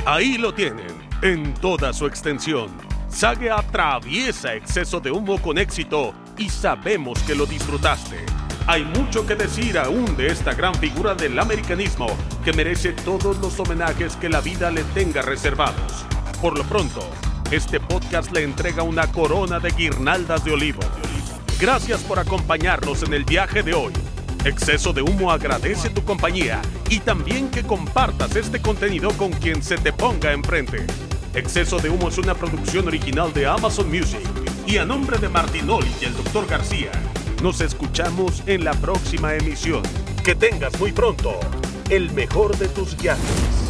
[0.07, 0.87] Ahí lo tienen,
[1.23, 2.71] en toda su extensión.
[3.09, 8.25] Sage atraviesa exceso de humo con éxito y sabemos que lo disfrutaste.
[8.67, 12.07] Hay mucho que decir aún de esta gran figura del americanismo
[12.45, 16.07] que merece todos los homenajes que la vida le tenga reservados.
[16.41, 17.01] Por lo pronto,
[17.51, 20.81] este podcast le entrega una corona de guirnaldas de olivo.
[21.61, 23.93] Gracias por acompañarnos en el viaje de hoy.
[24.47, 29.77] Exceso de Humo agradece tu compañía y también que compartas este contenido con quien se
[29.77, 30.87] te ponga enfrente.
[31.35, 34.23] Exceso de Humo es una producción original de Amazon Music
[34.67, 36.47] y a nombre de Martinoli y el Dr.
[36.47, 36.93] García,
[37.43, 39.83] nos escuchamos en la próxima emisión.
[40.25, 41.39] Que tengas muy pronto
[41.91, 43.70] el mejor de tus viajes.